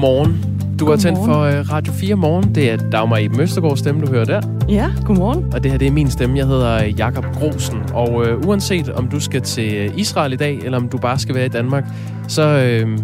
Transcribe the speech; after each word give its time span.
Godmorgen. 0.00 0.44
Du 0.78 0.90
har 0.90 0.96
tændt 0.96 1.18
for 1.18 1.46
uh, 1.46 1.72
Radio 1.72 1.92
4 1.92 2.14
Morgen. 2.14 2.54
Det 2.54 2.70
er 2.70 2.76
Dagmar 2.76 3.16
i 3.16 3.28
Møstergaard 3.28 3.76
stemme, 3.76 4.06
du 4.06 4.12
hører 4.12 4.24
der. 4.24 4.40
Ja, 4.68 4.90
godmorgen. 5.06 5.54
Og 5.54 5.62
det 5.62 5.70
her 5.70 5.78
det 5.78 5.88
er 5.88 5.92
min 5.92 6.10
stemme. 6.10 6.38
Jeg 6.38 6.46
hedder 6.46 6.84
Jakob 6.84 7.24
Grosen. 7.24 7.78
Og 7.94 8.14
uh, 8.14 8.48
uanset 8.48 8.88
om 8.88 9.08
du 9.08 9.20
skal 9.20 9.40
til 9.40 9.92
Israel 9.96 10.32
i 10.32 10.36
dag, 10.36 10.58
eller 10.64 10.78
om 10.78 10.88
du 10.88 10.98
bare 10.98 11.18
skal 11.18 11.34
være 11.34 11.46
i 11.46 11.48
Danmark, 11.48 11.84
så, 12.28 12.42
uh, 12.84 12.98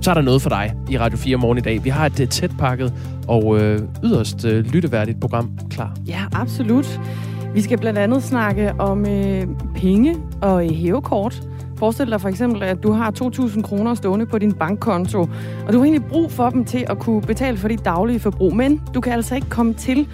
så 0.00 0.10
er 0.10 0.14
der 0.14 0.22
noget 0.22 0.42
for 0.42 0.48
dig 0.48 0.74
i 0.90 0.98
Radio 0.98 1.18
4 1.18 1.36
Morgen 1.36 1.58
i 1.58 1.60
dag. 1.60 1.84
Vi 1.84 1.90
har 1.90 2.06
et 2.06 2.30
tæt 2.30 2.50
pakket 2.58 2.92
og 3.28 3.46
uh, 3.46 3.58
yderst 4.04 4.44
uh, 4.44 4.50
lytteværdigt 4.50 5.20
program 5.20 5.58
klar. 5.70 5.96
Ja, 6.06 6.20
absolut. 6.32 7.00
Vi 7.54 7.60
skal 7.60 7.78
blandt 7.78 7.98
andet 7.98 8.22
snakke 8.22 8.72
om 8.78 9.00
uh, 9.00 9.72
penge 9.74 10.16
og 10.42 10.62
hævekort. 10.74 11.42
Forestil 11.84 12.10
dig 12.10 12.20
for 12.20 12.28
eksempel, 12.28 12.62
at 12.62 12.82
du 12.82 12.92
har 12.92 13.12
2.000 13.22 13.62
kroner 13.62 13.94
stående 13.94 14.26
på 14.26 14.38
din 14.38 14.52
bankkonto, 14.52 15.20
og 15.66 15.72
du 15.72 15.78
har 15.78 15.84
egentlig 15.84 16.04
brug 16.08 16.32
for 16.32 16.50
dem 16.50 16.64
til 16.64 16.84
at 16.88 16.98
kunne 16.98 17.22
betale 17.22 17.56
for 17.56 17.68
dit 17.68 17.84
daglige 17.84 18.20
forbrug, 18.20 18.56
men 18.56 18.80
du 18.94 19.00
kan 19.00 19.12
altså 19.12 19.34
ikke 19.34 19.48
komme 19.50 19.74
til 19.74 20.08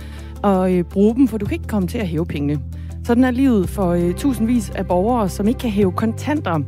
at 0.44 0.72
øh, 0.72 0.84
bruge 0.84 1.14
dem, 1.14 1.28
for 1.28 1.38
du 1.38 1.46
kan 1.46 1.54
ikke 1.54 1.68
komme 1.68 1.88
til 1.88 1.98
at 1.98 2.06
hæve 2.08 2.26
pengene. 2.26 2.60
Sådan 3.04 3.24
er 3.24 3.30
livet 3.30 3.68
for 3.68 3.88
øh, 3.90 4.14
tusindvis 4.14 4.70
af 4.70 4.86
borgere, 4.86 5.28
som 5.28 5.48
ikke 5.48 5.58
kan 5.58 5.70
hæve 5.70 5.92
kontanter. 5.92 6.58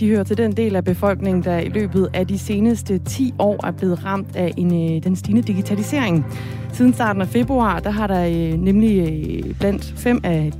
De 0.00 0.08
hører 0.08 0.24
til 0.24 0.36
den 0.36 0.52
del 0.52 0.76
af 0.76 0.84
befolkningen, 0.84 1.44
der 1.44 1.58
i 1.58 1.68
løbet 1.68 2.08
af 2.14 2.26
de 2.26 2.38
seneste 2.38 2.98
10 2.98 3.34
år 3.38 3.66
er 3.66 3.70
blevet 3.70 4.04
ramt 4.04 4.36
af 4.36 4.52
en, 4.56 4.96
øh, 4.96 5.02
den 5.02 5.16
stigende 5.16 5.42
digitalisering. 5.42 6.26
Siden 6.72 6.92
starten 6.92 7.22
af 7.22 7.28
februar, 7.28 7.78
der 7.78 7.90
har 7.90 8.06
der 8.06 8.56
nemlig 8.56 9.56
blandt 9.60 9.94
fem 9.96 10.20
af 10.24 10.52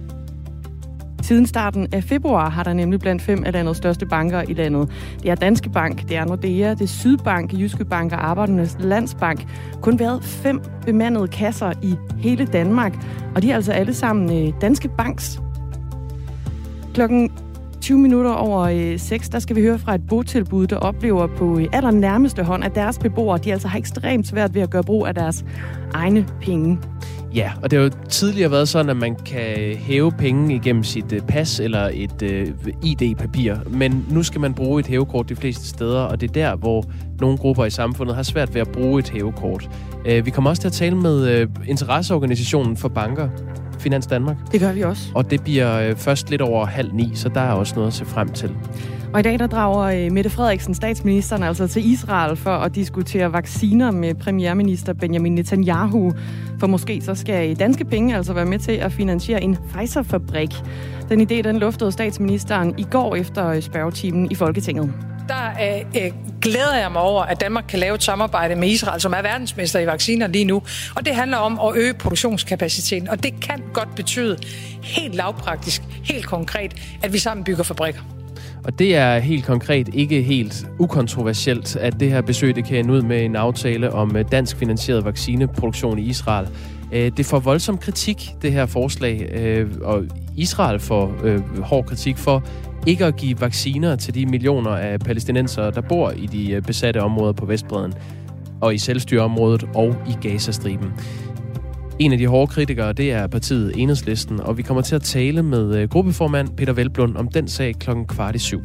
Siden 1.28 1.46
starten 1.46 1.86
af 1.92 2.04
februar 2.04 2.50
har 2.50 2.62
der 2.62 2.72
nemlig 2.72 3.00
blandt 3.00 3.22
fem 3.22 3.42
af 3.46 3.52
landets 3.52 3.78
største 3.78 4.06
banker 4.06 4.42
i 4.48 4.54
landet. 4.54 4.90
Det 5.22 5.30
er 5.30 5.34
Danske 5.34 5.70
Bank, 5.70 6.08
det 6.08 6.16
er 6.16 6.24
Nordea, 6.24 6.70
det 6.70 6.80
er 6.80 6.86
Sydbank, 6.86 7.52
Jyske 7.52 7.84
Bank 7.84 8.12
og 8.12 8.28
Arbejdernes 8.28 8.76
Landsbank. 8.80 9.46
Kun 9.80 9.98
været 9.98 10.24
fem 10.24 10.60
bemandede 10.86 11.28
kasser 11.28 11.72
i 11.82 11.94
hele 12.18 12.46
Danmark, 12.46 13.06
og 13.34 13.42
de 13.42 13.50
er 13.50 13.54
altså 13.54 13.72
alle 13.72 13.94
sammen 13.94 14.46
øh, 14.46 14.52
Danske 14.60 14.88
Banks. 14.88 15.40
Klokken 16.94 17.32
20 17.80 17.98
minutter 17.98 18.30
over 18.30 18.60
øh, 18.60 18.98
6, 18.98 19.28
der 19.28 19.38
skal 19.38 19.56
vi 19.56 19.62
høre 19.62 19.78
fra 19.78 19.94
et 19.94 20.06
botilbud, 20.08 20.66
der 20.66 20.76
oplever 20.76 21.26
på 21.26 21.58
øh, 21.58 21.66
allernærmeste 21.72 22.42
hånd, 22.42 22.64
at 22.64 22.74
deres 22.74 22.98
beboere 22.98 23.38
de 23.38 23.52
altså 23.52 23.68
har 23.68 23.78
ekstremt 23.78 24.26
svært 24.26 24.54
ved 24.54 24.62
at 24.62 24.70
gøre 24.70 24.82
brug 24.82 25.06
af 25.06 25.14
deres 25.14 25.44
egne 25.94 26.26
penge. 26.40 26.78
Ja, 27.34 27.52
og 27.62 27.70
det 27.70 27.78
har 27.78 27.84
jo 27.84 27.90
tidligere 28.08 28.50
været 28.50 28.68
sådan, 28.68 28.90
at 28.90 28.96
man 28.96 29.14
kan 29.14 29.76
hæve 29.76 30.12
penge 30.12 30.54
igennem 30.54 30.84
sit 30.84 31.12
uh, 31.12 31.26
pas 31.26 31.60
eller 31.60 31.90
et 31.92 32.22
øh, 32.22 32.48
ID-papir, 32.82 33.54
men 33.70 34.06
nu 34.10 34.22
skal 34.22 34.40
man 34.40 34.54
bruge 34.54 34.80
et 34.80 34.86
hævekort 34.86 35.28
de 35.28 35.36
fleste 35.36 35.66
steder, 35.66 36.00
og 36.00 36.20
det 36.20 36.28
er 36.28 36.32
der, 36.32 36.56
hvor 36.56 36.84
nogle 37.20 37.38
grupper 37.38 37.64
i 37.64 37.70
samfundet 37.70 38.16
har 38.16 38.22
svært 38.22 38.54
ved 38.54 38.60
at 38.60 38.68
bruge 38.68 38.98
et 38.98 39.08
hævekort. 39.08 39.70
Uh, 40.10 40.26
vi 40.26 40.30
kommer 40.30 40.50
også 40.50 40.62
til 40.62 40.68
at 40.68 40.72
tale 40.72 40.96
med 40.96 41.46
interesseorganisationen 41.66 42.76
for 42.76 42.88
banker, 42.88 43.28
Finans 43.78 44.06
Danmark. 44.06 44.36
Det 44.52 44.60
gør 44.60 44.72
vi 44.72 44.82
også. 44.82 45.02
Og 45.14 45.30
det 45.30 45.42
bliver 45.42 45.94
først 45.94 46.30
lidt 46.30 46.42
over 46.42 46.66
halv 46.66 46.94
ni, 46.94 47.10
så 47.14 47.28
der 47.28 47.40
er 47.40 47.52
også 47.52 47.74
noget 47.74 47.86
at 47.86 47.94
se 47.94 48.04
frem 48.04 48.28
til. 48.28 48.50
Og 49.12 49.20
i 49.20 49.22
dag 49.22 49.38
der 49.38 49.46
drager 49.46 50.06
øh, 50.06 50.12
Mette 50.12 50.30
Frederiksen, 50.30 50.74
statsministeren, 50.74 51.42
altså 51.42 51.66
til 51.66 51.90
Israel 51.90 52.36
for 52.36 52.50
at 52.50 52.74
diskutere 52.74 53.32
vacciner 53.32 53.90
med 53.90 54.14
premierminister 54.14 54.92
Benjamin 54.92 55.34
Netanyahu. 55.34 56.12
For 56.60 56.66
måske 56.66 57.00
så 57.00 57.14
skal 57.14 57.56
danske 57.56 57.84
penge 57.84 58.16
altså 58.16 58.32
være 58.32 58.44
med 58.44 58.58
til 58.58 58.72
at 58.72 58.92
finansiere 58.92 59.42
en 59.42 59.56
Pfizer-fabrik. 59.72 60.50
Den 61.08 61.20
idé 61.20 61.42
den 61.42 61.58
luftede 61.58 61.92
statsministeren 61.92 62.74
i 62.78 62.86
går 62.90 63.16
efter 63.16 63.48
øh, 63.48 63.62
spørgetimen 63.62 64.30
i 64.30 64.34
Folketinget 64.34 64.94
der 65.28 65.50
øh, 65.62 66.02
øh, 66.02 66.12
glæder 66.42 66.76
jeg 66.76 66.92
mig 66.92 67.02
over, 67.02 67.22
at 67.22 67.40
Danmark 67.40 67.64
kan 67.68 67.78
lave 67.78 67.94
et 67.94 68.02
samarbejde 68.02 68.54
med 68.54 68.68
Israel, 68.68 69.00
som 69.00 69.12
er 69.12 69.22
verdensmester 69.22 69.78
i 69.80 69.86
vacciner 69.86 70.26
lige 70.26 70.44
nu. 70.44 70.62
Og 70.96 71.06
det 71.06 71.14
handler 71.14 71.36
om 71.36 71.60
at 71.60 71.76
øge 71.76 71.94
produktionskapaciteten. 71.94 73.08
Og 73.08 73.22
det 73.22 73.40
kan 73.40 73.62
godt 73.72 73.94
betyde 73.96 74.38
helt 74.82 75.14
lavpraktisk, 75.14 75.82
helt 76.04 76.26
konkret, 76.26 76.98
at 77.02 77.12
vi 77.12 77.18
sammen 77.18 77.44
bygger 77.44 77.62
fabrikker. 77.62 78.17
Og 78.64 78.78
det 78.78 78.96
er 78.96 79.18
helt 79.18 79.44
konkret 79.44 79.88
ikke 79.94 80.22
helt 80.22 80.66
ukontroversielt, 80.78 81.76
at 81.76 82.00
det 82.00 82.10
her 82.10 82.20
besøg 82.20 82.56
det 82.56 82.64
kan 82.64 82.78
ende 82.78 82.94
ud 82.94 83.02
med 83.02 83.24
en 83.24 83.36
aftale 83.36 83.92
om 83.92 84.16
øh, 84.16 84.24
dansk 84.32 84.56
finansieret 84.56 85.04
vaccineproduktion 85.04 85.98
i 85.98 86.02
Israel. 86.02 86.48
Øh, 86.92 87.12
det 87.16 87.26
får 87.26 87.38
voldsom 87.38 87.78
kritik, 87.78 88.30
det 88.42 88.52
her 88.52 88.66
forslag, 88.66 89.28
øh, 89.32 89.70
og 89.82 90.04
Israel 90.36 90.80
får 90.80 91.14
hård 91.62 91.84
kritik 91.86 92.16
for 92.16 92.44
ikke 92.86 93.04
at 93.04 93.16
give 93.16 93.40
vacciner 93.40 93.96
til 93.96 94.14
de 94.14 94.26
millioner 94.26 94.70
af 94.70 95.00
palæstinenser, 95.00 95.70
der 95.70 95.80
bor 95.80 96.10
i 96.10 96.26
de 96.26 96.62
besatte 96.66 97.02
områder 97.02 97.32
på 97.32 97.46
Vestbreden 97.46 97.94
og 98.60 98.74
i 98.74 98.78
selvstyreområdet 98.78 99.64
og 99.74 99.94
i 100.08 100.28
Gazastriben. 100.28 100.92
En 101.98 102.12
af 102.12 102.18
de 102.18 102.26
hårde 102.26 102.46
kritikere, 102.52 102.92
det 102.92 103.12
er 103.12 103.26
partiet 103.26 103.72
Enhedslisten, 103.76 104.40
og 104.40 104.58
vi 104.58 104.62
kommer 104.62 104.82
til 104.82 104.94
at 104.94 105.02
tale 105.02 105.42
med 105.42 105.76
øh, 105.76 105.88
gruppeformand 105.88 106.48
Peter 106.48 106.72
Velblund 106.72 107.16
om 107.16 107.28
den 107.28 107.48
sag 107.48 107.74
klokken 107.74 108.06
kvart 108.06 108.34
i 108.34 108.38
syv. 108.38 108.62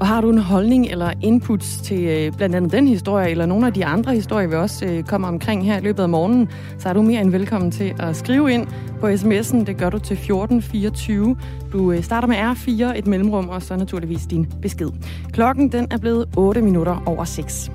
Og 0.00 0.06
har 0.06 0.20
du 0.20 0.30
en 0.30 0.38
holdning 0.38 0.86
eller 0.86 1.12
inputs 1.22 1.76
til 1.76 2.04
øh, 2.04 2.32
blandt 2.36 2.54
andet 2.54 2.72
den 2.72 2.88
historie, 2.88 3.30
eller 3.30 3.46
nogle 3.46 3.66
af 3.66 3.72
de 3.72 3.84
andre 3.84 4.14
historier, 4.14 4.48
vi 4.48 4.54
også 4.54 4.86
øh, 4.86 5.02
kommer 5.02 5.28
omkring 5.28 5.64
her 5.64 5.78
i 5.78 5.80
løbet 5.80 6.02
af 6.02 6.08
morgenen, 6.08 6.48
så 6.78 6.88
er 6.88 6.92
du 6.92 7.02
mere 7.02 7.20
end 7.20 7.30
velkommen 7.30 7.70
til 7.70 7.94
at 7.98 8.16
skrive 8.16 8.52
ind 8.52 8.66
på 9.00 9.06
sms'en. 9.08 9.64
Det 9.64 9.76
gør 9.78 9.90
du 9.90 9.98
til 9.98 10.14
1424. 10.14 11.36
Du 11.72 12.02
starter 12.02 12.28
med 12.28 12.36
R4, 12.36 12.98
et 12.98 13.06
mellemrum, 13.06 13.48
og 13.48 13.62
så 13.62 13.76
naturligvis 13.76 14.26
din 14.26 14.46
besked. 14.62 14.90
Klokken 15.32 15.72
den 15.72 15.86
er 15.90 15.98
blevet 15.98 16.26
8 16.36 16.62
minutter 16.62 17.02
over 17.06 17.24
6. 17.24 17.70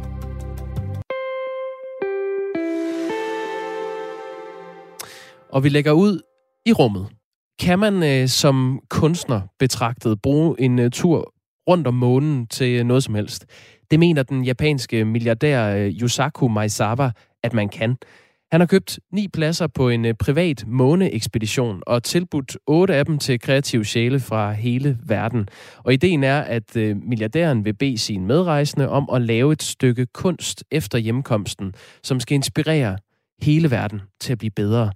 og 5.51 5.63
vi 5.63 5.69
lægger 5.69 5.91
ud 5.91 6.19
i 6.66 6.73
rummet. 6.73 7.07
Kan 7.59 7.79
man 7.79 8.03
øh, 8.03 8.28
som 8.28 8.79
kunstner 8.89 9.41
betragtet 9.59 10.22
bruge 10.22 10.62
en 10.62 10.79
øh, 10.79 10.91
tur 10.91 11.34
rundt 11.69 11.88
om 11.88 11.94
månen 11.94 12.47
til 12.47 12.79
øh, 12.79 12.84
noget 12.84 13.03
som 13.03 13.16
helst? 13.16 13.45
Det 13.91 14.00
mener 14.00 14.23
den 14.23 14.44
japanske 14.44 15.06
milliardær 15.06 15.75
øh, 15.75 16.01
Yusaku 16.01 16.47
Maezawa, 16.47 17.11
at 17.44 17.53
man 17.53 17.69
kan. 17.69 17.97
Han 18.51 18.61
har 18.61 18.67
købt 18.67 19.00
ni 19.13 19.28
pladser 19.28 19.67
på 19.67 19.90
en 19.90 20.06
øh, 20.06 20.13
privat 20.13 20.63
måneekspedition 20.67 21.84
og 21.88 22.03
tilbudt 22.03 22.57
otte 22.67 22.95
af 22.95 23.06
dem 23.06 23.17
til 23.17 23.40
kreative 23.40 23.85
sjæle 23.85 24.19
fra 24.19 24.51
hele 24.51 24.97
verden. 25.06 25.47
Og 25.78 25.94
ideen 25.94 26.23
er, 26.23 26.41
at 26.41 26.75
øh, 26.75 26.97
milliardæren 26.97 27.66
vil 27.66 27.73
bede 27.73 27.97
sine 27.97 28.25
medrejsende 28.25 28.90
om 28.90 29.09
at 29.13 29.22
lave 29.22 29.51
et 29.51 29.63
stykke 29.63 30.06
kunst 30.06 30.63
efter 30.72 30.97
hjemkomsten, 30.97 31.73
som 32.03 32.19
skal 32.19 32.35
inspirere 32.35 32.97
hele 33.41 33.72
verden 33.72 34.01
til 34.22 34.31
at 34.31 34.38
blive 34.38 34.51
bedre 34.51 34.91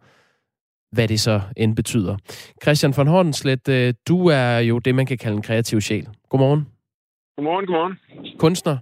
hvad 0.91 1.07
det 1.07 1.19
så 1.19 1.41
end 1.57 1.75
betyder. 1.75 2.17
Christian 2.63 2.93
von 2.97 3.07
Hornslet, 3.07 3.69
øh, 3.69 3.93
du 4.07 4.27
er 4.27 4.59
jo 4.59 4.79
det, 4.79 4.95
man 4.95 5.05
kan 5.05 5.17
kalde 5.17 5.37
en 5.37 5.43
kreativ 5.43 5.81
sjæl. 5.81 6.07
Godmorgen. 6.29 6.67
Godmorgen, 7.37 7.65
godmorgen. 7.65 7.97
Kunstner. 8.39 8.77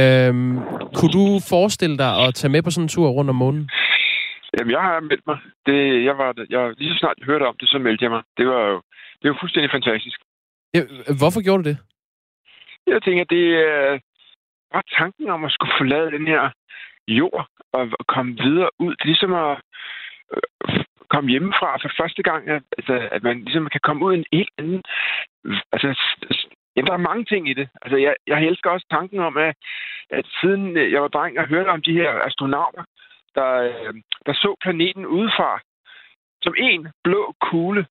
Øhm, 0.00 0.58
kunne 0.96 1.12
du 1.18 1.24
forestille 1.54 1.96
dig 1.98 2.12
at 2.24 2.34
tage 2.34 2.52
med 2.52 2.62
på 2.62 2.70
sådan 2.70 2.84
en 2.84 2.88
tur 2.88 3.08
rundt 3.08 3.30
om 3.30 3.36
månen? 3.36 3.70
Jamen, 4.58 4.70
jeg 4.70 4.80
har 4.80 5.00
meldt 5.00 5.26
mig. 5.26 5.38
Det, 5.66 6.04
jeg 6.04 6.18
var, 6.18 6.34
jeg, 6.50 6.74
lige 6.78 6.92
så 6.92 6.98
snart 6.98 7.18
jeg 7.18 7.26
hørte 7.26 7.48
om 7.50 7.56
det, 7.60 7.68
så 7.68 7.78
meldte 7.78 8.04
jeg 8.04 8.10
mig. 8.10 8.22
Det 8.38 8.46
var 8.46 8.62
jo 8.72 8.82
det 9.22 9.30
var 9.30 9.36
fuldstændig 9.40 9.70
fantastisk. 9.70 10.18
Ja, 10.74 10.82
hvorfor 11.20 11.40
gjorde 11.42 11.62
du 11.62 11.68
det? 11.70 11.78
Jeg 12.86 13.02
tænker, 13.02 13.24
det 13.24 13.44
er 13.68 13.98
bare 14.72 14.82
tanken 14.98 15.28
om 15.30 15.44
at 15.44 15.52
skulle 15.52 15.74
forlade 15.80 16.10
den 16.16 16.26
her 16.26 16.42
jord 17.08 17.46
og 17.72 17.82
komme 18.08 18.32
videre 18.42 18.70
ud. 18.78 18.92
Det 18.96 19.04
er 19.04 19.12
ligesom 19.12 19.32
at 19.44 19.54
komme 21.12 21.30
hjemmefra 21.30 21.70
for 21.82 21.90
første 22.00 22.22
gang, 22.22 22.42
at, 22.48 22.62
altså, 22.78 23.08
at 23.16 23.22
man 23.22 23.36
ligesom 23.44 23.68
kan 23.74 23.80
komme 23.86 24.04
ud 24.06 24.12
i 24.14 24.18
en 24.18 24.32
helt 24.32 24.54
anden... 24.58 24.82
Altså, 25.74 25.88
jamen, 26.74 26.88
der 26.88 26.96
er 26.96 27.08
mange 27.10 27.24
ting 27.24 27.42
i 27.48 27.54
det. 27.54 27.68
Altså, 27.82 27.96
jeg, 27.96 28.14
jeg 28.26 28.44
elsker 28.44 28.70
også 28.70 28.86
tanken 28.90 29.20
om, 29.28 29.36
at, 29.36 29.54
at 30.10 30.26
siden 30.40 30.76
øh, 30.76 30.92
jeg 30.92 31.02
var 31.02 31.08
dreng 31.08 31.38
og 31.38 31.48
hørte 31.48 31.68
om 31.68 31.82
de 31.82 31.98
her 32.00 32.10
astronauter, 32.26 32.84
der, 33.34 33.50
øh, 33.68 33.94
der 34.26 34.32
så 34.32 34.56
planeten 34.64 35.06
udefra, 35.06 35.60
som 36.42 36.54
en 36.58 36.88
blå 37.04 37.34
kugle, 37.40 37.86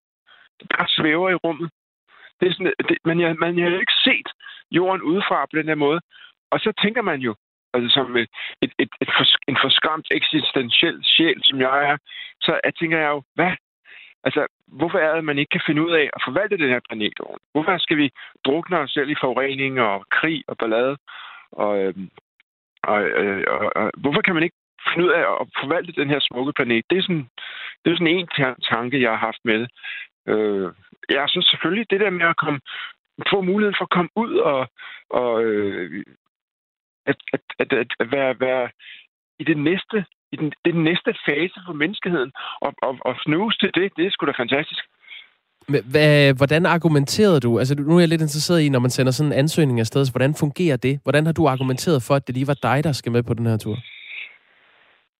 der 0.60 0.66
bare 0.78 0.88
svæver 0.88 1.30
i 1.30 1.42
rummet. 1.44 1.70
Det 2.40 2.48
er 2.48 2.54
sådan, 2.54 2.74
det, 2.90 2.98
man, 3.06 3.18
man, 3.18 3.40
man 3.40 3.60
har 3.60 3.70
jo 3.70 3.80
ikke 3.80 4.00
set 4.04 4.30
jorden 4.72 5.02
udefra 5.02 5.46
på 5.46 5.56
den 5.60 5.68
her 5.68 5.76
måde. 5.76 6.02
Og 6.52 6.60
så 6.60 6.74
tænker 6.84 7.02
man 7.02 7.20
jo, 7.20 7.36
altså 7.74 7.90
som 7.94 8.18
et, 8.18 8.30
et, 8.62 8.72
et, 8.80 8.90
et 9.02 9.10
for, 9.18 9.26
en 9.48 9.58
forskræmt 9.64 10.08
eksistentiel 10.12 10.98
sjæl, 11.04 11.40
som 11.44 11.60
jeg 11.60 11.90
er, 11.90 11.98
så 12.42 12.60
jeg 12.64 12.76
tænker 12.76 12.98
jeg 12.98 13.10
jo, 13.10 13.22
hvad? 13.36 13.54
Altså, 14.24 14.48
hvorfor 14.68 14.98
er 14.98 15.12
det, 15.12 15.18
at 15.18 15.24
man 15.24 15.40
ikke 15.40 15.50
kan 15.50 15.62
finde 15.66 15.86
ud 15.86 15.92
af 15.92 16.10
at 16.16 16.22
forvalte 16.26 16.58
den 16.58 16.70
her 16.70 16.80
planet 16.90 17.20
ordentligt? 17.20 17.52
Hvorfor 17.52 17.78
skal 17.78 17.98
vi 17.98 18.10
drukne 18.46 18.80
os 18.80 18.92
selv 18.92 19.10
i 19.10 19.22
forurening 19.22 19.82
og 19.82 20.06
krig 20.12 20.44
og 20.48 20.58
ballade? 20.58 20.98
Og, 21.52 21.84
øhm, 21.84 22.10
og, 22.84 23.02
øh, 23.04 23.44
og, 23.48 23.72
og 23.76 23.92
hvorfor 23.98 24.22
kan 24.22 24.34
man 24.34 24.44
ikke 24.44 24.56
finde 24.94 25.08
ud 25.08 25.12
af 25.12 25.24
at 25.42 25.48
forvalte 25.62 25.92
den 25.92 26.10
her 26.10 26.20
smukke 26.20 26.54
planet? 26.54 26.86
Det 26.90 26.98
er 26.98 27.02
sådan, 27.02 27.28
det 27.86 27.92
er 27.92 27.96
sådan 27.96 28.16
en 28.18 28.28
tanke, 28.70 29.02
jeg 29.02 29.12
har 29.12 29.18
haft 29.28 29.42
med 29.44 29.60
det. 29.60 29.70
Øh, 30.28 30.70
ja, 31.10 31.28
så 31.28 31.48
selvfølgelig 31.52 31.90
det 31.90 32.00
der 32.00 32.10
med 32.10 32.26
at 32.26 32.38
komme, 32.38 32.60
få 33.30 33.42
muligheden 33.42 33.76
for 33.80 33.86
at 33.86 33.96
komme 33.98 34.12
ud 34.16 34.36
og, 34.36 34.68
og 35.10 35.44
øh, 35.44 36.04
at, 37.06 37.16
at, 37.34 37.42
at, 37.60 37.88
at 38.00 38.12
være, 38.12 38.40
være 38.40 38.70
i 39.40 39.44
det 39.44 39.58
næste, 39.58 40.06
i 40.32 40.36
den, 40.36 40.54
den 40.66 40.84
næste 40.84 41.16
fase 41.26 41.60
for 41.66 41.74
menneskeheden. 41.74 42.32
Og, 42.62 42.74
og, 42.82 42.98
og 43.02 43.16
snuse 43.24 43.58
til 43.58 43.72
det, 43.76 43.92
det 43.98 44.06
er 44.06 44.12
sgu 44.12 44.26
da 44.26 44.32
fantastisk. 44.44 44.84
Hvad, 45.92 46.34
hvordan 46.34 46.66
argumenterede 46.66 47.40
du? 47.40 47.60
Altså, 47.60 47.76
nu 47.76 47.96
er 47.96 48.00
jeg 48.00 48.10
lidt 48.10 48.22
interesseret 48.22 48.62
i, 48.62 48.70
når 48.70 48.80
man 48.80 48.90
sender 48.90 49.12
sådan 49.12 49.32
en 49.32 49.40
ansøgning 49.40 49.80
afsted, 49.80 50.06
så 50.06 50.12
hvordan 50.12 50.36
fungerer 50.40 50.78
det? 50.78 51.00
Hvordan 51.04 51.26
har 51.26 51.34
du 51.34 51.48
argumenteret 51.48 52.04
for, 52.08 52.16
at 52.16 52.28
det 52.28 52.36
lige 52.36 52.48
var 52.48 52.60
dig, 52.64 52.84
der 52.84 52.92
skal 52.92 53.12
med 53.12 53.24
på 53.24 53.34
den 53.34 53.46
her 53.46 53.58
tur? 53.58 53.78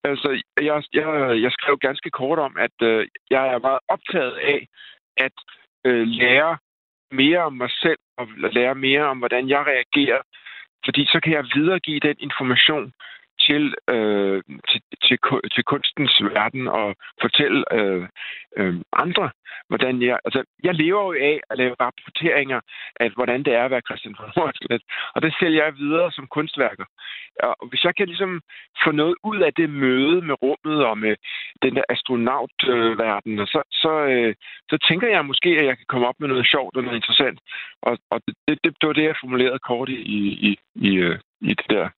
Altså, 0.04 0.30
jeg, 0.62 0.84
jeg, 0.94 1.42
jeg 1.42 1.52
skrev 1.52 1.78
ganske 1.78 2.10
kort 2.10 2.40
om, 2.40 2.58
at 2.60 2.76
øh, 2.82 3.08
jeg 3.30 3.48
er 3.54 3.60
meget 3.60 3.80
optaget 3.88 4.36
af 4.54 4.68
at 5.18 5.38
øh, 5.86 6.08
lære 6.08 6.58
mere 7.12 7.40
om 7.40 7.54
mig 7.54 7.72
selv 7.72 8.00
og 8.18 8.28
lære 8.58 8.76
mere 8.76 9.04
om, 9.06 9.18
hvordan 9.18 9.50
jeg 9.50 9.64
reagerer. 9.74 10.22
Fordi 10.86 11.06
så 11.06 11.20
kan 11.24 11.34
jeg 11.34 11.46
videregive 11.56 12.00
den 12.00 12.16
information 12.20 12.94
til, 13.52 13.64
øh, 13.96 14.44
til, 14.70 14.82
til, 15.06 15.18
til 15.56 15.64
kunstens 15.64 16.14
verden 16.34 16.68
og 16.68 16.96
fortælle 17.22 17.60
øh, 17.78 18.08
øh, 18.58 18.76
andre, 18.94 19.30
hvordan 19.70 20.02
jeg... 20.02 20.20
Altså, 20.26 20.44
jeg 20.64 20.74
lever 20.76 21.04
jo 21.10 21.14
af 21.32 21.40
at 21.50 21.58
lave 21.58 21.76
rapporteringer 21.80 22.60
af, 23.00 23.10
hvordan 23.18 23.44
det 23.46 23.54
er 23.54 23.64
at 23.66 23.72
være 23.72 23.88
Christian 23.88 24.16
von 24.20 24.32
Hornslet. 24.36 24.84
Og 25.16 25.22
det 25.22 25.36
sælger 25.40 25.64
jeg 25.64 25.78
videre 25.78 26.12
som 26.12 26.28
kunstværker. 26.28 26.86
Og 27.44 27.68
hvis 27.70 27.84
jeg 27.84 27.96
kan 27.96 28.08
ligesom 28.08 28.42
få 28.84 28.92
noget 28.92 29.16
ud 29.24 29.40
af 29.48 29.54
det 29.54 29.70
møde 29.70 30.22
med 30.22 30.36
rummet 30.44 30.86
og 30.90 30.98
med 30.98 31.16
den 31.64 31.76
der 31.76 31.84
astronautverden, 31.90 33.40
øh, 33.40 33.48
så, 33.48 33.62
så, 33.72 33.94
øh, 34.14 34.36
så 34.70 34.78
tænker 34.88 35.08
jeg 35.08 35.26
måske, 35.26 35.50
at 35.50 35.66
jeg 35.66 35.78
kan 35.78 35.90
komme 35.90 36.08
op 36.08 36.20
med 36.20 36.28
noget 36.28 36.48
sjovt 36.48 36.78
og 36.78 36.84
noget 36.84 36.96
interessant. 36.96 37.40
Og, 37.82 37.98
og 38.12 38.22
det, 38.28 38.36
det, 38.64 38.72
det 38.80 38.88
var 38.88 38.94
det, 38.94 39.04
jeg 39.04 39.22
formulerede 39.22 39.60
kort 39.60 39.90
i, 39.90 40.00
i, 40.50 40.60
i, 40.76 40.92
øh, 40.96 41.20
i 41.42 41.50
det 41.50 41.66
der 41.70 41.90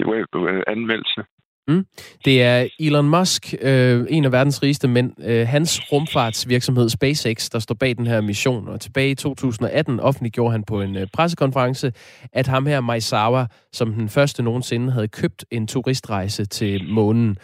øh, 0.00 0.24
øh, 0.34 0.62
anmeldelse. 0.66 1.22
Mm. 1.68 1.86
Det 2.24 2.42
er 2.42 2.66
Elon 2.80 3.08
Musk, 3.08 3.54
øh, 3.62 4.06
en 4.10 4.24
af 4.24 4.32
verdens 4.32 4.62
rigeste 4.62 4.88
mænd, 4.88 5.12
øh, 5.24 5.46
hans 5.48 5.92
rumfartsvirksomhed 5.92 6.88
SpaceX, 6.88 7.50
der 7.50 7.58
står 7.58 7.74
bag 7.74 7.96
den 7.96 8.06
her 8.06 8.20
mission. 8.20 8.68
Og 8.68 8.80
tilbage 8.80 9.10
i 9.10 9.14
2018 9.14 10.00
offentliggjorde 10.00 10.52
han 10.52 10.64
på 10.64 10.80
en 10.80 10.96
øh, 10.96 11.06
pressekonference, 11.12 11.92
at 12.32 12.46
ham 12.46 12.66
her, 12.66 12.80
Maizawa, 12.80 13.46
som 13.72 13.92
den 13.92 14.08
første 14.08 14.42
nogensinde 14.42 14.92
havde 14.92 15.08
købt 15.08 15.44
en 15.50 15.66
turistrejse 15.66 16.44
til 16.44 16.88
månen. 16.88 17.38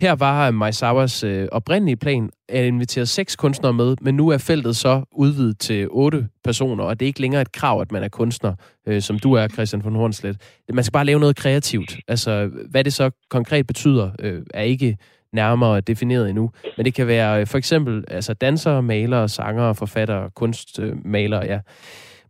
Her 0.00 0.12
var 0.12 0.50
Maizawas 0.50 1.24
øh, 1.24 1.48
oprindelige 1.52 1.96
plan 1.96 2.30
at 2.48 2.64
invitere 2.64 3.06
seks 3.06 3.36
kunstnere 3.36 3.72
med, 3.72 3.96
men 4.00 4.14
nu 4.14 4.28
er 4.28 4.38
feltet 4.38 4.76
så 4.76 5.02
udvidet 5.12 5.58
til 5.58 5.88
otte 5.90 6.28
personer, 6.44 6.84
og 6.84 7.00
det 7.00 7.06
er 7.06 7.08
ikke 7.08 7.20
længere 7.20 7.42
et 7.42 7.52
krav, 7.52 7.80
at 7.80 7.92
man 7.92 8.02
er 8.02 8.08
kunstner, 8.08 8.54
øh, 8.86 9.02
som 9.02 9.18
du 9.18 9.32
er, 9.32 9.48
Christian 9.48 9.84
von 9.84 9.94
Hornslet. 9.94 10.36
Man 10.72 10.84
skal 10.84 10.92
bare 10.92 11.04
lave 11.04 11.20
noget 11.20 11.36
kreativt. 11.36 11.96
Altså, 12.08 12.50
hvad 12.70 12.84
det 12.84 12.92
så 12.92 13.10
konkret 13.30 13.66
betyder, 13.66 14.10
øh, 14.18 14.42
er 14.54 14.62
ikke 14.62 14.96
nærmere 15.32 15.80
defineret 15.80 16.28
endnu. 16.28 16.50
Men 16.76 16.86
det 16.86 16.94
kan 16.94 17.06
være 17.06 17.40
øh, 17.40 17.46
for 17.46 17.58
eksempel 17.58 18.04
altså 18.08 18.34
dansere, 18.34 18.82
malere, 18.82 19.28
sangere, 19.28 19.74
forfattere, 19.74 20.30
kunstmalere, 20.30 21.44
ja. 21.46 21.60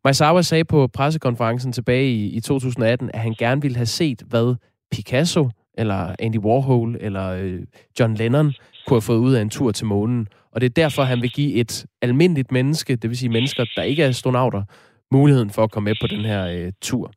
Maizawa 0.04 0.42
sagde 0.42 0.64
på 0.64 0.86
pressekonferencen 0.86 1.72
tilbage 1.72 2.10
i, 2.10 2.26
i 2.26 2.40
2018, 2.40 3.10
at 3.14 3.20
han 3.20 3.34
gerne 3.38 3.62
ville 3.62 3.76
have 3.76 3.86
set, 3.86 4.22
hvad 4.26 4.54
Picasso, 4.92 5.48
eller 5.80 6.14
Andy 6.18 6.38
Warhol, 6.38 6.96
eller 7.00 7.28
øh, 7.28 7.60
John 8.00 8.14
Lennon 8.14 8.52
kunne 8.86 8.94
have 8.94 9.02
fået 9.02 9.18
ud 9.18 9.32
af 9.32 9.42
en 9.42 9.50
tur 9.50 9.72
til 9.72 9.86
månen. 9.86 10.28
Og 10.52 10.60
det 10.60 10.66
er 10.66 10.82
derfor, 10.82 11.02
han 11.02 11.22
vil 11.22 11.30
give 11.30 11.54
et 11.54 11.86
almindeligt 12.02 12.52
menneske, 12.52 12.96
det 12.96 13.10
vil 13.10 13.18
sige 13.18 13.30
mennesker, 13.30 13.64
der 13.76 13.82
ikke 13.82 14.02
er 14.02 14.08
astronauter, 14.08 14.62
muligheden 15.10 15.50
for 15.50 15.62
at 15.64 15.70
komme 15.70 15.90
med 15.90 15.96
på 16.00 16.06
den 16.06 16.24
her 16.24 16.46
øh, 16.46 16.72
tur. 16.82 17.12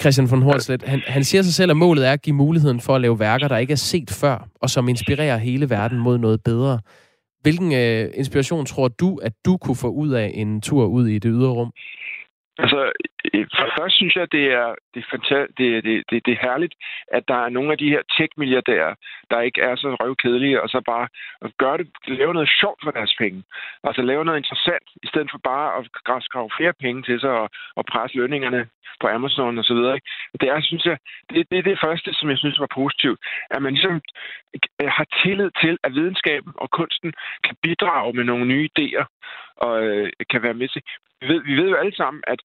Christian 0.00 0.30
von 0.30 0.42
Hornslet, 0.42 0.82
han, 0.82 1.02
han 1.06 1.24
siger 1.24 1.42
sig 1.42 1.54
selv, 1.54 1.70
at 1.70 1.76
målet 1.76 2.06
er 2.08 2.12
at 2.12 2.22
give 2.22 2.36
muligheden 2.36 2.80
for 2.80 2.94
at 2.94 3.00
lave 3.00 3.20
værker, 3.20 3.48
der 3.48 3.56
ikke 3.56 3.72
er 3.72 3.76
set 3.76 4.10
før, 4.10 4.48
og 4.62 4.70
som 4.70 4.88
inspirerer 4.88 5.36
hele 5.36 5.70
verden 5.70 5.98
mod 5.98 6.18
noget 6.18 6.42
bedre. 6.44 6.80
Hvilken 7.40 7.72
øh, 7.72 8.10
inspiration 8.14 8.66
tror 8.66 8.88
du, 8.88 9.16
at 9.22 9.32
du 9.44 9.56
kunne 9.56 9.76
få 9.76 9.88
ud 9.88 10.10
af 10.10 10.30
en 10.34 10.60
tur 10.60 10.86
ud 10.86 11.06
i 11.06 11.18
det 11.18 11.30
ydre 11.34 11.50
rum? 11.50 11.70
Altså, 12.58 12.92
Øh, 13.34 13.46
for 13.58 13.68
først 13.78 13.96
synes 13.96 14.16
jeg, 14.16 14.32
det 14.32 14.44
er, 14.52 14.74
det, 14.94 15.00
er 15.04 15.08
fanta- 15.12 15.52
det, 15.58 15.84
det, 15.84 15.94
det, 16.10 16.26
det 16.26 16.32
er 16.32 16.44
herligt, 16.48 16.74
at 17.12 17.28
der 17.28 17.38
er 17.44 17.48
nogle 17.48 17.72
af 17.72 17.78
de 17.78 17.92
her 17.94 18.02
tech-milliardærer, 18.16 18.94
der 19.30 19.40
ikke 19.40 19.60
er 19.60 19.76
så 19.76 19.96
røvkedelige, 20.00 20.62
og 20.62 20.68
så 20.68 20.80
bare 20.92 21.08
gør 21.58 21.76
det, 21.76 21.86
lave 22.06 22.34
noget 22.34 22.50
sjovt 22.60 22.80
for 22.84 22.90
deres 22.90 23.14
penge. 23.18 23.44
Altså 23.84 24.02
lave 24.02 24.24
noget 24.24 24.38
interessant, 24.38 24.86
i 25.02 25.06
stedet 25.06 25.28
for 25.30 25.40
bare 25.44 25.68
at 25.78 26.22
skrave 26.22 26.50
flere 26.58 26.72
penge 26.72 27.02
til 27.02 27.20
sig 27.20 27.30
og, 27.30 27.48
og 27.76 27.84
presse 27.84 28.16
lønningerne 28.16 28.68
på 29.00 29.06
Amazon 29.08 29.58
og 29.58 29.64
så 29.64 29.74
videre. 29.74 30.00
Det 30.40 30.48
er, 30.48 30.60
synes 30.60 30.84
jeg, 30.84 30.98
det, 31.30 31.50
det 31.50 31.58
er 31.58 31.62
det 31.62 31.78
første, 31.84 32.14
som 32.14 32.30
jeg 32.30 32.38
synes 32.38 32.60
var 32.60 32.70
positivt. 32.74 33.20
At 33.50 33.62
man 33.62 33.72
ligesom 33.72 34.00
øh, 34.54 34.88
har 34.98 35.06
tillid 35.22 35.50
til, 35.62 35.78
at 35.84 35.94
videnskaben 35.94 36.52
og 36.56 36.70
kunsten 36.70 37.12
kan 37.44 37.56
bidrage 37.62 38.12
med 38.12 38.24
nogle 38.24 38.46
nye 38.46 38.68
idéer 38.72 39.04
og 39.56 39.82
øh, 39.84 40.12
kan 40.30 40.42
være 40.42 40.54
med 40.54 40.68
til. 40.68 40.82
Vi 41.20 41.26
ved, 41.28 41.40
vi 41.50 41.56
ved 41.56 41.68
jo 41.68 41.76
alle 41.76 41.96
sammen, 41.96 42.22
at 42.26 42.40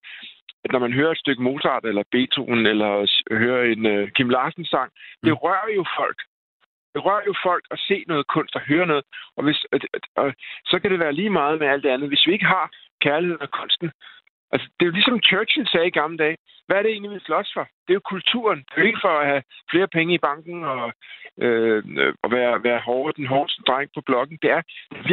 at 0.63 0.71
når 0.71 0.79
man 0.79 0.93
hører 0.93 1.11
et 1.11 1.17
stykke 1.23 1.43
Mozart 1.43 1.85
eller 1.85 2.03
Beethoven 2.11 2.65
eller 2.65 2.91
hører 3.31 3.63
en 3.63 3.85
uh, 3.85 4.09
Kim 4.15 4.29
Larsen 4.29 4.65
sang, 4.65 4.91
mm. 4.91 5.25
det 5.25 5.43
rører 5.43 5.69
jo 5.75 5.85
folk. 5.99 6.19
Det 6.93 7.05
rører 7.05 7.23
jo 7.27 7.33
folk 7.43 7.65
at 7.71 7.79
se 7.79 8.03
noget 8.07 8.27
kunst 8.27 8.55
og 8.55 8.61
høre 8.61 8.85
noget. 8.85 9.05
Og, 9.37 9.43
hvis, 9.43 9.65
og, 9.71 9.79
og, 10.15 10.33
så 10.65 10.79
kan 10.79 10.91
det 10.91 10.99
være 10.99 11.13
lige 11.13 11.29
meget 11.29 11.59
med 11.59 11.67
alt 11.67 11.83
det 11.83 11.89
andet. 11.89 12.09
Hvis 12.09 12.27
vi 12.27 12.33
ikke 12.33 12.45
har 12.45 12.69
kærligheden 13.01 13.41
og 13.41 13.51
kunsten, 13.51 13.91
Altså, 14.53 14.67
det 14.75 14.81
er 14.83 14.89
jo 14.89 14.97
ligesom 14.97 15.21
Churchill 15.27 15.67
sagde 15.67 15.87
i 15.87 15.97
gamle 16.01 16.17
dage. 16.17 16.37
Hvad 16.65 16.77
er 16.77 16.83
det 16.83 16.91
egentlig, 16.91 17.11
vi 17.11 17.19
slås 17.19 17.51
for? 17.53 17.65
Det 17.83 17.91
er 17.91 17.99
jo 17.99 18.11
kulturen. 18.13 18.59
Det 18.59 18.75
er 18.75 18.81
jo 18.81 18.87
ikke 18.87 19.05
for 19.07 19.15
at 19.19 19.27
have 19.27 19.43
flere 19.71 19.87
penge 19.87 20.13
i 20.13 20.23
banken 20.29 20.63
og, 20.63 20.93
øh, 21.43 21.83
øh 22.01 22.13
og 22.23 22.31
være, 22.31 22.63
være 22.63 22.79
hårde, 22.79 23.13
den 23.19 23.27
hårdeste 23.33 23.61
dreng 23.67 23.89
på 23.95 24.01
blokken. 24.01 24.37
Det 24.41 24.51
er 24.51 24.61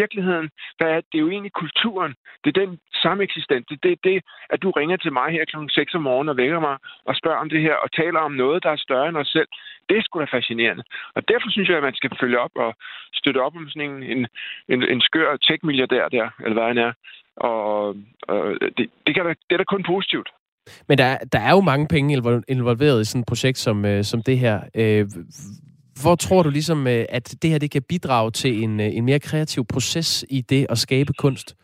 virkeligheden. 0.01 0.51
Hvad 0.79 0.89
er, 0.95 1.01
det 1.09 1.17
er 1.19 1.25
jo 1.27 1.31
egentlig 1.31 1.53
kulturen. 1.53 2.15
Det 2.45 2.49
er 2.49 2.67
den 2.67 2.79
samme 3.03 3.23
eksistens. 3.23 3.67
Det 3.69 3.75
er 3.77 3.89
det, 3.89 4.05
det, 4.05 4.23
at 4.51 4.63
du 4.63 4.71
ringer 4.71 4.97
til 4.97 5.13
mig 5.13 5.29
her 5.33 5.45
kl. 5.45 5.57
6 5.69 5.95
om 5.95 6.03
morgenen 6.03 6.29
og 6.29 6.37
vækker 6.37 6.61
mig 6.61 6.77
og 7.05 7.17
spørger 7.17 7.39
om 7.39 7.49
det 7.49 7.61
her 7.61 7.75
og 7.75 7.93
taler 7.93 8.21
om 8.21 8.33
noget, 8.33 8.63
der 8.63 8.71
er 8.71 8.85
større 8.87 9.09
end 9.09 9.17
os 9.17 9.29
selv. 9.29 9.49
Det 9.89 9.97
er 9.97 10.03
sgu 10.03 10.21
da 10.21 10.25
fascinerende. 10.25 10.85
Og 11.15 11.29
derfor 11.29 11.51
synes 11.51 11.69
jeg, 11.69 11.77
at 11.77 11.83
man 11.83 11.95
skal 11.95 12.11
følge 12.21 12.39
op 12.39 12.55
og 12.55 12.75
støtte 13.15 13.43
op 13.47 13.57
om 13.57 13.69
sådan 13.69 13.91
en, 13.91 14.03
en, 14.03 14.27
en, 14.69 14.83
en 14.83 15.01
skør 15.01 15.37
tech-milliardær 15.37 16.09
der, 16.09 16.29
eller 16.45 16.57
hvad 16.59 16.69
han 16.73 16.79
er, 16.79 16.93
og, 17.41 17.97
og 18.29 18.43
det, 18.77 18.91
det, 19.07 19.15
kan 19.15 19.25
da, 19.25 19.29
det 19.29 19.53
er 19.53 19.57
da 19.57 19.65
kun 19.65 19.85
positivt. 19.87 20.29
Men 20.89 20.99
der, 20.99 21.19
der 21.33 21.39
er 21.39 21.51
jo 21.51 21.61
mange 21.61 21.87
penge 21.89 22.15
involveret 22.49 23.01
i 23.01 23.05
sådan 23.05 23.21
et 23.21 23.27
projekt 23.27 23.59
som, 23.59 23.85
øh, 23.85 24.05
som 24.05 24.23
det 24.23 24.39
her. 24.39 24.61
Øh, 24.75 25.07
hvor 26.03 26.15
tror 26.17 26.43
du 26.43 26.51
ligesom, 26.51 26.87
øh, 26.87 27.05
at 27.09 27.35
det 27.43 27.51
her 27.51 27.59
det 27.59 27.71
kan 27.71 27.83
bidrage 27.89 28.31
til 28.31 28.63
en, 28.63 28.81
en 28.81 29.05
mere 29.05 29.21
kreativ 29.21 29.63
proces 29.73 30.25
i 30.31 30.41
det 30.41 30.67
at 30.71 30.79
skabe 30.79 31.13
kunst? 31.13 31.57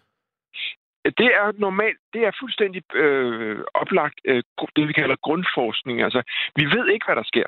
Det 1.04 1.30
er 1.40 1.52
normalt, 1.58 1.98
det 2.14 2.22
er 2.28 2.38
fuldstændig 2.40 2.82
øh, 2.94 3.58
oplagt 3.74 4.18
øh, 4.24 4.42
det, 4.76 4.88
vi 4.88 4.92
kalder 4.92 5.16
grundforskning. 5.26 6.02
Altså, 6.02 6.22
vi 6.56 6.64
ved 6.64 6.86
ikke, 6.88 7.06
hvad 7.06 7.16
der 7.16 7.26
sker. 7.32 7.46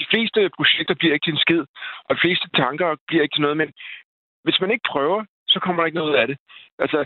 De 0.00 0.06
fleste 0.12 0.50
projekter 0.56 0.94
bliver 0.94 1.14
ikke 1.14 1.26
til 1.26 1.36
en 1.36 1.44
skid, 1.46 1.64
og 2.06 2.10
de 2.16 2.20
fleste 2.24 2.48
tanker 2.62 2.88
bliver 3.08 3.22
ikke 3.22 3.34
til 3.34 3.42
noget, 3.46 3.56
men 3.56 3.70
hvis 4.44 4.60
man 4.60 4.70
ikke 4.70 4.90
prøver, 4.92 5.20
så 5.52 5.60
kommer 5.60 5.82
der 5.82 5.86
ikke 5.86 5.98
noget 5.98 6.10
ud 6.10 6.16
af 6.22 6.26
det. 6.26 6.38
Altså, 6.78 6.98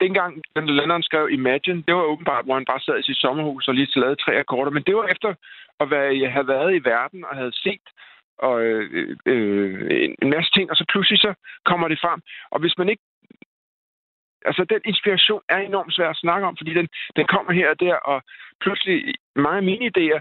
dengang 0.00 0.42
den 0.56 0.66
Lennon 0.76 1.02
skrev 1.02 1.28
Imagine, 1.30 1.82
det 1.86 1.94
var 1.94 2.02
åbenbart, 2.12 2.44
hvor 2.44 2.54
han 2.54 2.64
bare 2.64 2.80
sad 2.80 2.98
i 2.98 3.02
sit 3.02 3.16
sommerhus 3.16 3.68
og 3.68 3.74
lige 3.74 4.00
lavede 4.00 4.22
tre 4.24 4.32
akkorder, 4.38 4.70
men 4.70 4.82
det 4.82 4.96
var 4.96 5.06
efter 5.06 5.34
at 5.80 5.90
være, 5.90 6.30
have 6.30 6.48
været 6.48 6.74
i 6.74 6.84
verden 6.84 7.24
og 7.24 7.36
havde 7.36 7.54
set 7.64 7.86
og, 8.38 8.62
øh, 8.62 9.16
øh, 9.26 10.14
en 10.22 10.30
masse 10.30 10.50
ting, 10.52 10.70
og 10.70 10.76
så 10.76 10.84
pludselig 10.88 11.20
så 11.20 11.34
kommer 11.64 11.88
det 11.88 12.00
frem. 12.00 12.20
Og 12.50 12.60
hvis 12.60 12.78
man 12.78 12.88
ikke 12.88 13.02
altså 14.44 14.64
den 14.64 14.80
inspiration 14.84 15.42
er 15.48 15.58
enormt 15.58 15.94
svær 15.94 16.10
at 16.10 16.16
snakke 16.16 16.46
om, 16.46 16.56
fordi 16.56 16.74
den, 16.74 16.88
den 17.16 17.26
kommer 17.26 17.52
her 17.52 17.70
og 17.70 17.80
der, 17.80 17.94
og 17.94 18.22
pludselig 18.60 19.14
mange 19.36 19.56
af 19.56 19.62
mine 19.62 19.90
idéer 19.90 20.20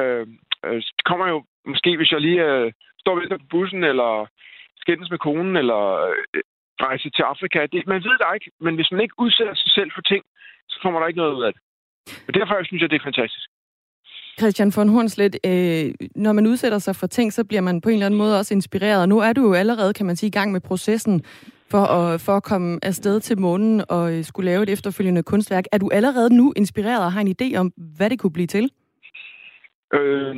øh, 0.00 0.26
øh, 0.64 0.82
kommer 1.04 1.26
jo 1.28 1.44
måske, 1.66 1.96
hvis 1.96 2.12
jeg 2.12 2.20
lige 2.20 2.44
øh, 2.44 2.72
står 3.00 3.14
ved 3.20 3.28
på 3.28 3.44
bussen, 3.50 3.84
eller 3.84 4.26
skændes 4.76 5.10
med 5.10 5.18
konen, 5.18 5.56
eller 5.56 5.82
øh, 6.34 6.42
rejse 6.80 7.10
til 7.10 7.22
Afrika. 7.22 7.58
Det, 7.72 7.86
man 7.86 8.02
ved 8.06 8.16
det 8.20 8.26
ikke, 8.34 8.50
men 8.60 8.74
hvis 8.74 8.90
man 8.92 9.00
ikke 9.00 9.14
udsætter 9.18 9.54
sig 9.54 9.70
selv 9.76 9.90
for 9.94 10.00
ting, 10.00 10.22
så 10.68 10.76
kommer 10.82 11.00
der 11.00 11.06
ikke 11.06 11.22
noget 11.22 11.34
ud 11.38 11.44
af 11.48 11.52
det. 11.52 11.62
Og 12.28 12.34
derfor 12.34 12.54
synes 12.64 12.82
jeg, 12.82 12.90
det 12.90 12.96
er 13.00 13.08
fantastisk. 13.10 13.48
Christian 14.38 14.72
von 14.76 14.88
Hornslet, 14.88 15.36
øh, 15.46 15.94
når 16.16 16.32
man 16.32 16.46
udsætter 16.46 16.78
sig 16.78 16.96
for 16.96 17.06
ting, 17.06 17.32
så 17.32 17.44
bliver 17.44 17.60
man 17.60 17.80
på 17.80 17.88
en 17.88 17.92
eller 17.92 18.06
anden 18.06 18.18
måde 18.18 18.38
også 18.38 18.54
inspireret. 18.54 19.00
Og 19.02 19.08
nu 19.08 19.18
er 19.18 19.32
du 19.32 19.42
jo 19.42 19.52
allerede, 19.52 19.92
kan 19.94 20.06
man 20.06 20.16
sige, 20.16 20.28
i 20.28 20.30
gang 20.38 20.52
med 20.52 20.60
processen 20.60 21.22
for 21.70 21.84
at, 21.98 22.20
for 22.20 22.32
at 22.36 22.42
komme 22.42 22.78
afsted 22.82 23.20
til 23.20 23.40
månen 23.40 23.84
og 23.88 24.12
øh, 24.12 24.24
skulle 24.24 24.50
lave 24.50 24.62
et 24.62 24.70
efterfølgende 24.70 25.22
kunstværk. 25.22 25.64
Er 25.72 25.78
du 25.78 25.90
allerede 25.92 26.36
nu 26.36 26.52
inspireret 26.56 27.04
og 27.04 27.12
har 27.12 27.20
en 27.20 27.34
idé 27.40 27.56
om, 27.56 27.72
hvad 27.96 28.10
det 28.10 28.18
kunne 28.18 28.32
blive 28.32 28.46
til? 28.46 28.70
Øh, 29.94 30.36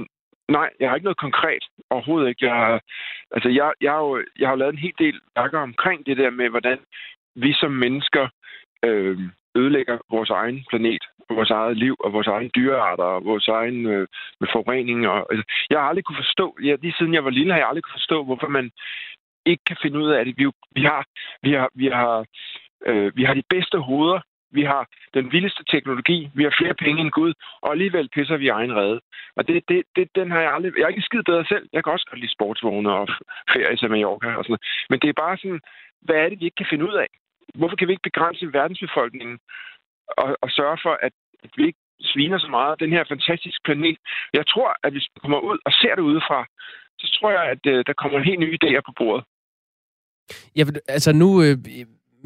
Nej, 0.48 0.70
jeg 0.80 0.88
har 0.88 0.96
ikke 0.96 1.04
noget 1.04 1.24
konkret 1.26 1.64
overhovedet 1.90 2.28
ikke. 2.28 2.46
Jeg, 2.46 2.80
altså, 3.30 3.48
jeg, 3.48 3.72
jeg, 3.80 3.92
har 3.92 3.98
jo, 3.98 4.24
jeg 4.38 4.48
har 4.48 4.56
lavet 4.56 4.72
en 4.72 4.78
hel 4.78 4.94
del 4.98 5.20
værker 5.36 5.58
omkring 5.58 6.06
det 6.06 6.16
der 6.16 6.30
med, 6.30 6.48
hvordan 6.48 6.78
vi 7.34 7.52
som 7.52 7.72
mennesker 7.72 8.28
øh, 8.82 9.18
ødelægger 9.54 9.98
vores 10.10 10.30
egen 10.30 10.64
planet. 10.70 11.04
vores 11.30 11.50
eget 11.50 11.76
liv 11.76 11.96
og 12.00 12.12
vores 12.12 12.26
egen 12.26 12.50
dyrearter 12.56 13.04
og 13.04 13.24
vores 13.24 13.48
egen 13.48 13.86
øh, 13.86 14.06
med 14.40 14.48
forurening. 14.52 15.08
Og, 15.08 15.26
altså, 15.30 15.44
jeg 15.70 15.78
har 15.78 15.88
aldrig 15.88 16.04
kunne 16.04 16.24
forstå, 16.24 16.56
ja, 16.62 16.76
lige 16.82 16.94
siden 16.98 17.14
jeg 17.14 17.24
var 17.24 17.30
lille, 17.30 17.52
har 17.52 17.58
jeg 17.58 17.68
aldrig 17.68 17.84
kunne 17.84 18.00
forstå, 18.00 18.24
hvorfor 18.24 18.48
man 18.48 18.70
ikke 19.46 19.64
kan 19.64 19.76
finde 19.82 19.98
ud 19.98 20.10
af 20.10 20.24
det. 20.24 20.34
Vi, 20.38 20.50
vi 20.72 20.82
har, 20.82 21.04
vi 21.42 21.52
har, 21.52 21.68
vi 21.74 21.86
har, 21.86 22.26
øh, 22.86 23.16
vi 23.16 23.24
har 23.24 23.34
de 23.34 23.42
bedste 23.50 23.78
hoveder 23.78 24.20
vi 24.50 24.62
har 24.62 24.88
den 25.14 25.32
vildeste 25.32 25.64
teknologi, 25.64 26.30
vi 26.34 26.42
har 26.42 26.54
flere 26.60 26.74
penge 26.74 27.00
end 27.00 27.10
Gud, 27.10 27.32
og 27.62 27.70
alligevel 27.72 28.08
pisser 28.08 28.36
vi 28.36 28.48
egen 28.48 28.76
redde. 28.76 29.00
Og 29.36 29.48
det, 29.48 29.64
det, 29.68 29.82
det, 29.96 30.08
den 30.14 30.30
har 30.30 30.40
jeg 30.40 30.52
aldrig... 30.54 30.72
Jeg 30.76 30.84
er 30.84 30.88
ikke 30.88 31.08
skidt 31.08 31.26
bedre 31.26 31.44
selv. 31.44 31.68
Jeg 31.72 31.84
kan 31.84 31.92
også 31.92 32.06
godt 32.10 32.20
lide 32.20 32.32
sportsvogne 32.32 32.90
og 32.92 33.08
ferie 33.52 33.76
til 33.76 33.90
Mallorca 33.90 34.28
og 34.38 34.44
sådan 34.44 34.52
noget. 34.52 34.66
Men 34.90 34.98
det 35.00 35.08
er 35.08 35.22
bare 35.24 35.36
sådan, 35.36 35.60
hvad 36.06 36.16
er 36.16 36.28
det, 36.28 36.40
vi 36.40 36.44
ikke 36.44 36.60
kan 36.62 36.70
finde 36.70 36.88
ud 36.88 36.94
af? 37.04 37.08
Hvorfor 37.54 37.76
kan 37.76 37.88
vi 37.88 37.92
ikke 37.92 38.10
begrænse 38.10 38.52
verdensbefolkningen 38.52 39.38
og, 40.22 40.36
og 40.42 40.48
sørge 40.50 40.78
for, 40.84 40.94
at, 41.06 41.12
at 41.44 41.50
vi 41.56 41.66
ikke 41.66 41.82
sviner 42.00 42.38
så 42.38 42.48
meget 42.48 42.80
den 42.80 42.90
her 42.96 43.04
fantastiske 43.08 43.62
planet? 43.64 43.98
Jeg 44.32 44.46
tror, 44.46 44.70
at 44.84 44.92
hvis 44.92 45.08
vi 45.14 45.18
kommer 45.20 45.40
ud 45.50 45.58
og 45.66 45.72
ser 45.72 45.94
det 45.94 46.02
udefra, 46.02 46.46
så 46.98 47.06
tror 47.16 47.30
jeg, 47.30 47.44
at 47.54 47.62
øh, 47.72 47.84
der 47.86 47.92
kommer 47.92 48.18
en 48.18 48.24
helt 48.24 48.40
ny 48.40 48.50
idéer 48.58 48.82
på 48.86 48.92
bordet. 48.98 49.24
Ja, 50.56 50.64
altså 50.88 51.12
nu, 51.12 51.28
øh, 51.42 51.56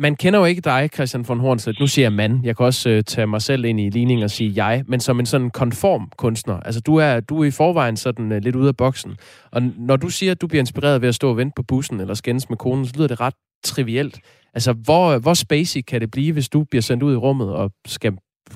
man 0.04 0.16
kender 0.16 0.38
jo 0.38 0.44
ikke 0.44 0.60
dig, 0.60 0.90
Christian 0.94 1.24
von 1.28 1.40
Hornslet. 1.40 1.80
Nu 1.80 1.86
siger 1.86 2.04
jeg 2.04 2.12
mand. 2.12 2.34
Jeg 2.44 2.56
kan 2.56 2.66
også 2.66 2.90
øh, 2.90 3.02
tage 3.02 3.26
mig 3.26 3.42
selv 3.42 3.64
ind 3.64 3.80
i 3.80 3.90
ligningen 3.90 4.24
og 4.24 4.30
sige 4.30 4.64
jeg, 4.64 4.84
men 4.88 5.00
som 5.00 5.20
en 5.20 5.26
sådan 5.26 5.50
konform 5.50 6.10
kunstner. 6.18 6.60
Altså, 6.60 6.80
du 6.86 6.96
er, 6.96 7.20
du 7.20 7.40
er 7.40 7.44
i 7.44 7.50
forvejen 7.60 7.96
sådan 7.96 8.32
øh, 8.32 8.38
lidt 8.42 8.56
ude 8.56 8.68
af 8.68 8.76
boksen. 8.76 9.12
Og 9.52 9.62
når 9.62 9.96
du 9.96 10.08
siger, 10.08 10.32
at 10.32 10.40
du 10.40 10.46
bliver 10.46 10.62
inspireret 10.62 11.02
ved 11.02 11.08
at 11.08 11.14
stå 11.14 11.30
og 11.30 11.36
vente 11.36 11.52
på 11.56 11.62
bussen 11.68 12.00
eller 12.00 12.14
skændes 12.14 12.50
med 12.50 12.58
konen, 12.58 12.86
så 12.86 12.94
lyder 12.96 13.08
det 13.08 13.20
ret 13.20 13.34
trivielt. 13.64 14.16
Altså, 14.54 14.72
hvor, 14.86 15.04
øh, 15.14 15.22
hvor 15.22 15.34
spacey 15.34 15.80
kan 15.88 16.00
det 16.00 16.10
blive, 16.10 16.32
hvis 16.32 16.48
du 16.48 16.64
bliver 16.70 16.82
sendt 16.82 17.02
ud 17.02 17.12
i 17.12 17.22
rummet 17.26 17.54
og 17.54 17.70
skal 17.86 18.12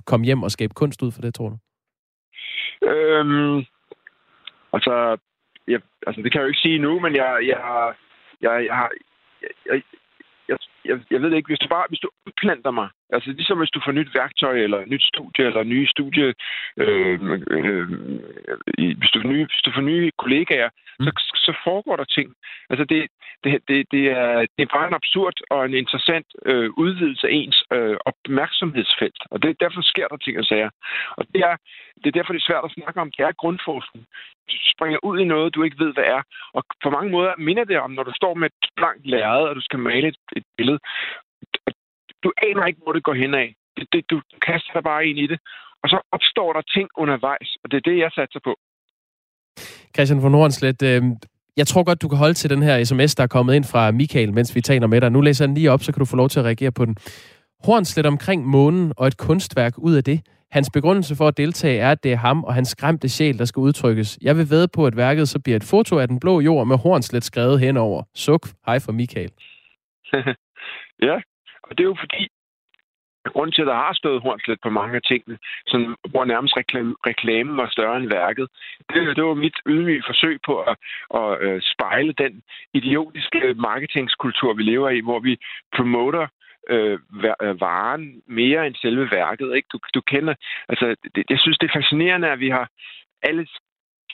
komme 0.07 0.27
hjem 0.27 0.43
og 0.43 0.51
skabe 0.51 0.75
kunst 0.75 1.03
ud 1.03 1.13
for 1.13 1.23
det, 1.23 1.35
tror 1.35 1.49
du? 1.49 1.57
Øhm, 2.91 3.57
altså, 4.73 5.17
jeg, 5.69 5.81
altså, 6.07 6.23
det 6.23 6.33
kan 6.33 6.39
jeg 6.39 6.45
jo 6.45 6.53
ikke 6.53 6.67
sige 6.67 6.79
nu, 6.79 7.01
men 7.01 7.17
jeg, 7.17 7.31
jeg, 7.47 7.59
jeg, 8.41 8.65
jeg, 8.69 8.77
har, 8.77 8.91
jeg, 9.43 9.51
jeg, 9.67 9.83
jeg, 10.49 10.59
jeg 11.11 11.23
ved 11.23 11.33
ikke, 11.33 11.47
hvis 11.47 11.59
du 11.59 11.69
bare 11.69 11.85
hvis 11.89 11.99
du 11.99 12.09
udplanter 12.27 12.71
mig, 12.71 12.89
altså 13.13 13.31
ligesom 13.31 13.59
hvis 13.59 13.71
du 13.71 13.81
får 13.85 13.93
nyt 13.93 14.15
værktøj, 14.15 14.57
eller 14.59 14.81
nyt 14.87 15.03
studie, 15.03 15.47
eller 15.47 15.63
nye 15.63 15.87
studie, 15.87 16.35
øh, 16.77 17.19
øh, 17.51 17.89
hvis, 19.01 19.11
du 19.15 19.21
får 19.21 19.29
nye, 19.29 19.47
hvis 19.53 19.65
du 19.65 19.71
får 19.75 19.81
nye 19.81 20.11
kollegaer, 20.19 20.71
mm. 20.99 21.05
så, 21.05 21.11
så 21.47 21.53
foregår 21.65 21.97
der 21.97 22.05
ting. 22.05 22.35
Altså 22.71 22.85
det, 22.85 23.01
det, 23.45 23.53
det, 23.69 23.87
det, 23.91 24.05
er, 24.11 24.47
det 24.57 24.63
er 24.63 24.75
bare 24.77 24.89
en 24.89 25.01
absurd 25.01 25.37
og 25.51 25.65
en 25.65 25.75
interessant 25.75 26.27
øh, 26.47 26.71
udvidelse 26.77 27.27
af 27.29 27.33
ens 27.33 27.65
øh, 27.73 27.97
opmærksomhedsfelt, 28.11 29.21
og 29.31 29.43
det, 29.43 29.61
derfor 29.61 29.83
sker 29.83 30.09
der 30.09 30.17
ting 30.17 30.39
og 30.39 30.45
sager. 30.45 30.71
Og 31.19 31.25
det 31.33 31.41
er, 31.51 31.57
det 32.01 32.07
er 32.07 32.17
derfor, 32.19 32.33
det 32.33 32.41
er 32.41 32.51
svært 32.51 32.65
at 32.65 32.77
snakke 32.79 33.01
om. 33.01 33.11
Det 33.11 33.23
er 33.25 33.33
grundforskning. 33.43 34.07
Du 34.51 34.57
springer 34.75 34.99
ud 35.09 35.19
i 35.21 35.25
noget, 35.25 35.55
du 35.55 35.63
ikke 35.63 35.85
ved, 35.85 35.93
hvad 35.95 36.05
er. 36.05 36.23
Og 36.53 36.65
på 36.83 36.91
mange 36.91 37.11
måder 37.11 37.33
minder 37.39 37.65
det 37.65 37.79
om, 37.79 37.91
når 37.91 38.03
du 38.03 38.13
står 38.15 38.35
med 38.35 38.47
et 38.47 38.69
blankt 38.77 39.07
lærred, 39.07 39.49
og 39.49 39.57
du 39.57 39.61
skal 39.61 39.79
male 39.79 40.09
et, 40.09 40.17
et 40.37 40.45
billede. 40.57 40.74
Du 42.25 42.33
aner 42.49 42.67
ikke, 42.67 42.81
hvor 42.83 42.93
det 42.93 43.05
går 43.05 43.15
hen 43.15 43.35
af. 43.35 43.55
Det, 43.77 43.87
det, 43.93 44.11
du 44.11 44.21
kaster 44.47 44.73
dig 44.73 44.83
bare 44.83 45.07
ind 45.07 45.19
i 45.19 45.27
det. 45.27 45.39
Og 45.83 45.89
så 45.89 45.99
opstår 46.13 46.53
der 46.53 46.63
ting 46.75 46.89
undervejs, 46.97 47.57
og 47.63 47.71
det 47.71 47.77
er 47.77 47.91
det, 47.91 47.99
jeg 47.99 48.11
satser 48.15 48.41
på. 48.45 48.53
Christian 49.95 50.23
von 50.23 50.35
Hornslet, 50.35 50.83
øh, 50.83 51.03
jeg 51.57 51.67
tror 51.67 51.83
godt, 51.85 52.03
du 52.03 52.09
kan 52.09 52.19
holde 52.19 52.35
til 52.35 52.51
den 52.51 52.63
her 52.63 52.85
sms, 52.85 53.15
der 53.15 53.23
er 53.23 53.27
kommet 53.27 53.55
ind 53.55 53.65
fra 53.65 53.91
Michael, 53.91 54.33
mens 54.33 54.55
vi 54.55 54.61
taler 54.61 54.87
med 54.87 55.01
dig. 55.01 55.13
Nu 55.13 55.21
læser 55.21 55.45
jeg 55.45 55.49
den 55.49 55.55
lige 55.57 55.71
op, 55.71 55.83
så 55.83 55.93
kan 55.93 55.99
du 55.99 56.05
få 56.05 56.17
lov 56.17 56.29
til 56.29 56.39
at 56.39 56.45
reagere 56.45 56.73
på 56.73 56.85
den. 56.85 56.97
Hornslet 57.65 58.07
omkring 58.07 58.47
månen 58.47 58.93
og 58.97 59.07
et 59.07 59.17
kunstværk 59.17 59.79
ud 59.79 59.95
af 59.95 60.05
det. 60.05 60.21
Hans 60.51 60.71
begrundelse 60.71 61.17
for 61.17 61.29
at 61.29 61.37
deltage 61.37 61.79
er, 61.79 61.91
at 61.91 62.05
det 62.05 62.13
er 62.13 62.17
ham 62.17 62.45
og 62.45 62.55
hans 62.55 62.69
skræmte 62.69 63.09
sjæl, 63.09 63.39
der 63.39 63.45
skal 63.45 63.61
udtrykkes. 63.61 64.19
Jeg 64.23 64.37
vil 64.37 64.51
ved 64.51 64.69
på, 64.69 64.87
at 64.87 64.97
værket 64.97 65.29
så 65.29 65.39
bliver 65.41 65.57
et 65.57 65.65
foto 65.65 65.99
af 65.99 66.09
den 66.09 66.21
blå 66.21 66.41
jord 66.41 66.67
med 66.67 66.79
Hornslet 66.79 67.25
skrevet 67.25 67.61
henover. 67.61 68.03
Suk. 68.15 68.49
Hej 68.67 68.79
fra 68.79 68.93
Michael. 68.93 69.31
ja, 71.03 71.21
og 71.63 71.79
det 71.79 71.85
er 71.85 71.89
jo 71.89 71.97
fordi, 72.01 72.29
grund 73.33 73.53
til, 73.53 73.63
at 73.63 73.67
der 73.67 73.75
har 73.75 73.93
stået 73.93 74.23
Hornslet 74.23 74.59
på 74.63 74.71
mange 74.71 74.97
af 74.97 75.03
tingene, 75.03 75.39
som, 75.67 75.97
hvor 76.11 76.25
nærmest 76.25 76.57
reklame, 76.57 76.95
reklamen 77.07 77.57
var 77.57 77.69
større 77.69 77.97
end 77.97 78.09
værket, 78.09 78.49
det, 78.95 79.17
det 79.17 79.25
var 79.25 79.35
mit 79.35 79.59
ydmyge 79.67 80.03
forsøg 80.07 80.39
på 80.47 80.63
at, 80.63 80.77
at, 81.15 81.31
at 81.49 81.65
spejle 81.73 82.13
den 82.13 82.43
idiotiske 82.75 83.55
marketingskultur, 83.57 84.55
vi 84.55 84.63
lever 84.63 84.91
i, 84.91 85.01
hvor 85.01 85.21
vi 85.21 85.39
promoter 85.77 86.27
øh, 86.71 86.99
øh, 87.43 87.61
varen 87.61 88.23
mere 88.27 88.67
end 88.67 88.75
selve 88.75 89.11
værket. 89.11 89.57
Ikke? 89.57 89.69
Du, 89.73 89.79
du 89.95 90.01
kender, 90.01 90.35
altså, 90.69 90.97
det, 91.15 91.25
jeg 91.31 91.39
synes, 91.39 91.59
det 91.59 91.69
er 91.69 91.79
fascinerende, 91.79 92.29
at 92.29 92.41
vi 92.41 92.49
har 92.49 92.69
alle 93.23 93.47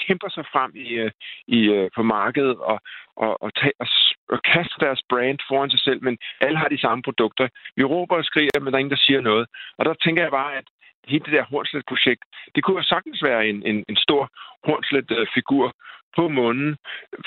kæmper 0.07 0.29
sig 0.29 0.45
frem 0.53 0.71
i, 0.75 0.89
øh, 1.03 1.11
i, 1.57 1.61
øh, 1.77 1.91
på 1.97 2.03
markedet 2.03 2.57
og, 2.71 2.79
og, 3.17 3.43
og, 3.43 3.51
tage, 3.55 3.77
og, 3.83 3.87
og 4.35 4.39
kaster 4.43 4.79
deres 4.87 5.03
brand 5.11 5.39
foran 5.49 5.71
sig 5.71 5.81
selv, 5.81 6.01
men 6.03 6.19
alle 6.41 6.59
har 6.59 6.69
de 6.69 6.81
samme 6.81 7.03
produkter. 7.03 7.49
Vi 7.77 7.85
råber 7.85 8.17
og 8.17 8.25
skriger, 8.25 8.61
men 8.61 8.67
der 8.67 8.77
er 8.77 8.85
ingen, 8.85 8.97
der 8.97 9.07
siger 9.07 9.21
noget. 9.21 9.47
Og 9.79 9.85
der 9.85 9.95
tænker 9.95 10.23
jeg 10.23 10.31
bare, 10.31 10.57
at 10.57 10.65
hele 11.09 11.25
det 11.25 11.33
der 11.33 11.51
Hornslet-projekt, 11.51 12.23
det 12.55 12.65
kunne 12.65 12.77
jo 12.77 12.83
sagtens 12.83 13.23
være 13.23 13.49
en, 13.49 13.63
en, 13.67 13.85
en 13.89 13.97
stor 13.97 14.23
Hornslet-figur 14.67 15.73
på 16.17 16.29
månen, 16.29 16.77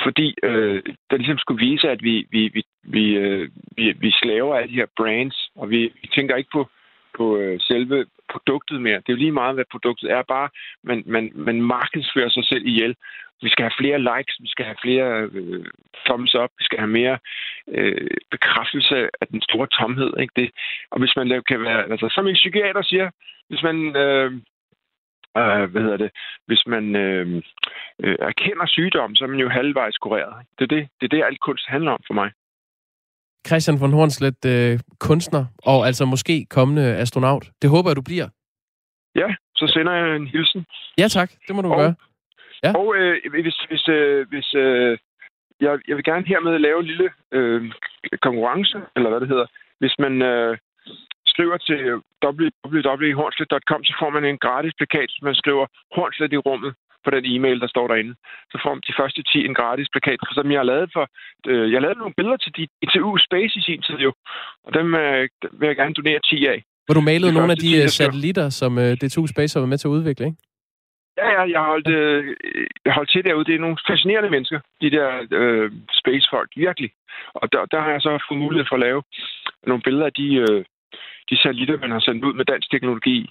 fordi 0.03 0.35
øh, 0.43 0.83
der 1.09 1.17
ligesom 1.17 1.37
skulle 1.37 1.65
vise, 1.65 1.89
at 1.89 2.03
vi, 2.03 2.27
vi, 2.31 2.41
vi, 2.53 2.63
vi, 2.83 3.05
øh, 3.15 3.49
vi, 3.77 3.91
vi 3.91 4.11
slaver 4.11 4.55
alle 4.55 4.69
de 4.69 4.81
her 4.81 4.91
brands, 4.97 5.49
og 5.55 5.69
vi, 5.69 5.79
vi 6.01 6.07
tænker 6.15 6.35
ikke 6.35 6.49
på, 6.53 6.69
på 7.17 7.37
øh, 7.37 7.59
selve 7.59 8.05
produktet 8.31 8.81
mere. 8.81 8.97
Det 8.97 9.09
er 9.09 9.13
jo 9.13 9.23
lige 9.23 9.39
meget, 9.41 9.55
hvad 9.55 9.65
produktet 9.71 10.11
er, 10.11 10.21
bare 10.35 10.49
man, 10.83 11.03
man, 11.05 11.31
man 11.35 11.61
markedsfører 11.61 12.29
sig 12.29 12.45
selv 12.45 12.65
ihjel. 12.65 12.95
Vi 13.41 13.49
skal 13.49 13.63
have 13.63 13.79
flere 13.81 13.99
likes, 13.99 14.35
vi 14.41 14.47
skal 14.47 14.65
have 14.65 14.83
flere 14.85 15.29
øh, 15.33 15.65
thumbs 16.05 16.35
up, 16.35 16.51
vi 16.59 16.63
skal 16.63 16.79
have 16.79 16.93
mere 17.01 17.17
øh, 17.67 18.17
bekræftelse 18.31 18.95
af 19.21 19.27
den 19.27 19.41
store 19.41 19.67
tomhed. 19.67 20.11
Ikke? 20.19 20.33
Det, 20.35 20.49
og 20.91 20.99
hvis 20.99 21.15
man 21.15 21.43
kan 21.47 21.61
være, 21.61 21.91
altså 21.91 22.09
som 22.15 22.27
en 22.27 22.41
psykiater 22.41 22.81
siger, 22.81 23.09
hvis 23.49 23.63
man 23.63 23.95
øh, 23.95 24.31
øh, 25.37 25.63
hvad 25.71 25.81
hedder 25.81 25.97
det, 25.97 26.11
hvis 26.47 26.63
man 26.67 26.95
øh, 26.95 27.41
øh, 28.03 28.15
erkender 28.19 28.65
sygdom, 28.65 29.15
så 29.15 29.23
er 29.23 29.27
man 29.27 29.39
jo 29.39 29.49
halvvejs 29.49 29.97
kureret. 29.97 30.45
Det 30.59 30.63
er 30.63 30.75
det, 30.75 30.87
det 30.99 31.05
er 31.05 31.15
det, 31.15 31.23
alt 31.23 31.39
kunst 31.39 31.65
handler 31.67 31.91
om 31.91 32.03
for 32.07 32.13
mig. 32.13 32.31
Christian 33.47 33.79
von 33.81 33.93
Hornslet, 33.93 34.45
øh, 34.45 34.79
kunstner 34.99 35.45
og 35.63 35.87
altså 35.87 36.05
måske 36.05 36.45
kommende 36.49 36.95
astronaut. 37.03 37.45
Det 37.61 37.69
håber 37.69 37.89
jeg, 37.89 37.95
du 37.95 38.01
bliver. 38.01 38.27
Ja, 39.15 39.27
så 39.55 39.65
sender 39.67 39.93
jeg 39.93 40.15
en 40.15 40.27
hilsen. 40.27 40.65
Ja 40.97 41.07
tak, 41.07 41.31
det 41.47 41.55
må 41.55 41.61
du 41.61 41.71
og, 41.71 41.79
gøre. 41.79 41.95
Ja. 42.63 42.71
Og 42.79 42.95
øh, 42.95 43.15
hvis, 43.31 43.57
hvis, 43.69 43.87
øh, 43.87 44.27
hvis 44.29 44.53
øh, 44.53 44.97
jeg, 45.61 45.79
jeg 45.87 45.95
vil 45.95 46.03
gerne 46.03 46.25
hermed 46.27 46.59
lave 46.59 46.79
en 46.79 46.85
lille 46.85 47.09
øh, 47.31 47.61
konkurrence, 48.21 48.77
eller 48.95 49.09
hvad 49.09 49.19
det 49.19 49.27
hedder. 49.33 49.45
Hvis 49.79 49.95
man 49.99 50.21
øh, 50.21 50.57
skriver 51.33 51.57
til 51.57 51.79
www.hornslet.com, 52.25 53.83
så 53.83 53.93
får 53.99 54.09
man 54.09 54.25
en 54.25 54.37
gratis 54.45 54.73
plakat, 54.77 55.09
hvis 55.11 55.27
man 55.29 55.35
skriver 55.35 55.65
Hornslet 55.95 56.33
i 56.33 56.37
rummet 56.37 56.73
på 57.05 57.09
den 57.15 57.25
e-mail, 57.33 57.59
der 57.63 57.67
står 57.73 57.87
derinde. 57.87 58.13
Så 58.51 58.57
får 58.63 58.73
de 58.87 58.93
første 58.99 59.21
10 59.23 59.45
en 59.45 59.55
gratis 59.59 59.89
plakat, 59.93 60.19
som 60.37 60.51
jeg 60.51 60.59
har 60.59 60.69
lavet 60.73 60.89
for... 60.95 61.05
Øh, 61.47 61.65
jeg 61.71 61.75
har 61.77 61.85
lavet 61.87 61.97
nogle 61.97 62.17
billeder 62.17 62.37
til 62.37 62.51
de 62.57 62.63
ITU 62.85 63.17
Space 63.27 63.53
i 63.59 63.61
sin 63.67 63.81
tid 63.87 63.97
jo, 64.07 64.11
og 64.65 64.73
dem 64.73 64.87
øh, 64.95 65.29
vil 65.59 65.67
jeg 65.67 65.75
gerne 65.75 65.93
donere 65.93 66.19
10 66.19 66.45
af. 66.53 66.59
Hvor 66.85 66.93
du 66.93 67.01
malede 67.01 67.31
de 67.31 67.37
nogle 67.37 67.51
af 67.51 67.57
de 67.57 67.71
10, 67.77 67.81
øh, 67.81 67.89
satellitter, 67.89 68.49
som 68.49 68.71
øh, 68.83 68.91
DTU 69.01 69.27
Space 69.27 69.55
har 69.55 69.61
været 69.61 69.73
med 69.73 69.77
til 69.77 69.87
at 69.87 69.97
udvikle, 69.97 70.25
ikke? 70.25 70.37
Ja, 71.17 71.27
ja, 71.37 71.41
jeg 71.53 71.59
har 71.59 71.69
holdt, 71.73 71.87
øh, 71.87 72.35
jeg 72.85 72.93
holdt 72.93 73.11
til 73.11 73.23
derude. 73.23 73.45
Det 73.45 73.55
er 73.55 73.65
nogle 73.65 73.77
fascinerende 73.89 74.29
mennesker, 74.29 74.59
de 74.81 74.91
der 74.91 75.07
øh, 75.31 75.71
spacefolk, 76.01 76.49
virkelig. 76.55 76.91
Og 77.33 77.51
der, 77.53 77.65
der 77.65 77.79
har 77.81 77.91
jeg 77.91 78.01
så 78.01 78.25
fået 78.27 78.39
mulighed 78.39 78.65
for 78.69 78.75
at 78.75 78.85
lave 78.87 79.01
nogle 79.67 79.83
billeder 79.83 80.05
af 80.05 80.13
de, 80.13 80.27
øh, 80.45 80.65
de 81.29 81.35
satellitter, 81.41 81.77
man 81.77 81.91
har 81.91 81.99
sendt 81.99 82.25
ud 82.25 82.33
med 82.33 82.45
dansk 82.45 82.71
teknologi. 82.71 83.29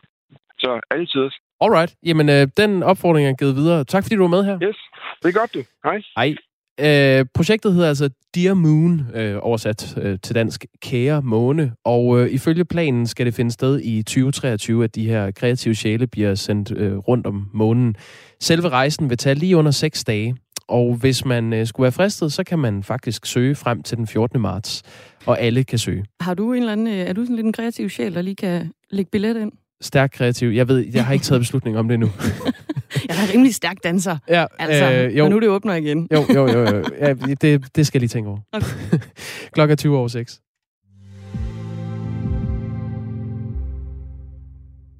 Så 0.59 0.81
alle 0.91 1.07
tider. 1.07 1.31
Alright. 1.63 1.95
Jamen, 2.07 2.29
øh, 2.29 2.49
den 2.57 2.83
opfordring 2.83 3.29
er 3.29 3.33
givet 3.33 3.57
videre. 3.57 3.85
Tak 3.85 4.05
fordi 4.05 4.17
du 4.17 4.23
var 4.23 4.29
med 4.29 4.45
her. 4.45 4.59
Yes, 4.63 4.77
det 5.23 5.29
er 5.29 5.39
godt 5.41 5.55
du. 5.55 5.63
Hej. 5.85 6.03
Hej. 6.17 6.35
Øh, 6.81 7.27
projektet 7.35 7.73
hedder 7.73 7.89
altså 7.89 8.11
Dear 8.35 8.55
Moon, 8.55 9.07
øh, 9.15 9.39
oversat 9.43 9.99
øh, 10.03 10.19
til 10.23 10.35
dansk 10.35 10.67
Kære 10.83 11.23
Måne, 11.23 11.73
og 11.85 12.21
øh, 12.21 12.31
ifølge 12.31 12.65
planen 12.65 13.07
skal 13.07 13.27
det 13.27 13.35
finde 13.35 13.51
sted 13.51 13.81
i 13.81 14.03
2023, 14.03 14.85
at 14.85 14.95
de 14.95 15.09
her 15.09 15.31
kreative 15.31 15.75
sjæle 15.75 16.07
bliver 16.07 16.35
sendt 16.35 16.73
øh, 16.77 16.97
rundt 16.97 17.27
om 17.27 17.51
månen. 17.53 17.97
Selve 18.41 18.69
rejsen 18.69 19.11
vil 19.11 19.19
tage 19.19 19.35
lige 19.35 19.57
under 19.57 19.71
6 19.71 20.05
dage, 20.05 20.37
og 20.69 20.95
hvis 20.95 21.25
man 21.25 21.53
øh, 21.53 21.67
skulle 21.67 21.85
være 21.85 21.93
fristet, 21.93 22.33
så 22.33 22.45
kan 22.45 22.59
man 22.59 22.83
faktisk 22.83 23.27
søge 23.27 23.55
frem 23.55 23.83
til 23.83 23.97
den 23.99 24.07
14. 24.07 24.41
marts, 24.41 24.83
og 25.27 25.41
alle 25.41 25.65
kan 25.65 25.79
søge. 25.79 26.05
Har 26.21 26.35
du 26.35 26.53
en 26.53 26.59
eller 26.59 26.73
anden, 26.73 26.87
øh, 26.87 26.93
er 26.95 27.13
du 27.13 27.25
sådan 27.25 27.37
lidt 27.37 27.47
en 27.47 27.53
kreativ 27.53 27.89
sjæl, 27.89 28.15
der 28.15 28.23
lige 28.23 28.37
kan 28.37 28.73
lægge 28.91 29.11
billet 29.11 29.41
ind? 29.41 29.53
Stærk 29.83 30.11
kreativ. 30.13 30.49
Jeg 30.49 30.69
ved, 30.69 30.87
jeg 30.95 31.05
har 31.05 31.13
ikke 31.13 31.25
taget 31.25 31.41
beslutning 31.41 31.79
om 31.79 31.89
det 31.89 31.95
endnu. 31.95 32.11
jeg 33.09 33.17
er 33.17 33.33
rimelig 33.33 33.55
stærk 33.55 33.77
danser. 33.85 34.17
Ja, 34.29 34.45
altså, 34.59 34.93
øh, 34.93 35.19
jo. 35.19 35.25
Og 35.25 35.31
nu 35.31 35.41
det 35.41 35.49
åbner 35.49 35.75
igen. 35.75 36.09
jo, 36.13 36.25
jo, 36.35 36.49
jo. 36.49 36.61
jo. 36.61 36.85
Ja, 37.01 37.15
det, 37.15 37.77
det 37.77 37.87
skal 37.87 37.99
jeg 37.99 38.01
lige 38.01 38.09
tænke 38.09 38.31
over. 38.31 38.39
Okay. 38.53 38.67
Klokken 39.55 39.73
er 39.73 39.77
20 39.77 39.99
over 39.99 40.09
6. 40.09 40.41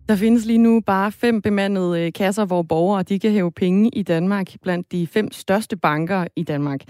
Der 0.09 0.17
findes 0.17 0.45
lige 0.45 0.59
nu 0.59 0.81
bare 0.87 1.13
fem 1.13 1.43
bemandede 1.43 2.01
øh, 2.01 2.13
kasser, 2.13 2.45
hvor 2.45 2.63
borgere 2.63 3.03
de 3.03 3.19
kan 3.19 3.31
hæve 3.31 3.53
penge 3.53 3.91
i 3.93 4.03
Danmark 4.03 4.47
blandt 4.63 4.93
de 4.93 5.07
fem 5.07 5.33
største 5.33 5.77
banker 5.77 6.27
i 6.37 6.43
Danmark. 6.43 6.81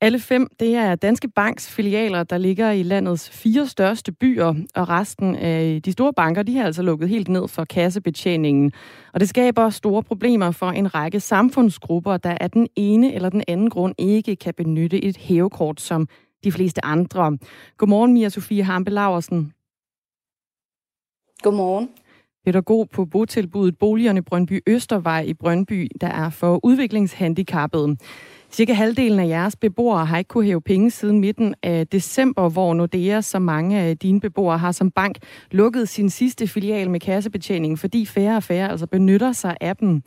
Alle 0.00 0.18
fem, 0.18 0.46
det 0.60 0.74
er 0.74 0.94
Danske 0.94 1.28
Banks 1.28 1.70
filialer, 1.70 2.22
der 2.22 2.38
ligger 2.38 2.70
i 2.70 2.82
landets 2.82 3.30
fire 3.30 3.66
største 3.66 4.12
byer, 4.12 4.54
og 4.74 4.88
resten 4.88 5.36
af 5.36 5.82
de 5.84 5.92
store 5.92 6.12
banker, 6.12 6.42
de 6.42 6.56
har 6.56 6.64
altså 6.64 6.82
lukket 6.82 7.08
helt 7.08 7.28
ned 7.28 7.48
for 7.48 7.64
kassebetjeningen. 7.64 8.72
Og 9.12 9.20
det 9.20 9.28
skaber 9.28 9.70
store 9.70 10.02
problemer 10.02 10.50
for 10.50 10.66
en 10.70 10.94
række 10.94 11.20
samfundsgrupper, 11.20 12.16
der 12.16 12.36
af 12.40 12.50
den 12.50 12.68
ene 12.76 13.14
eller 13.14 13.28
den 13.28 13.42
anden 13.48 13.70
grund 13.70 13.94
ikke 13.98 14.36
kan 14.36 14.54
benytte 14.54 15.04
et 15.04 15.16
hævekort 15.16 15.80
som 15.80 16.08
de 16.44 16.52
fleste 16.52 16.84
andre. 16.84 17.38
Godmorgen, 17.76 18.12
Mia 18.12 18.28
Sofie 18.28 18.62
Hampe 18.62 18.90
Laversen. 18.90 19.52
Godmorgen. 21.42 21.88
Pædagog 22.44 22.88
på 22.90 23.04
botilbuddet 23.04 23.78
Boligerne 23.78 24.22
Brøndby 24.22 24.60
Østervej 24.66 25.20
i 25.20 25.34
Brøndby, 25.34 25.88
der 26.00 26.06
er 26.06 26.30
for 26.30 26.60
udviklingshandicappede. 26.64 27.96
Cirka 28.50 28.72
halvdelen 28.72 29.20
af 29.20 29.28
jeres 29.28 29.56
beboere 29.56 30.06
har 30.06 30.18
ikke 30.18 30.28
kunne 30.28 30.44
hæve 30.44 30.60
penge 30.60 30.90
siden 30.90 31.20
midten 31.20 31.54
af 31.62 31.86
december, 31.86 32.48
hvor 32.48 32.74
Nordea, 32.74 33.20
som 33.20 33.42
mange 33.42 33.78
af 33.78 33.98
dine 33.98 34.20
beboere 34.20 34.58
har 34.58 34.72
som 34.72 34.90
bank, 34.90 35.16
lukket 35.50 35.88
sin 35.88 36.10
sidste 36.10 36.46
filial 36.46 36.90
med 36.90 37.00
kassebetjening, 37.00 37.78
fordi 37.78 38.06
færre 38.06 38.36
og 38.36 38.42
færre 38.42 38.70
altså 38.70 38.86
benytter 38.86 39.32
sig 39.32 39.56
af 39.60 39.76
dem. 39.76 40.02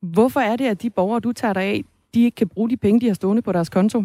Hvorfor 0.00 0.40
er 0.40 0.56
det, 0.56 0.66
at 0.66 0.82
de 0.82 0.90
borgere, 0.90 1.20
du 1.20 1.32
tager 1.32 1.54
dig 1.54 1.62
af, 1.62 1.84
de 2.14 2.24
ikke 2.24 2.34
kan 2.34 2.48
bruge 2.48 2.70
de 2.70 2.76
penge, 2.76 3.00
de 3.00 3.06
har 3.06 3.14
stående 3.14 3.42
på 3.42 3.52
deres 3.52 3.68
konto? 3.68 4.04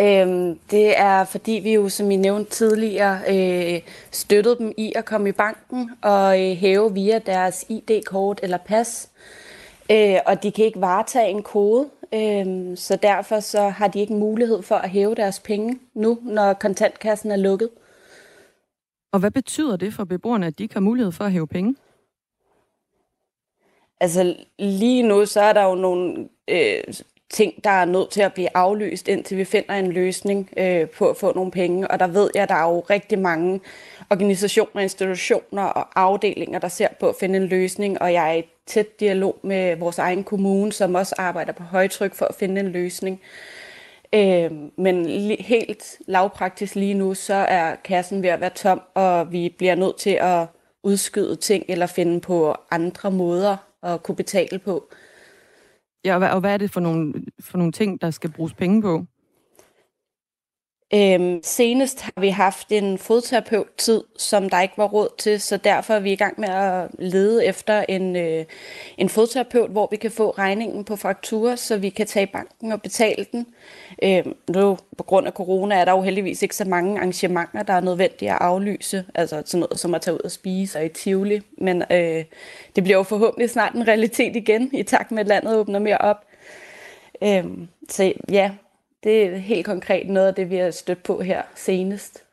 Øhm, 0.00 0.58
det 0.70 0.98
er 0.98 1.24
fordi 1.24 1.52
vi 1.52 1.74
jo, 1.74 1.88
som 1.88 2.10
I 2.10 2.16
nævnte 2.16 2.50
tidligere, 2.50 3.18
øh, 3.28 3.80
støttede 4.10 4.58
dem 4.58 4.72
i 4.76 4.92
at 4.96 5.04
komme 5.04 5.28
i 5.28 5.32
banken 5.32 5.90
og 6.02 6.42
øh, 6.42 6.56
hæve 6.56 6.94
via 6.94 7.18
deres 7.18 7.64
ID-kort 7.68 8.40
eller 8.42 8.58
pas. 8.58 9.08
Øh, 9.90 10.16
og 10.26 10.42
de 10.42 10.52
kan 10.52 10.64
ikke 10.64 10.80
varetage 10.80 11.30
en 11.30 11.42
kode, 11.42 11.90
øh, 12.14 12.76
så 12.76 12.98
derfor 13.02 13.40
så 13.40 13.68
har 13.68 13.88
de 13.88 14.00
ikke 14.00 14.14
mulighed 14.14 14.62
for 14.62 14.74
at 14.74 14.90
hæve 14.90 15.14
deres 15.14 15.40
penge 15.40 15.78
nu, 15.94 16.18
når 16.22 16.52
kontantkassen 16.52 17.30
er 17.30 17.36
lukket. 17.36 17.70
Og 19.12 19.20
hvad 19.20 19.30
betyder 19.30 19.76
det 19.76 19.94
for 19.94 20.04
beboerne, 20.04 20.46
at 20.46 20.58
de 20.58 20.62
ikke 20.62 20.74
har 20.74 20.80
mulighed 20.80 21.12
for 21.12 21.24
at 21.24 21.32
hæve 21.32 21.46
penge? 21.46 21.76
Altså 24.00 24.36
lige 24.58 25.02
nu, 25.02 25.26
så 25.26 25.40
er 25.40 25.52
der 25.52 25.64
jo 25.64 25.74
nogle 25.74 26.28
øh, 26.48 26.82
ting, 27.30 27.64
der 27.64 27.70
er 27.70 27.84
nødt 27.84 28.10
til 28.10 28.22
at 28.22 28.34
blive 28.34 28.56
aflyst, 28.56 29.08
indtil 29.08 29.38
vi 29.38 29.44
finder 29.44 29.74
en 29.74 29.92
løsning 29.92 30.50
øh, 30.56 30.88
på 30.88 31.10
at 31.10 31.16
få 31.16 31.32
nogle 31.34 31.50
penge. 31.50 31.90
Og 31.90 31.98
der 31.98 32.06
ved 32.06 32.30
jeg, 32.34 32.42
at 32.42 32.48
der 32.48 32.54
er 32.54 32.70
jo 32.72 32.80
rigtig 32.80 33.18
mange 33.18 33.60
organisationer, 34.10 34.82
institutioner 34.82 35.62
og 35.62 36.00
afdelinger, 36.00 36.58
der 36.58 36.68
ser 36.68 36.88
på 37.00 37.08
at 37.08 37.14
finde 37.20 37.36
en 37.36 37.46
løsning, 37.46 38.02
og 38.02 38.12
jeg 38.12 38.30
er 38.30 38.34
i 38.34 38.42
tæt 38.66 39.00
dialog 39.00 39.38
med 39.42 39.76
vores 39.76 39.98
egen 39.98 40.24
kommune, 40.24 40.72
som 40.72 40.94
også 40.94 41.14
arbejder 41.18 41.52
på 41.52 41.62
højtryk 41.62 42.14
for 42.14 42.26
at 42.26 42.34
finde 42.34 42.60
en 42.60 42.68
løsning. 42.68 43.20
Øh, 44.14 44.50
men 44.76 45.06
helt 45.40 45.98
lavpraktisk 46.06 46.74
lige 46.74 46.94
nu, 46.94 47.14
så 47.14 47.34
er 47.34 47.74
kassen 47.84 48.22
ved 48.22 48.28
at 48.28 48.40
være 48.40 48.50
tom, 48.50 48.80
og 48.94 49.32
vi 49.32 49.54
bliver 49.58 49.74
nødt 49.74 49.96
til 49.96 50.18
at 50.20 50.46
udskyde 50.82 51.36
ting 51.36 51.64
eller 51.68 51.86
finde 51.86 52.20
på 52.20 52.54
andre 52.70 53.10
måder 53.10 53.56
at 53.82 54.02
kunne 54.02 54.16
betale 54.16 54.58
på. 54.58 54.88
Ja, 56.04 56.12
og 56.12 56.18
hvad, 56.18 56.28
og 56.28 56.40
hvad 56.40 56.52
er 56.52 56.56
det 56.56 56.70
for 56.70 56.80
nogle, 56.80 57.14
for 57.40 57.58
nogle 57.58 57.72
ting, 57.72 58.00
der 58.00 58.10
skal 58.10 58.32
bruges 58.32 58.54
penge 58.54 58.82
på? 58.82 59.04
Øhm, 60.92 61.40
senest 61.42 62.00
har 62.00 62.20
vi 62.20 62.28
haft 62.28 62.72
en 62.72 62.98
fodterapeut-tid, 62.98 64.02
som 64.18 64.50
der 64.50 64.60
ikke 64.60 64.74
var 64.78 64.86
råd 64.88 65.08
til, 65.18 65.40
så 65.40 65.56
derfor 65.56 65.94
er 65.94 66.00
vi 66.00 66.12
i 66.12 66.16
gang 66.16 66.40
med 66.40 66.48
at 66.48 66.88
lede 66.98 67.46
efter 67.46 67.84
en, 67.88 68.16
øh, 68.16 68.44
en 68.98 69.08
fodterapeut, 69.08 69.70
hvor 69.70 69.88
vi 69.90 69.96
kan 69.96 70.10
få 70.10 70.30
regningen 70.30 70.84
på 70.84 70.96
fakturer, 70.96 71.56
så 71.56 71.76
vi 71.76 71.88
kan 71.88 72.06
tage 72.06 72.22
i 72.22 72.30
banken 72.32 72.72
og 72.72 72.82
betale 72.82 73.26
den. 73.32 73.46
Øhm, 74.02 74.34
nu 74.48 74.78
på 74.98 75.04
grund 75.04 75.26
af 75.26 75.32
corona 75.32 75.74
er 75.74 75.84
der 75.84 75.92
jo 75.92 76.02
heldigvis 76.02 76.42
ikke 76.42 76.56
så 76.56 76.64
mange 76.64 76.98
arrangementer, 76.98 77.62
der 77.62 77.72
er 77.72 77.80
nødvendige 77.80 78.30
at 78.30 78.38
aflyse, 78.40 79.04
altså 79.14 79.42
sådan 79.46 79.60
noget 79.60 79.80
som 79.80 79.94
at 79.94 80.02
tage 80.02 80.14
ud 80.14 80.20
og 80.24 80.30
spise 80.30 80.78
og 80.78 80.84
i 80.84 80.88
Tivoli, 80.88 81.40
men 81.58 81.82
øh, 81.90 82.24
det 82.76 82.84
bliver 82.84 82.96
jo 82.96 83.02
forhåbentlig 83.02 83.50
snart 83.50 83.74
en 83.74 83.88
realitet 83.88 84.36
igen, 84.36 84.70
i 84.72 84.82
takt 84.82 85.10
med 85.10 85.20
at 85.20 85.28
landet 85.28 85.56
åbner 85.56 85.78
mere 85.78 85.98
op. 85.98 86.24
Øhm, 87.22 87.68
så 87.88 88.12
ja, 88.30 88.50
det 89.04 89.24
er 89.24 89.36
helt 89.36 89.66
konkret 89.66 90.08
noget 90.08 90.28
af 90.28 90.34
det, 90.34 90.50
vi 90.50 90.56
har 90.56 90.70
stødt 90.70 91.02
på 91.02 91.20
her 91.20 91.42
senest. 91.54 92.24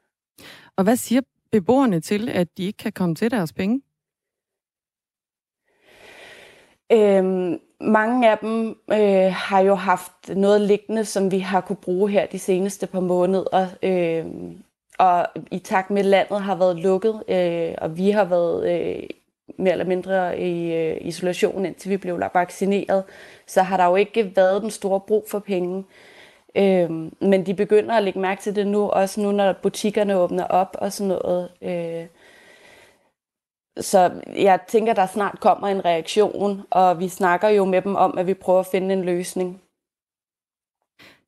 Og 0.76 0.84
hvad 0.84 0.96
siger 0.96 1.22
beboerne 1.52 2.00
til, 2.00 2.30
at 2.30 2.48
de 2.58 2.64
ikke 2.64 2.78
kan 2.78 2.92
komme 2.92 3.16
til 3.16 3.32
deres 3.32 3.54
penge? 3.54 3.82
Øhm, 6.92 7.60
mange 7.82 8.32
af 8.32 8.38
dem 8.38 8.78
øh, 8.92 9.34
har 9.34 9.60
jo 9.60 9.76
haft 9.76 10.30
noget 10.36 10.62
liggende, 10.62 11.06
som 11.06 11.32
vi 11.32 11.40
har 11.40 11.62
kunne 11.62 11.76
bruge 11.76 12.10
her 12.10 12.26
de 12.26 12.40
seneste 12.40 12.88
par 12.88 13.00
måneder. 13.00 13.68
Øh, 13.84 14.26
og 15.00 15.28
i 15.52 15.60
takt 15.60 15.90
med, 15.90 16.00
at 16.00 16.06
landet 16.06 16.42
har 16.42 16.56
været 16.56 16.76
lukket, 16.76 17.24
øh, 17.28 17.76
og 17.78 17.98
vi 17.98 18.10
har 18.10 18.24
været 18.24 18.72
øh, 18.72 19.04
mere 19.58 19.72
eller 19.72 19.86
mindre 19.86 20.40
i 20.40 20.74
øh, 20.74 20.98
isolation, 21.02 21.66
indtil 21.66 21.90
vi 21.92 21.98
blev 21.98 22.20
vaccineret, 22.34 23.04
så 23.48 23.62
har 23.62 23.78
der 23.78 23.86
jo 23.86 23.96
ikke 23.96 24.36
været 24.36 24.62
den 24.62 24.72
store 24.72 25.00
brug 25.00 25.26
for 25.30 25.40
penge. 25.40 25.78
Øh, 25.78 26.11
Øhm, 26.56 27.14
men 27.22 27.46
de 27.46 27.54
begynder 27.54 27.96
at 27.96 28.04
lægge 28.04 28.20
mærke 28.20 28.42
til 28.42 28.56
det 28.56 28.68
nu, 28.68 28.90
også 28.90 29.22
nu 29.22 29.32
når 29.32 29.54
butikkerne 29.54 30.18
åbner 30.18 30.44
op 30.44 30.76
og 30.80 30.94
sådan 30.94 31.08
noget. 31.08 31.50
Øh, 31.62 32.06
så 33.80 34.12
jeg 34.36 34.60
tænker, 34.68 34.94
der 34.94 35.06
snart 35.06 35.40
kommer 35.40 35.68
en 35.68 35.86
reaktion, 35.86 36.62
og 36.70 37.00
vi 37.00 37.08
snakker 37.08 37.50
jo 37.50 37.66
med 37.66 37.82
dem 37.82 37.96
om, 37.96 38.18
at 38.18 38.28
vi 38.28 38.34
prøver 38.34 38.60
at 38.60 38.68
finde 38.72 38.94
en 38.94 39.04
løsning. 39.04 39.62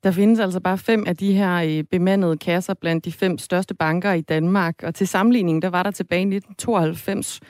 Der 0.02 0.10
findes 0.10 0.40
altså 0.40 0.60
bare 0.60 0.78
fem 0.78 1.04
af 1.06 1.16
de 1.16 1.32
her 1.32 1.54
øh, 1.54 1.84
bemandede 1.84 2.36
kasser 2.36 2.74
blandt 2.74 3.04
de 3.04 3.12
fem 3.12 3.38
største 3.38 3.74
banker 3.74 4.12
i 4.12 4.20
Danmark. 4.20 4.82
Og 4.82 4.94
til 4.94 5.08
sammenligning, 5.08 5.62
der 5.62 5.70
var 5.70 5.82
der 5.82 5.90
tilbage 5.90 6.22
i 6.22 6.36
1992 6.36 7.40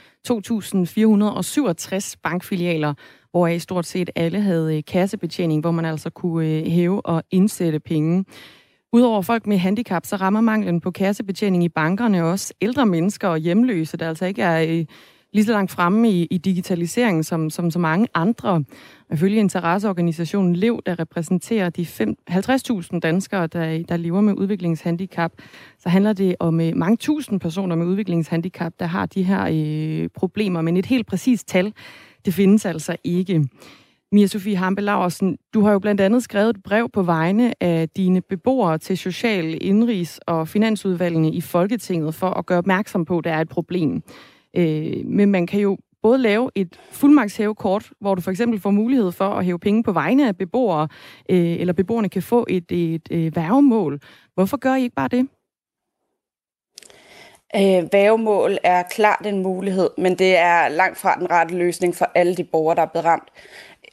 2.467 2.09 2.15
bankfilialer, 2.23 2.95
hvoraf 3.35 3.55
i 3.55 3.59
stort 3.59 3.87
set 3.87 4.11
alle 4.15 4.41
havde 4.41 4.77
øh, 4.77 4.83
kassebetjening, 4.87 5.61
hvor 5.61 5.71
man 5.71 5.85
altså 5.85 6.11
kunne 6.11 6.49
øh, 6.49 6.67
hæve 6.67 7.07
og 7.07 7.23
indsætte 7.31 7.81
penge. 7.81 8.25
Udover 8.93 9.23
folk 9.23 9.47
med 9.47 9.59
handicap, 9.59 10.07
så 10.07 10.17
rammer 10.17 10.41
manglen 10.41 10.81
på 10.81 10.91
kassebetjening 10.91 11.65
i 11.65 11.69
bankerne 11.69 12.25
også 12.25 12.55
ældre 12.61 12.87
mennesker 12.87 13.29
og 13.29 13.39
hjemløse, 13.39 13.97
der 13.97 14.09
altså 14.09 14.27
ikke 14.27 14.43
er 14.43 14.63
øh, 14.69 14.85
lige 15.33 15.45
så 15.45 15.53
langt 15.53 15.71
fremme 15.71 16.11
i, 16.11 16.27
i 16.31 16.39
digitaliseringen 16.39 17.25
som, 17.25 17.51
som 17.51 17.71
så 17.71 17.79
mange 17.79 18.09
andre. 18.15 18.65
Ifølge 19.13 19.37
interesseorganisationen 19.37 20.57
LEV, 20.57 20.81
der 20.87 20.99
repræsenterer 20.99 21.71
de 21.71 21.87
50.000 22.31 22.99
danskere, 22.99 23.47
der, 23.47 23.83
der 23.89 23.97
lever 23.97 24.21
med 24.21 24.35
udviklingshandicap, 24.35 25.33
så 25.79 25.89
handler 25.89 26.13
det 26.13 26.37
om 26.39 26.61
eh, 26.61 26.77
mange 26.77 26.97
tusind 26.97 27.41
personer 27.41 27.77
med 27.77 27.87
udviklingshandicap, 27.87 28.73
der 28.79 28.87
har 28.87 29.07
de 29.07 29.23
her 29.23 29.47
eh, 29.51 30.09
problemer. 30.15 30.61
Men 30.63 30.77
et 30.77 30.87
helt 30.87 31.07
præcist 31.07 31.49
tal, 31.49 31.73
det 32.25 32.35
findes 32.35 32.67
altså 32.67 32.97
ikke. 33.05 33.45
Mia 34.13 34.27
Sofie 34.27 34.57
Hampe 34.57 34.83
Laursen, 34.83 35.39
du 35.55 35.61
har 35.61 35.73
jo 35.73 35.79
blandt 35.79 36.01
andet 36.01 36.23
skrevet 36.23 36.51
et 36.57 36.63
brev 36.63 36.89
på 36.93 37.03
vegne 37.03 37.63
af 37.63 37.89
dine 37.89 38.21
beboere 38.21 38.79
til 38.79 38.99
Social, 38.99 39.59
Indrigs 39.61 40.21
og 40.27 40.49
Finansudvalgene 40.49 41.31
i 41.31 41.41
Folketinget 41.41 42.15
for 42.15 42.31
at 42.31 42.47
gøre 42.47 42.59
opmærksom 42.59 43.05
på, 43.05 43.19
at 43.19 43.25
der 43.25 43.33
er 43.33 43.41
et 43.41 43.49
problem. 43.49 44.03
Øh, 44.57 45.07
men 45.07 45.31
man 45.31 45.47
kan 45.47 45.61
jo 45.61 45.79
både 46.03 46.19
lave 46.19 46.51
et 46.55 46.81
fuldmagtshævekort, 46.91 47.91
hvor 48.01 48.15
du 48.15 48.21
for 48.21 48.31
eksempel 48.31 48.61
får 48.61 48.71
mulighed 48.71 49.13
for 49.13 49.29
at 49.29 49.45
hæve 49.45 49.59
penge 49.59 49.83
på 49.83 49.93
vegne 49.93 50.29
af 50.29 50.37
beboere, 50.37 50.89
øh, 51.31 51.61
eller 51.61 51.73
beboerne 51.73 52.09
kan 52.09 52.23
få 52.23 52.47
et, 52.49 52.73
et, 52.73 53.09
et 53.11 53.37
værgemål. 53.37 54.01
Hvorfor 54.35 54.57
gør 54.57 54.75
I 54.75 54.83
ikke 54.83 54.95
bare 54.95 55.09
det? 55.09 55.29
Øh, 57.57 57.93
vævemål 57.93 58.59
er 58.63 58.83
klart 58.83 59.27
en 59.27 59.43
mulighed, 59.43 59.91
men 59.99 60.15
det 60.15 60.37
er 60.37 60.69
langt 60.69 60.99
fra 60.99 61.17
den 61.19 61.31
rette 61.31 61.55
løsning 61.55 61.97
for 61.97 62.11
alle 62.15 62.37
de 62.37 62.45
borgere, 62.45 62.77
der 62.77 62.83
er 62.83 62.87
blevet 62.87 63.05
ramt. 63.05 63.29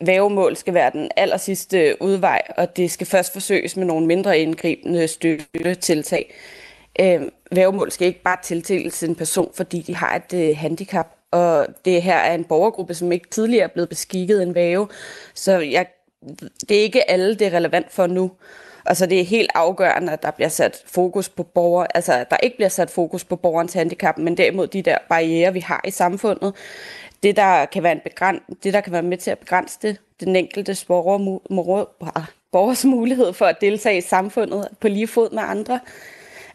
Vævemål 0.05 0.55
skal 0.55 0.73
være 0.73 0.91
den 0.93 1.11
aller 1.17 1.37
sidste 1.37 1.95
udvej, 2.01 2.41
og 2.57 2.77
det 2.77 2.91
skal 2.91 3.07
først 3.07 3.33
forsøges 3.33 3.77
med 3.77 3.85
nogle 3.85 4.07
mindre 4.07 4.39
indgribende 4.39 5.07
støttetiltag. 5.07 6.33
Øh, 6.99 7.21
vævemål 7.51 7.91
skal 7.91 8.07
ikke 8.07 8.21
bare 8.21 8.37
tildeles 8.43 9.03
en 9.03 9.15
person, 9.15 9.51
fordi 9.53 9.81
de 9.81 9.95
har 9.95 10.15
et 10.15 10.49
øh, 10.49 10.57
handicap. 10.57 11.07
Og 11.31 11.67
det 11.85 12.01
her 12.01 12.17
er 12.17 12.35
en 12.35 12.43
borgergruppe, 12.43 12.93
som 12.93 13.11
ikke 13.11 13.29
tidligere 13.29 13.63
er 13.63 13.73
blevet 13.73 13.89
beskikket 13.89 14.43
en 14.43 14.55
væve. 14.55 14.87
Så 15.33 15.59
jeg, 15.59 15.85
det 16.69 16.77
er 16.77 16.81
ikke 16.81 17.11
alle, 17.11 17.35
det 17.35 17.47
er 17.47 17.53
relevant 17.53 17.91
for 17.91 18.07
nu. 18.07 18.31
Og 18.85 18.97
så 18.97 19.05
det 19.05 19.19
er 19.19 19.25
helt 19.25 19.51
afgørende, 19.55 20.13
at 20.13 20.23
der 20.23 20.31
bliver 20.31 20.49
sat 20.49 20.83
fokus 20.85 21.29
på 21.29 21.43
borger, 21.43 21.85
altså 21.95 22.13
at 22.13 22.31
der 22.31 22.37
ikke 22.37 22.55
bliver 22.55 22.69
sat 22.69 22.89
fokus 22.89 23.23
på 23.23 23.35
borgerens 23.35 23.73
handicap, 23.73 24.17
men 24.17 24.37
derimod 24.37 24.67
de 24.67 24.81
der 24.81 24.97
barriere, 25.09 25.53
vi 25.53 25.59
har 25.59 25.81
i 25.87 25.91
samfundet. 25.91 26.53
Det, 27.23 27.35
der 27.35 27.65
kan 27.65 27.83
være, 27.83 27.91
en 27.91 28.01
begræn, 28.03 28.39
det, 28.63 28.73
der 28.73 28.81
kan 28.81 28.93
være 28.93 29.01
med 29.01 29.17
til 29.17 29.31
at 29.31 29.39
begrænse 29.39 29.79
det, 29.81 29.97
den 30.19 30.35
enkelte 30.35 30.85
borger, 30.87 31.85
ah, 32.15 32.23
borgers 32.51 32.85
mulighed 32.85 33.33
for 33.33 33.45
at 33.45 33.61
deltage 33.61 33.97
i 33.97 34.01
samfundet 34.01 34.67
på 34.79 34.87
lige 34.87 35.07
fod 35.07 35.31
med 35.31 35.43
andre 35.45 35.79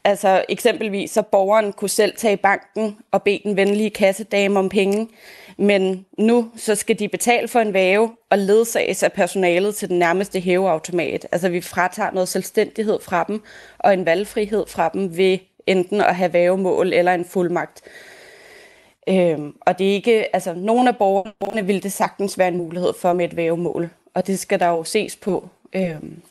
Altså 0.07 0.45
eksempelvis, 0.49 1.11
så 1.11 1.23
borgeren 1.23 1.73
kunne 1.73 1.89
selv 1.89 2.17
tage 2.17 2.35
i 2.35 2.37
banken 2.37 2.97
og 3.11 3.23
bede 3.23 3.41
den 3.45 3.57
venlige 3.57 3.91
kassedame 3.91 4.59
om 4.59 4.69
penge. 4.69 5.09
Men 5.57 6.07
nu 6.19 6.51
så 6.57 6.75
skal 6.75 6.99
de 6.99 7.09
betale 7.09 7.49
for 7.49 7.61
en 7.61 7.73
væve 7.73 8.17
og 8.31 8.39
ledsages 8.39 9.03
af 9.03 9.13
personalet 9.13 9.75
til 9.75 9.89
den 9.89 9.99
nærmeste 9.99 10.41
hæveautomat. 10.41 11.27
Altså 11.33 11.49
vi 11.49 11.61
fratager 11.61 12.11
noget 12.11 12.29
selvstændighed 12.29 12.99
fra 13.03 13.25
dem 13.29 13.43
og 13.79 13.95
en 13.95 14.07
valgfrihed 14.07 14.67
fra 14.67 14.91
dem 14.95 15.17
ved 15.17 15.39
enten 15.67 16.01
at 16.01 16.17
have 16.17 16.33
vævemål 16.33 16.93
eller 16.93 17.15
en 17.15 17.25
fuldmagt. 17.25 17.83
Øhm, 19.09 19.55
og 19.61 19.79
det 19.79 19.91
er 19.91 19.93
ikke, 19.93 20.35
altså 20.35 20.55
nogle 20.55 20.89
af 20.89 20.97
borgerne 20.97 21.67
vil 21.67 21.83
det 21.83 21.93
sagtens 21.93 22.39
være 22.39 22.49
en 22.49 22.57
mulighed 22.57 22.93
for 23.01 23.13
med 23.13 23.25
et 23.25 23.37
vævemål, 23.37 23.91
og 24.15 24.27
det 24.27 24.39
skal 24.39 24.61
der 24.61 24.69
jo 24.69 24.85
ses 24.85 25.17
på. 25.17 25.49
Øhm, 25.73 26.23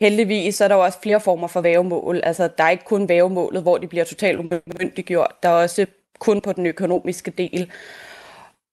heldigvis 0.00 0.54
så 0.54 0.64
er 0.64 0.68
der 0.68 0.74
jo 0.74 0.84
også 0.84 0.98
flere 1.02 1.20
former 1.20 1.46
for 1.46 1.60
vævemål. 1.60 2.20
Altså 2.24 2.48
der 2.58 2.64
er 2.64 2.70
ikke 2.70 2.84
kun 2.84 3.08
vævemålet, 3.08 3.62
hvor 3.62 3.78
de 3.78 3.86
bliver 3.86 4.04
totalt 4.04 4.38
umyndiggjort. 4.38 5.32
Der 5.42 5.48
er 5.48 5.52
også 5.52 5.86
kun 6.18 6.40
på 6.40 6.52
den 6.52 6.66
økonomiske 6.66 7.30
del. 7.30 7.70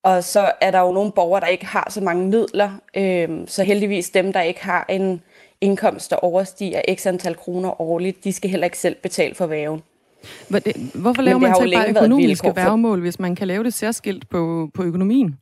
Og 0.03 0.23
så 0.23 0.51
er 0.61 0.71
der 0.71 0.79
jo 0.79 0.91
nogle 0.91 1.11
borgere, 1.11 1.41
der 1.41 1.47
ikke 1.47 1.65
har 1.65 1.87
så 1.89 2.01
mange 2.01 2.27
midler. 2.27 2.71
Øhm, 2.97 3.47
så 3.47 3.63
heldigvis 3.63 4.09
dem, 4.09 4.33
der 4.33 4.41
ikke 4.41 4.63
har 4.63 4.85
en 4.89 5.21
indkomst, 5.61 6.11
der 6.11 6.15
overstiger 6.15 6.81
x 6.95 7.05
antal 7.05 7.35
kroner 7.35 7.81
årligt, 7.81 8.23
de 8.23 8.33
skal 8.33 8.49
heller 8.49 8.65
ikke 8.65 8.77
selv 8.77 8.95
betale 8.95 9.35
for 9.35 9.47
væven. 9.47 9.81
Hvorfor 10.93 11.21
laver 11.21 11.39
man 11.39 11.55
så 11.55 11.71
bare 11.75 11.89
økonomiske 11.89 12.55
værgemål, 12.55 13.01
hvis 13.01 13.19
man 13.19 13.35
kan 13.35 13.47
lave 13.47 13.63
det 13.63 13.73
særskilt 13.73 14.29
på, 14.29 14.69
på 14.73 14.83
økonomien? 14.83 15.35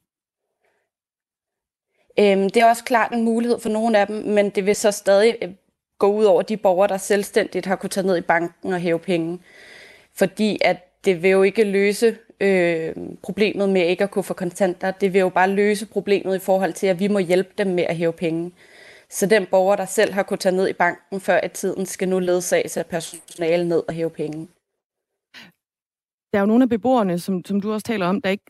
Øhm, 2.20 2.50
det 2.50 2.58
er 2.58 2.70
også 2.70 2.84
klart 2.84 3.12
en 3.14 3.24
mulighed 3.24 3.60
for 3.60 3.70
nogle 3.70 3.98
af 3.98 4.08
dem, 4.08 4.16
men 4.16 4.50
det 4.50 4.66
vil 4.66 4.76
så 4.76 4.92
stadig 4.92 5.36
øh, 5.42 5.50
gå 6.00 6.14
ud 6.14 6.24
over 6.24 6.42
de 6.42 6.58
borgere, 6.58 6.88
der 6.88 6.98
selvstændigt 6.98 7.66
har 7.66 7.76
kunnet 7.76 7.92
tage 7.92 8.08
ned 8.08 8.18
i 8.18 8.22
banken 8.22 8.74
og 8.74 8.80
hæve 8.80 9.00
penge. 9.00 9.40
Fordi 10.16 10.58
at 10.62 10.78
det 11.06 11.24
vil 11.24 11.32
jo 11.32 11.44
ikke 11.44 11.64
løse 11.64 12.18
øh, 12.42 12.96
problemet 13.24 13.70
med 13.70 13.88
ikke 13.88 14.04
at 14.04 14.12
kunne 14.12 14.24
få 14.24 14.34
kontanter. 14.34 14.92
Det 14.92 15.14
vil 15.14 15.20
jo 15.20 15.30
bare 15.30 15.50
løse 15.50 15.86
problemet 15.86 16.36
i 16.36 16.40
forhold 16.40 16.74
til, 16.74 16.88
at 16.88 17.00
vi 17.00 17.08
må 17.08 17.20
hjælpe 17.20 17.50
dem 17.58 17.68
med 17.68 17.84
at 17.84 17.98
hæve 17.98 18.14
penge. 18.14 18.52
Så 19.10 19.26
den 19.26 19.46
borger, 19.52 19.76
der 19.76 19.86
selv 19.86 20.14
har 20.14 20.24
kunnet 20.24 20.40
tage 20.40 20.56
ned 20.56 20.68
i 20.70 20.74
banken 20.74 21.20
før 21.20 21.46
i 21.46 21.50
tiden, 21.50 21.86
skal 21.86 22.10
nu 22.10 22.20
ledsages 22.20 22.78
af 22.78 22.86
personale 22.86 23.68
ned 23.68 23.84
og 23.88 23.94
hæve 23.94 24.10
penge. 24.10 24.48
Der 26.34 26.38
er 26.38 26.40
jo 26.40 26.46
nogle 26.46 26.64
af 26.64 26.70
beboerne, 26.70 27.20
som, 27.20 27.46
som 27.46 27.62
du 27.62 27.74
også 27.74 27.86
taler 27.86 28.06
om, 28.06 28.22
der 28.22 28.30
ikke 28.30 28.46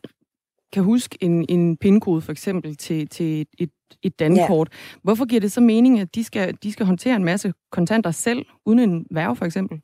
kan 0.72 0.82
huske 0.82 1.18
en, 1.20 1.46
en 1.48 1.76
pindkode 1.76 2.20
for 2.20 2.32
eksempel 2.32 2.76
til, 2.76 3.08
til 3.08 3.46
et, 3.58 3.70
et 4.02 4.18
dankort. 4.18 4.68
Ja. 4.72 4.98
Hvorfor 5.02 5.24
giver 5.24 5.40
det 5.40 5.52
så 5.52 5.60
mening, 5.60 6.00
at 6.00 6.14
de 6.14 6.24
skal, 6.24 6.56
de 6.62 6.72
skal 6.72 6.86
håndtere 6.86 7.16
en 7.16 7.24
masse 7.24 7.52
kontanter 7.72 8.10
selv, 8.10 8.46
uden 8.66 8.78
en 8.78 9.06
værve 9.10 9.36
for 9.36 9.44
eksempel? 9.44 9.80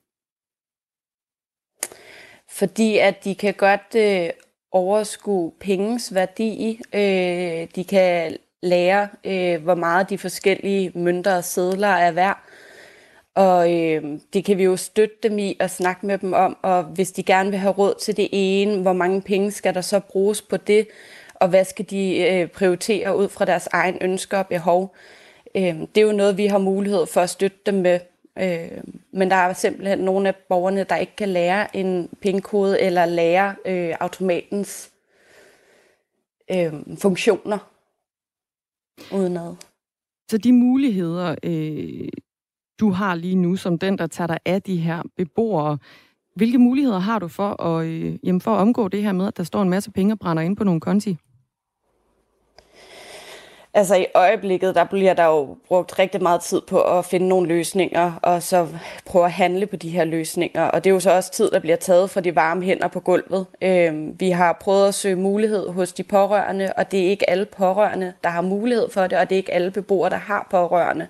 Fordi 2.51 2.99
at 2.99 3.25
de 3.25 3.35
kan 3.35 3.55
godt 3.55 3.95
øh, 3.97 4.31
overskue 4.73 5.53
pengens 5.61 6.15
værdi. 6.15 6.81
Øh, 6.93 7.67
de 7.77 7.85
kan 7.89 8.37
lære, 8.63 9.09
øh, 9.25 9.63
hvor 9.63 9.75
meget 9.75 10.11
de 10.11 10.19
forskellige 10.19 10.93
mønter 10.95 11.37
og 11.37 11.45
sedler 11.45 11.89
er 11.89 12.11
værd. 12.11 12.39
Og 13.35 13.75
øh, 13.75 14.03
det 14.33 14.45
kan 14.45 14.59
vi 14.59 14.65
jo 14.65 14.77
støtte 14.77 15.17
dem 15.23 15.39
i 15.39 15.57
og 15.61 15.71
snakke 15.71 16.07
med 16.07 16.19
dem 16.19 16.33
om, 16.33 16.57
og 16.63 16.83
hvis 16.85 17.13
de 17.13 17.23
gerne 17.23 17.51
vil 17.51 17.59
have 17.59 17.75
råd 17.75 17.95
til 18.01 18.17
det 18.17 18.29
ene, 18.33 18.83
hvor 18.83 18.93
mange 18.93 19.23
penge 19.23 19.51
skal 19.51 19.75
der 19.75 19.81
så 19.81 20.01
bruges 20.01 20.43
på 20.43 20.57
det, 20.57 20.89
og 21.35 21.49
hvad 21.49 21.65
skal 21.65 21.91
de 21.91 22.29
øh, 22.31 22.49
prioritere 22.49 23.17
ud 23.17 23.29
fra 23.29 23.45
deres 23.45 23.69
egen 23.73 23.99
ønsker 24.01 24.39
og 24.39 24.47
behov. 24.47 24.95
Øh, 25.55 25.75
det 25.95 25.97
er 25.97 26.03
jo 26.03 26.13
noget, 26.13 26.37
vi 26.37 26.47
har 26.47 26.59
mulighed 26.59 27.07
for 27.07 27.21
at 27.21 27.31
støtte 27.31 27.59
dem 27.67 27.75
med. 27.75 28.01
Øh, 28.41 28.83
men 29.13 29.31
der 29.31 29.37
er 29.37 29.53
simpelthen 29.53 29.99
nogle 29.99 30.29
af 30.29 30.35
borgerne, 30.49 30.85
der 30.85 30.97
ikke 30.97 31.17
kan 31.17 31.29
lære 31.29 31.77
en 31.77 32.09
pengekode 32.23 32.81
eller 32.81 33.07
lære 33.07 33.55
øh, 33.67 33.95
automatens 34.01 34.91
øh, 36.51 36.73
funktioner 36.99 37.59
uden 39.13 39.33
noget. 39.33 39.57
Så 40.31 40.39
de 40.39 40.53
muligheder, 40.53 41.35
øh, 41.43 42.09
du 42.81 42.91
har 42.91 43.15
lige 43.15 43.37
nu, 43.37 43.57
som 43.57 43.79
den, 43.79 43.99
der 43.99 44.07
tager 44.07 44.29
dig 44.29 44.39
af 44.45 44.63
de 44.63 44.77
her 44.77 45.03
beboere, 45.17 45.79
hvilke 46.37 46.59
muligheder 46.59 46.99
har 46.99 47.19
du 47.19 47.29
for 47.29 47.63
at, 47.63 47.87
øh, 47.87 48.19
jamen 48.25 48.41
for 48.41 48.55
at 48.55 48.59
omgå 48.59 48.89
det 48.89 49.03
her 49.03 49.13
med, 49.13 49.27
at 49.27 49.37
der 49.37 49.43
står 49.43 49.63
en 49.63 49.71
masse 49.71 49.91
penge 49.91 50.15
og 50.15 50.19
brænder 50.19 50.43
ind 50.43 50.57
på 50.57 50.65
nogle 50.65 50.81
konti? 50.81 51.17
Altså 53.75 53.97
i 53.97 54.07
øjeblikket, 54.15 54.75
der 54.75 54.85
bliver 54.85 55.15
der 55.15 55.25
jo 55.25 55.57
brugt 55.69 55.99
rigtig 55.99 56.23
meget 56.23 56.41
tid 56.41 56.61
på 56.61 56.81
at 56.99 57.05
finde 57.05 57.29
nogle 57.29 57.49
løsninger, 57.49 58.13
og 58.23 58.43
så 58.43 58.69
prøve 59.07 59.25
at 59.25 59.33
handle 59.33 59.67
på 59.67 59.77
de 59.77 59.89
her 59.89 60.05
løsninger. 60.05 60.65
Og 60.65 60.85
det 60.85 60.91
er 60.91 60.95
jo 60.95 61.01
så 61.01 61.11
også 61.11 61.33
tid, 61.33 61.51
der 61.51 61.59
bliver 61.59 61.77
taget 61.77 62.11
fra 62.11 62.21
de 62.21 62.37
varme 62.37 62.63
hænder 62.63 62.89
på 62.89 63.01
gulvet. 63.01 63.47
Øh, 63.63 64.21
vi 64.21 64.31
har 64.31 64.53
prøvet 64.53 64.89
at 64.89 64.95
søge 64.95 65.17
mulighed 65.17 65.69
hos 65.69 65.93
de 65.93 66.03
pårørende, 66.03 66.73
og 66.77 66.93
det 66.93 67.07
er 67.07 67.11
ikke 67.11 67.31
alle 67.31 67.45
pårørende, 67.45 68.13
der 68.25 68.31
har 68.31 68.43
mulighed 68.43 68.91
for 68.91 69.07
det, 69.07 69.19
og 69.19 69.29
det 69.29 69.37
er 69.37 69.39
ikke 69.39 69.55
alle 69.55 69.71
beboere, 69.71 70.11
der 70.11 70.17
har 70.17 70.47
pårørende. 70.51 71.07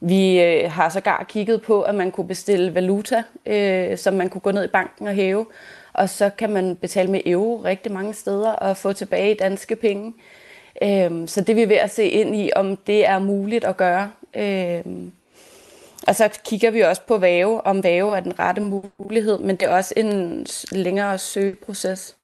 Vi 0.00 0.42
øh, 0.42 0.70
har 0.70 0.88
sågar 0.88 1.24
kigget 1.28 1.62
på, 1.62 1.82
at 1.82 1.94
man 1.94 2.10
kunne 2.10 2.28
bestille 2.28 2.74
valuta, 2.74 3.22
øh, 3.46 3.98
som 3.98 4.14
man 4.14 4.28
kunne 4.28 4.40
gå 4.40 4.50
ned 4.50 4.64
i 4.64 4.68
banken 4.68 5.06
og 5.06 5.14
hæve. 5.14 5.46
Og 5.92 6.08
så 6.08 6.30
kan 6.38 6.50
man 6.50 6.76
betale 6.76 7.10
med 7.10 7.20
euro 7.26 7.62
rigtig 7.64 7.92
mange 7.92 8.14
steder 8.14 8.52
og 8.52 8.76
få 8.76 8.92
tilbage 8.92 9.34
danske 9.34 9.76
penge. 9.76 10.14
Øh, 10.82 11.28
så 11.28 11.40
det 11.40 11.48
er 11.48 11.54
vi 11.54 11.68
ved 11.68 11.76
at 11.76 11.94
se 11.94 12.04
ind 12.04 12.36
i, 12.36 12.50
om 12.56 12.76
det 12.76 13.08
er 13.08 13.18
muligt 13.18 13.64
at 13.64 13.76
gøre. 13.76 14.10
Øh, 14.36 14.82
og 16.08 16.14
så 16.14 16.40
kigger 16.44 16.70
vi 16.70 16.80
også 16.80 17.02
på 17.08 17.18
væve, 17.18 17.66
om 17.66 17.84
væve 17.84 18.16
er 18.16 18.20
den 18.20 18.38
rette 18.38 18.62
mulighed, 18.98 19.38
men 19.38 19.56
det 19.56 19.62
er 19.62 19.76
også 19.76 19.94
en 19.96 20.46
længere 20.72 21.18
søgeproces. 21.18 22.16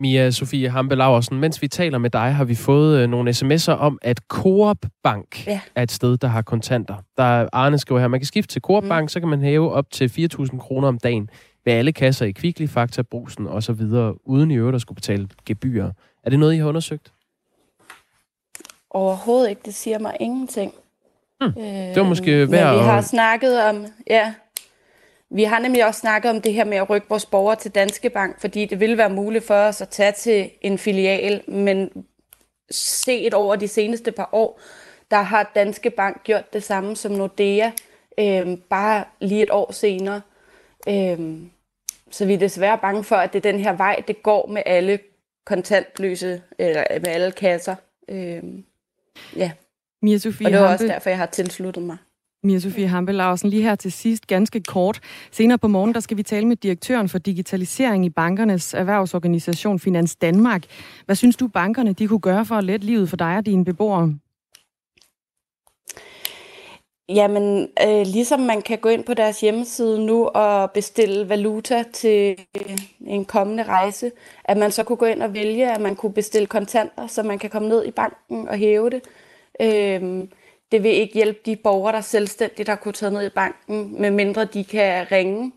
Mia 0.00 0.30
Sofie 0.30 0.68
Hampe 0.68 0.94
Laversen, 0.94 1.40
mens 1.40 1.62
vi 1.62 1.68
taler 1.68 1.98
med 1.98 2.10
dig, 2.10 2.34
har 2.34 2.44
vi 2.44 2.54
fået 2.54 2.98
øh, 2.98 3.08
nogle 3.08 3.30
sms'er 3.30 3.72
om, 3.72 3.98
at 4.02 4.20
Coop 4.28 4.76
Bank 5.02 5.46
ja. 5.46 5.60
er 5.74 5.82
et 5.82 5.92
sted, 5.92 6.16
der 6.16 6.28
har 6.28 6.42
kontanter. 6.42 6.94
Der 7.16 7.22
er 7.22 7.48
Arne 7.52 7.78
skriver 7.78 8.00
her, 8.00 8.08
man 8.08 8.20
kan 8.20 8.26
skifte 8.26 8.54
til 8.54 8.62
Coop 8.62 8.82
mm. 8.82 8.88
Bank, 8.88 9.10
så 9.10 9.20
kan 9.20 9.28
man 9.28 9.42
hæve 9.42 9.72
op 9.72 9.90
til 9.90 10.28
4.000 10.40 10.58
kroner 10.58 10.88
om 10.88 10.98
dagen 10.98 11.30
ved 11.64 11.72
alle 11.72 11.92
kasser 11.92 12.26
i 12.26 12.30
Kvickly, 12.30 12.68
Fakta, 12.68 13.02
Brusen 13.02 13.46
og 13.46 13.62
så 13.62 13.72
videre, 13.72 14.28
uden 14.28 14.50
i 14.50 14.56
øvrigt 14.56 14.74
at 14.74 14.80
skulle 14.80 14.96
betale 14.96 15.28
gebyrer. 15.46 15.90
Er 16.24 16.30
det 16.30 16.38
noget, 16.38 16.54
I 16.54 16.56
har 16.56 16.66
undersøgt? 16.66 17.12
Overhovedet 18.94 19.50
ikke. 19.50 19.62
Det 19.64 19.74
siger 19.74 19.98
mig 19.98 20.16
ingenting. 20.20 20.74
Hmm. 21.40 21.62
Øh, 21.62 21.64
det 21.64 21.96
var 21.96 22.02
måske 22.02 22.50
værd 22.50 22.76
vi 22.76 22.82
har 22.82 23.00
snakket 23.00 23.62
om... 23.62 23.86
Ja, 24.06 24.34
vi 25.30 25.44
har 25.44 25.58
nemlig 25.58 25.86
også 25.86 26.00
snakket 26.00 26.30
om 26.30 26.40
det 26.40 26.52
her 26.54 26.64
med 26.64 26.76
at 26.76 26.90
rykke 26.90 27.06
vores 27.08 27.26
borgere 27.26 27.56
til 27.56 27.70
Danske 27.70 28.10
Bank, 28.10 28.40
fordi 28.40 28.64
det 28.66 28.80
ville 28.80 28.98
være 28.98 29.10
muligt 29.10 29.46
for 29.46 29.54
os 29.54 29.80
at 29.80 29.88
tage 29.88 30.12
til 30.12 30.50
en 30.60 30.78
filial, 30.78 31.42
men 31.50 31.90
set 32.70 33.34
over 33.34 33.56
de 33.56 33.68
seneste 33.68 34.12
par 34.12 34.28
år, 34.32 34.60
der 35.10 35.22
har 35.22 35.50
Danske 35.54 35.90
Bank 35.90 36.24
gjort 36.24 36.52
det 36.52 36.62
samme 36.62 36.96
som 36.96 37.12
Nordea, 37.12 37.70
øh, 38.18 38.58
bare 38.70 39.04
lige 39.20 39.42
et 39.42 39.50
år 39.50 39.72
senere. 39.72 40.20
Øh, 40.88 41.18
så 42.10 42.26
vi 42.26 42.34
er 42.34 42.38
desværre 42.38 42.78
bange 42.78 43.04
for, 43.04 43.16
at 43.16 43.32
det 43.32 43.46
er 43.46 43.52
den 43.52 43.60
her 43.60 43.72
vej, 43.72 44.02
det 44.08 44.22
går 44.22 44.46
med 44.46 44.62
alle 44.66 44.98
kontantløse, 45.44 46.42
eller 46.58 46.84
med 46.90 47.08
alle 47.08 47.32
kasser. 47.32 47.74
Øh, 48.08 48.42
ja. 49.36 49.50
Mia 50.02 50.18
Sofie 50.18 50.46
og 50.46 50.52
det 50.52 50.60
er 50.60 50.64
også 50.64 50.86
derfor, 50.86 51.10
jeg 51.10 51.18
har 51.18 51.26
tilsluttet 51.26 51.82
mig. 51.82 51.96
Mia 52.44 52.58
Sofie 52.58 52.88
Hampe 52.88 53.12
Larsen, 53.12 53.50
lige 53.50 53.62
her 53.62 53.74
til 53.74 53.92
sidst, 53.92 54.26
ganske 54.26 54.60
kort. 54.60 55.00
Senere 55.30 55.58
på 55.58 55.68
morgen, 55.68 55.94
der 55.94 56.00
skal 56.00 56.16
vi 56.16 56.22
tale 56.22 56.46
med 56.46 56.56
direktøren 56.56 57.08
for 57.08 57.18
digitalisering 57.18 58.04
i 58.04 58.10
bankernes 58.10 58.74
erhvervsorganisation 58.74 59.78
Finans 59.78 60.16
Danmark. 60.16 60.62
Hvad 61.06 61.16
synes 61.16 61.36
du, 61.36 61.48
bankerne 61.48 61.92
de 61.92 62.08
kunne 62.08 62.20
gøre 62.20 62.44
for 62.44 62.54
at 62.54 62.64
lette 62.64 62.86
livet 62.86 63.08
for 63.08 63.16
dig 63.16 63.36
og 63.36 63.46
dine 63.46 63.64
beboere? 63.64 64.14
Jamen, 67.14 67.68
øh, 67.86 68.06
ligesom 68.06 68.40
man 68.40 68.62
kan 68.62 68.78
gå 68.78 68.88
ind 68.88 69.04
på 69.04 69.14
deres 69.14 69.40
hjemmeside 69.40 70.06
nu 70.06 70.26
og 70.26 70.70
bestille 70.70 71.28
valuta 71.28 71.84
til 71.92 72.46
en 73.06 73.24
kommende 73.24 73.62
rejse, 73.62 74.12
at 74.44 74.56
man 74.56 74.72
så 74.72 74.82
kunne 74.84 74.96
gå 74.96 75.06
ind 75.06 75.22
og 75.22 75.34
vælge, 75.34 75.72
at 75.72 75.80
man 75.80 75.96
kunne 75.96 76.12
bestille 76.12 76.46
kontanter, 76.46 77.06
så 77.06 77.22
man 77.22 77.38
kan 77.38 77.50
komme 77.50 77.68
ned 77.68 77.86
i 77.86 77.90
banken 77.90 78.48
og 78.48 78.56
hæve 78.56 78.90
det. 78.90 79.02
Øh, 79.60 80.24
det 80.72 80.82
vil 80.82 80.90
ikke 80.90 81.14
hjælpe 81.14 81.40
de 81.46 81.56
borgere, 81.56 81.92
der 81.92 82.00
selvstændigt 82.00 82.68
har 82.68 82.76
kunnet 82.76 82.94
tage 82.94 83.12
ned 83.12 83.26
i 83.26 83.28
banken, 83.34 84.00
medmindre 84.00 84.44
de 84.44 84.64
kan 84.64 85.12
ringe 85.12 85.52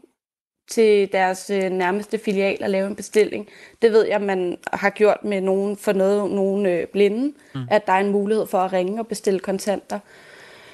til 0.69 1.11
deres 1.11 1.49
øh, 1.49 1.69
nærmeste 1.71 2.17
filial 2.17 2.63
og 2.63 2.69
lave 2.69 2.87
en 2.87 2.95
bestilling. 2.95 3.47
Det 3.81 3.91
ved 3.91 4.07
jeg, 4.07 4.21
man 4.21 4.57
har 4.73 4.89
gjort 4.89 5.23
med 5.23 5.41
nogen 5.41 5.77
for 5.77 5.93
noget, 5.93 6.31
nogen 6.31 6.65
øh, 6.65 6.87
blinde, 6.87 7.33
mm. 7.55 7.61
at 7.71 7.87
der 7.87 7.93
er 7.93 7.99
en 7.99 8.11
mulighed 8.11 8.47
for 8.47 8.57
at 8.57 8.73
ringe 8.73 8.99
og 8.99 9.07
bestille 9.07 9.39
kontanter. 9.39 9.99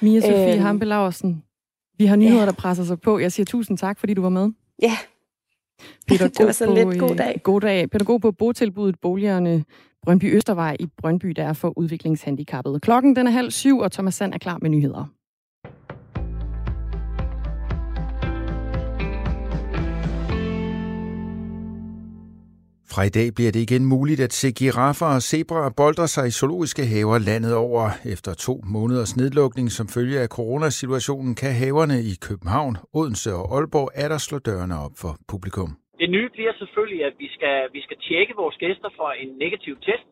Mia 0.02 0.20
Sofie 0.20 0.52
øhm, 0.52 0.62
Hampe 0.62 0.84
vi 1.98 2.06
har 2.06 2.16
nyheder, 2.16 2.40
ja. 2.40 2.46
der 2.46 2.52
presser 2.52 2.84
sig 2.84 3.00
på. 3.00 3.18
Jeg 3.18 3.32
siger 3.32 3.44
tusind 3.44 3.78
tak, 3.78 3.98
fordi 3.98 4.14
du 4.14 4.22
var 4.22 4.28
med. 4.28 4.50
Ja. 4.82 4.96
Pædagog 6.08 6.34
det 6.38 6.46
var 6.46 6.52
så 6.52 6.66
på, 6.66 6.74
lidt 6.74 6.98
god 6.98 7.16
dag. 7.16 7.40
God 7.42 7.60
dag. 7.60 7.90
Pædagog 7.90 8.20
på 8.20 8.32
botilbuddet 8.32 9.00
Boligerne 9.00 9.64
Brøndby 10.02 10.36
Østervej 10.36 10.76
i 10.80 10.86
Brøndby, 10.86 11.28
der 11.28 11.44
er 11.44 11.52
for 11.52 11.78
udviklingshandicappet. 11.78 12.82
Klokken 12.82 13.16
den 13.16 13.26
er 13.26 13.30
halv 13.30 13.50
syv, 13.50 13.78
og 13.78 13.92
Thomas 13.92 14.14
Sand 14.14 14.34
er 14.34 14.38
klar 14.38 14.58
med 14.62 14.70
nyheder. 14.70 15.06
Fra 22.94 23.02
i 23.10 23.12
dag 23.18 23.28
bliver 23.36 23.52
det 23.54 23.62
igen 23.68 23.84
muligt 23.94 24.20
at 24.26 24.32
se 24.40 24.48
giraffer 24.60 25.08
og 25.16 25.22
zebraer 25.30 25.72
boldre 25.82 26.06
sig 26.14 26.24
i 26.28 26.36
zoologiske 26.38 26.84
haver 26.92 27.18
landet 27.30 27.54
over. 27.66 27.82
Efter 28.14 28.32
to 28.46 28.54
måneders 28.76 29.12
nedlukning 29.20 29.68
som 29.78 29.86
følge 29.96 30.16
af 30.24 30.28
coronasituationen 30.38 31.32
kan 31.42 31.52
haverne 31.62 31.96
i 32.10 32.14
København, 32.26 32.74
Odense 32.98 33.30
og 33.40 33.44
Aalborg 33.54 33.88
er 34.02 34.08
der 34.12 34.18
slå 34.28 34.36
dørene 34.48 34.76
op 34.86 34.94
for 35.02 35.12
publikum. 35.32 35.70
Det 36.02 36.08
nye 36.16 36.28
bliver 36.36 36.52
selvfølgelig, 36.62 37.00
at 37.08 37.14
vi 37.22 37.28
skal, 37.36 37.56
vi 37.76 37.80
skal 37.86 37.98
tjekke 38.08 38.32
vores 38.42 38.56
gæster 38.64 38.90
for 38.98 39.08
en 39.22 39.30
negativ 39.44 39.74
test. 39.88 40.10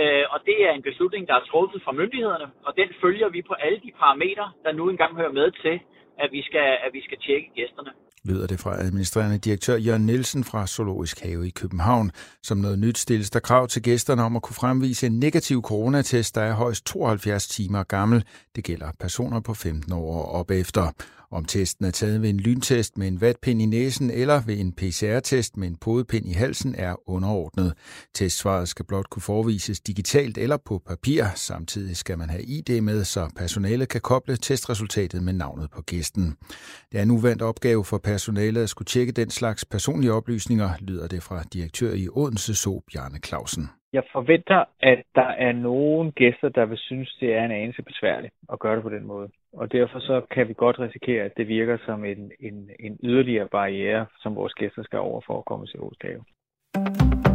Øh, 0.00 0.24
og 0.32 0.38
det 0.48 0.56
er 0.66 0.72
en 0.78 0.84
beslutning, 0.88 1.22
der 1.28 1.34
er 1.40 1.44
truffet 1.50 1.80
fra 1.84 1.92
myndighederne, 2.00 2.48
og 2.66 2.72
den 2.80 2.88
følger 3.02 3.28
vi 3.36 3.40
på 3.50 3.54
alle 3.64 3.78
de 3.86 3.92
parametre, 4.00 4.46
der 4.64 4.72
nu 4.78 4.84
engang 4.92 5.12
hører 5.20 5.34
med 5.40 5.48
til, 5.64 5.76
at 6.22 6.28
vi 6.36 6.40
skal, 6.48 6.68
at 6.86 6.90
vi 6.96 7.02
skal 7.06 7.18
tjekke 7.26 7.48
gæsterne 7.58 7.92
lyder 8.28 8.46
det 8.46 8.60
fra 8.60 8.80
administrerende 8.82 9.38
direktør 9.38 9.76
Jørgen 9.76 10.06
Nielsen 10.06 10.44
fra 10.44 10.66
Zoologisk 10.66 11.20
Have 11.20 11.46
i 11.46 11.50
København. 11.50 12.10
Som 12.42 12.58
noget 12.58 12.78
nyt 12.78 12.98
stilles 12.98 13.30
der 13.30 13.40
krav 13.40 13.68
til 13.68 13.82
gæsterne 13.82 14.22
om 14.22 14.36
at 14.36 14.42
kunne 14.42 14.54
fremvise 14.54 15.06
en 15.06 15.18
negativ 15.18 15.62
coronatest, 15.62 16.34
der 16.34 16.42
er 16.42 16.52
højst 16.52 16.86
72 16.86 17.48
timer 17.48 17.82
gammel. 17.82 18.24
Det 18.56 18.64
gælder 18.64 18.88
personer 19.00 19.40
på 19.40 19.54
15 19.54 19.92
år 19.92 20.22
og 20.22 20.32
op 20.32 20.50
efter. 20.50 20.92
Om 21.30 21.44
testen 21.44 21.84
er 21.84 21.90
taget 21.90 22.22
ved 22.22 22.30
en 22.30 22.40
lyntest 22.40 22.98
med 22.98 23.08
en 23.08 23.20
vatpind 23.20 23.62
i 23.62 23.66
næsen 23.66 24.10
eller 24.10 24.42
ved 24.46 24.58
en 24.58 24.72
PCR-test 24.72 25.56
med 25.56 25.68
en 25.68 25.76
podepind 25.76 26.26
i 26.26 26.32
halsen 26.32 26.74
er 26.78 27.08
underordnet. 27.08 27.74
Testsvaret 28.14 28.68
skal 28.68 28.84
blot 28.84 29.10
kunne 29.10 29.22
forvises 29.22 29.80
digitalt 29.80 30.38
eller 30.38 30.56
på 30.56 30.82
papir. 30.86 31.24
Samtidig 31.34 31.96
skal 31.96 32.18
man 32.18 32.30
have 32.30 32.42
ID 32.42 32.80
med, 32.80 33.04
så 33.04 33.30
personalet 33.36 33.88
kan 33.88 34.00
koble 34.00 34.36
testresultatet 34.36 35.22
med 35.22 35.32
navnet 35.32 35.70
på 35.70 35.82
gæsten. 35.82 36.36
Det 36.92 36.98
er 36.98 37.02
en 37.02 37.10
uvandt 37.10 37.42
opgave 37.42 37.84
for 37.84 37.98
personalet 37.98 38.62
at 38.62 38.70
skulle 38.70 38.86
tjekke 38.86 39.12
den 39.12 39.30
slags 39.30 39.64
personlige 39.64 40.12
oplysninger, 40.12 40.70
lyder 40.80 41.06
det 41.06 41.22
fra 41.22 41.42
direktør 41.52 41.92
i 41.92 42.08
Odense 42.08 42.54
So 42.54 42.82
Bjarne 42.92 43.18
Clausen. 43.24 43.68
Jeg 43.92 44.02
forventer, 44.12 44.64
at 44.80 45.02
der 45.14 45.30
er 45.46 45.52
nogen 45.52 46.12
gæster, 46.12 46.48
der 46.48 46.64
vil 46.64 46.78
synes, 46.78 47.16
det 47.20 47.34
er 47.34 47.44
en 47.44 47.50
anelse 47.50 47.82
besværligt 47.82 48.34
at 48.52 48.58
gøre 48.58 48.76
det 48.76 48.82
på 48.82 48.90
den 48.90 49.06
måde. 49.06 49.28
Og 49.52 49.72
derfor 49.72 49.98
så 49.98 50.22
kan 50.30 50.48
vi 50.48 50.54
godt 50.54 50.78
risikere, 50.78 51.24
at 51.24 51.36
det 51.36 51.48
virker 51.48 51.78
som 51.86 52.04
en, 52.04 52.32
en, 52.40 52.70
en 52.80 52.98
yderligere 53.02 53.48
barriere, 53.48 54.06
som 54.20 54.36
vores 54.36 54.54
gæster 54.54 54.82
skal 54.82 54.98
over 54.98 55.20
for 55.26 55.38
at 55.38 55.44
komme 55.44 55.66
til 55.66 55.80
Årsdage. 55.80 57.27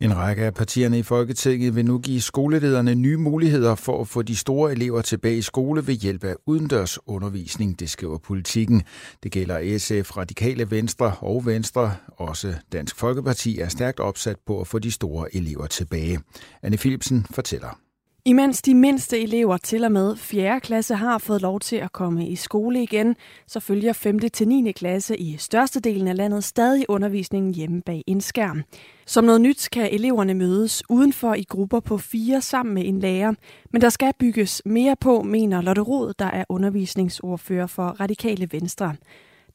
En 0.00 0.16
række 0.16 0.44
af 0.44 0.54
partierne 0.54 0.98
i 0.98 1.02
Folketinget 1.02 1.76
vil 1.76 1.84
nu 1.84 1.98
give 1.98 2.20
skolelederne 2.20 2.94
nye 2.94 3.16
muligheder 3.16 3.74
for 3.74 4.00
at 4.00 4.08
få 4.08 4.22
de 4.22 4.36
store 4.36 4.72
elever 4.72 5.02
tilbage 5.02 5.38
i 5.38 5.42
skole 5.42 5.86
ved 5.86 5.94
hjælp 5.94 6.24
af 6.24 6.34
udendørs 6.46 6.98
undervisning, 7.06 7.80
det 7.80 7.90
skriver 7.90 8.18
politikken. 8.18 8.82
Det 9.22 9.32
gælder 9.32 9.78
SF, 9.78 10.16
Radikale 10.16 10.70
Venstre 10.70 11.14
og 11.20 11.46
Venstre. 11.46 11.94
Også 12.08 12.54
Dansk 12.72 12.96
Folkeparti 12.96 13.58
er 13.58 13.68
stærkt 13.68 14.00
opsat 14.00 14.36
på 14.46 14.60
at 14.60 14.66
få 14.66 14.78
de 14.78 14.90
store 14.90 15.36
elever 15.36 15.66
tilbage. 15.66 16.20
Anne 16.62 16.76
Philipsen 16.76 17.26
fortæller. 17.30 17.85
Imens 18.28 18.62
de 18.62 18.74
mindste 18.74 19.22
elever 19.22 19.56
til 19.56 19.84
og 19.84 19.92
med 19.92 20.16
4. 20.16 20.60
klasse 20.60 20.94
har 20.94 21.18
fået 21.18 21.42
lov 21.42 21.60
til 21.60 21.76
at 21.76 21.92
komme 21.92 22.28
i 22.28 22.36
skole 22.36 22.82
igen, 22.82 23.16
så 23.46 23.60
følger 23.60 23.92
5. 23.92 24.18
til 24.18 24.48
9. 24.48 24.72
klasse 24.72 25.16
i 25.16 25.36
størstedelen 25.36 26.08
af 26.08 26.16
landet 26.16 26.44
stadig 26.44 26.84
undervisningen 26.88 27.54
hjemme 27.54 27.82
bag 27.82 28.04
en 28.06 28.20
skærm. 28.20 28.62
Som 29.06 29.24
noget 29.24 29.40
nyt 29.40 29.68
kan 29.72 29.88
eleverne 29.92 30.34
mødes 30.34 30.82
udenfor 30.88 31.34
i 31.34 31.44
grupper 31.48 31.80
på 31.80 31.98
fire 31.98 32.40
sammen 32.40 32.74
med 32.74 32.86
en 32.86 33.00
lærer, 33.00 33.32
men 33.72 33.82
der 33.82 33.88
skal 33.88 34.12
bygges 34.18 34.62
mere 34.64 34.96
på, 34.96 35.22
mener 35.22 35.62
Lotte 35.62 35.82
Rod, 35.82 36.14
der 36.18 36.30
er 36.30 36.44
undervisningsordfører 36.48 37.66
for 37.66 37.86
Radikale 38.00 38.48
Venstre. 38.52 38.94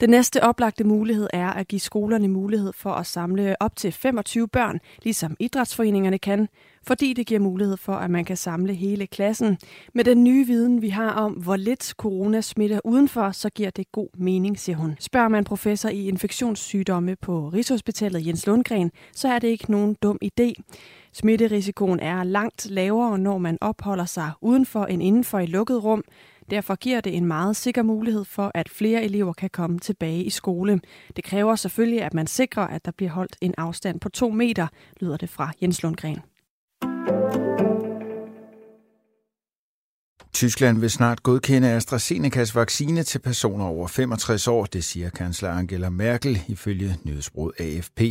Den 0.02 0.10
næste 0.10 0.44
oplagte 0.44 0.84
mulighed 0.84 1.28
er 1.34 1.50
at 1.50 1.68
give 1.68 1.80
skolerne 1.80 2.28
mulighed 2.28 2.74
for 2.74 2.90
at 2.92 3.06
samle 3.06 3.56
op 3.60 3.76
til 3.76 3.92
25 3.92 4.48
børn, 4.48 4.80
ligesom 5.04 5.36
idrætsforeningerne 5.40 6.20
kan, 6.20 6.48
fordi 6.84 7.14
det 7.14 7.28
giver 7.28 7.40
mulighed 7.40 7.78
for, 7.78 7.94
at 7.94 8.12
man 8.12 8.26
kan 8.26 8.38
samle 8.38 8.74
hele 8.74 9.08
klassen. 9.08 9.58
Med 9.94 10.04
den 10.04 10.24
nye 10.24 10.46
viden, 10.46 10.82
vi 10.82 10.90
har 10.90 11.12
om, 11.12 11.32
hvor 11.32 11.56
lidt 11.56 11.94
corona 11.98 12.42
smitter 12.42 12.80
udenfor, 12.84 13.32
så 13.32 13.50
giver 13.50 13.70
det 13.70 13.92
god 13.92 14.08
mening, 14.18 14.60
siger 14.60 14.76
hun. 14.76 14.96
Spørger 15.00 15.28
man 15.28 15.44
professor 15.44 15.90
i 15.90 16.08
infektionssygdomme 16.08 17.16
på 17.16 17.50
Rigshospitalet 17.50 18.28
Jens 18.28 18.48
Lundgren, 18.48 18.92
så 19.16 19.28
er 19.28 19.40
det 19.40 19.48
ikke 19.48 19.72
nogen 19.72 19.96
dum 20.04 20.18
idé. 20.26 20.54
Smitterisikoen 21.14 22.00
er 22.00 22.24
langt 22.24 22.70
lavere, 22.70 23.20
når 23.20 23.38
man 23.38 23.58
opholder 23.62 24.06
sig 24.06 24.32
udenfor 24.42 24.86
end 24.86 25.04
indenfor 25.04 25.40
i 25.40 25.46
lukket 25.46 25.84
rum. 25.84 26.04
Derfor 26.50 26.76
giver 26.76 27.02
det 27.02 27.16
en 27.16 27.26
meget 27.26 27.56
sikker 27.56 27.84
mulighed 27.84 28.26
for, 28.26 28.52
at 28.54 28.70
flere 28.70 29.04
elever 29.04 29.34
kan 29.34 29.50
komme 29.50 29.80
tilbage 29.80 30.24
i 30.24 30.30
skole. 30.30 30.82
Det 31.16 31.24
kræver 31.24 31.56
selvfølgelig, 31.56 32.02
at 32.02 32.14
man 32.14 32.28
sikrer, 32.28 32.68
at 32.68 32.86
der 32.86 32.92
bliver 32.92 33.12
holdt 33.12 33.36
en 33.42 33.54
afstand 33.58 34.00
på 34.00 34.10
to 34.10 34.30
meter, 34.30 34.68
lyder 35.00 35.18
det 35.18 35.30
fra 35.30 35.52
Jens 35.62 35.84
Lundgren. 35.84 36.20
Tyskland 40.34 40.80
vil 40.80 40.90
snart 40.90 41.24
godkende 41.24 41.72
AstraZenecas 41.72 42.56
vaccine 42.56 43.04
til 43.04 43.20
personer 43.20 43.66
over 43.66 43.88
65 43.88 44.48
år, 44.48 44.66
det 44.66 44.84
siger 44.84 45.10
kansler 45.10 45.50
Angela 45.50 45.90
Merkel 45.90 46.42
ifølge 46.48 46.98
nyhedsbrud 47.04 47.52
AFP. 47.60 48.02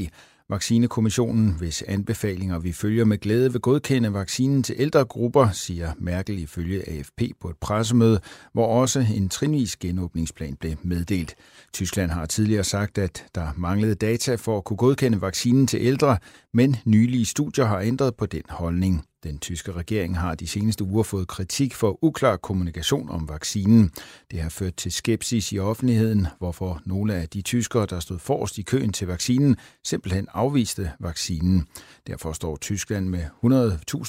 Vaccinekommissionen, 0.50 1.54
hvis 1.58 1.82
anbefalinger 1.82 2.58
vi 2.58 2.72
følger 2.72 3.04
med 3.04 3.18
glæde, 3.18 3.52
vil 3.52 3.60
godkende 3.60 4.12
vaccinen 4.12 4.62
til 4.62 4.74
ældre 4.78 5.04
grupper, 5.04 5.50
siger 5.50 5.92
Merkel 5.98 6.38
ifølge 6.38 6.88
AFP 6.88 7.22
på 7.40 7.48
et 7.48 7.56
pressemøde, 7.60 8.20
hvor 8.52 8.66
også 8.66 9.06
en 9.14 9.28
trinvis 9.28 9.76
genåbningsplan 9.76 10.56
blev 10.60 10.72
meddelt. 10.82 11.34
Tyskland 11.72 12.10
har 12.10 12.26
tidligere 12.26 12.64
sagt, 12.64 12.98
at 12.98 13.26
der 13.34 13.48
manglede 13.56 13.94
data 13.94 14.34
for 14.34 14.58
at 14.58 14.64
kunne 14.64 14.76
godkende 14.76 15.20
vaccinen 15.20 15.66
til 15.66 15.80
ældre, 15.82 16.18
men 16.54 16.76
nylige 16.84 17.26
studier 17.26 17.64
har 17.64 17.80
ændret 17.80 18.16
på 18.16 18.26
den 18.26 18.42
holdning. 18.48 19.04
Den 19.22 19.38
tyske 19.38 19.72
regering 19.72 20.18
har 20.18 20.34
de 20.34 20.46
seneste 20.46 20.84
uger 20.84 21.02
fået 21.02 21.28
kritik 21.28 21.74
for 21.74 22.04
uklar 22.04 22.36
kommunikation 22.36 23.10
om 23.10 23.28
vaccinen. 23.28 23.90
Det 24.30 24.40
har 24.40 24.48
ført 24.48 24.76
til 24.76 24.92
skepsis 24.92 25.52
i 25.52 25.58
offentligheden, 25.58 26.26
hvorfor 26.38 26.82
nogle 26.86 27.14
af 27.14 27.28
de 27.28 27.42
tyskere, 27.42 27.86
der 27.86 28.00
stod 28.00 28.18
forrest 28.18 28.58
i 28.58 28.62
køen 28.62 28.92
til 28.92 29.06
vaccinen, 29.06 29.56
simpelthen 29.84 30.26
afviste 30.32 30.92
vaccinen. 31.00 31.66
Derfor 32.06 32.32
står 32.32 32.56
Tyskland 32.56 33.08
med 33.08 33.24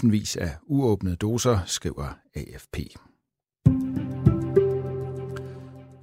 100.000 0.03 0.09
vis 0.09 0.35
af 0.35 0.51
uåbnede 0.67 1.15
doser, 1.15 1.59
skriver 1.65 2.17
AFP. 2.35 2.77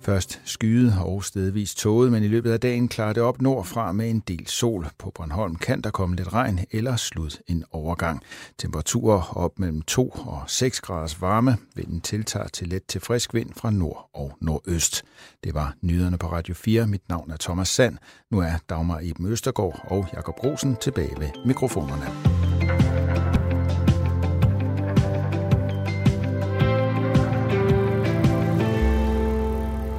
Først 0.08 0.40
skyde 0.44 0.94
og 1.04 1.24
stedvis 1.24 1.74
tåget, 1.74 2.12
men 2.12 2.22
i 2.22 2.28
løbet 2.28 2.52
af 2.52 2.60
dagen 2.60 2.88
klarer 2.88 3.12
det 3.12 3.22
op 3.22 3.42
nordfra 3.42 3.92
med 3.92 4.10
en 4.10 4.22
del 4.28 4.46
sol. 4.46 4.86
På 4.98 5.10
Bornholm 5.14 5.56
kan 5.56 5.80
der 5.80 5.90
komme 5.90 6.16
lidt 6.16 6.32
regn 6.32 6.60
eller 6.70 6.96
slud 6.96 7.42
en 7.46 7.64
overgang. 7.70 8.22
Temperaturer 8.58 9.36
op 9.36 9.58
mellem 9.58 9.82
2 9.82 10.08
og 10.08 10.42
6 10.46 10.80
graders 10.80 11.20
varme. 11.20 11.56
Vinden 11.76 12.00
tiltager 12.00 12.48
til 12.48 12.68
let 12.68 12.84
til 12.84 13.00
frisk 13.00 13.34
vind 13.34 13.50
fra 13.56 13.70
nord 13.70 14.10
og 14.14 14.36
nordøst. 14.40 15.02
Det 15.44 15.54
var 15.54 15.74
nyhederne 15.82 16.18
på 16.18 16.26
Radio 16.26 16.54
4. 16.54 16.86
Mit 16.86 17.08
navn 17.08 17.30
er 17.30 17.36
Thomas 17.40 17.68
Sand. 17.68 17.98
Nu 18.30 18.38
er 18.38 18.52
Dagmar 18.68 19.00
Eben 19.02 19.26
Østergaard 19.26 19.86
og 19.90 20.06
Jakob 20.14 20.44
Rosen 20.44 20.76
tilbage 20.76 21.20
ved 21.20 21.28
mikrofonerne. 21.46 22.37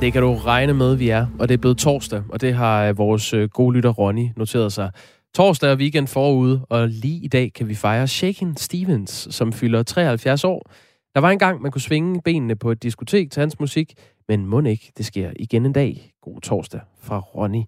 Det 0.02 0.14
kan 0.14 0.22
du 0.22 0.34
regne 0.34 0.74
med, 0.74 0.96
vi 0.96 1.10
er. 1.10 1.28
Og 1.40 1.50
det 1.50 1.54
er 1.54 1.58
blevet 1.58 1.78
torsdag, 1.78 2.24
og 2.30 2.42
det 2.42 2.54
har 2.54 2.86
øh, 2.86 2.98
vores 2.98 3.34
øh, 3.34 3.50
gode 3.50 3.76
lytter 3.76 3.90
Ronny 3.90 4.30
noteret 4.38 4.74
sig. 4.74 4.92
Torsdag 5.36 5.72
er 5.72 5.76
weekend 5.76 6.08
forude, 6.08 6.66
og 6.70 6.88
lige 6.88 7.24
i 7.24 7.28
dag 7.28 7.54
kan 7.54 7.68
vi 7.70 7.76
fejre 7.76 8.08
Shaken 8.08 8.58
Stevens, 8.58 9.28
som 9.32 9.54
fylder 9.54 9.84
73 9.84 10.44
år. 10.44 10.72
Der 11.16 11.22
var 11.22 11.30
engang, 11.30 11.62
man 11.62 11.72
kunne 11.72 11.82
svinge 11.82 12.22
benene 12.22 12.56
på 12.56 12.72
et 12.72 12.84
diskotek 12.84 13.32
til 13.32 13.40
hans 13.40 13.60
musik, 13.60 13.94
men 14.28 14.46
må 14.46 14.62
ikke, 14.62 14.92
det 14.98 15.06
sker 15.06 15.32
igen 15.40 15.66
en 15.66 15.74
dag. 15.74 16.12
God 16.22 16.42
torsdag 16.42 16.82
fra 17.02 17.20
Ronny. 17.20 17.64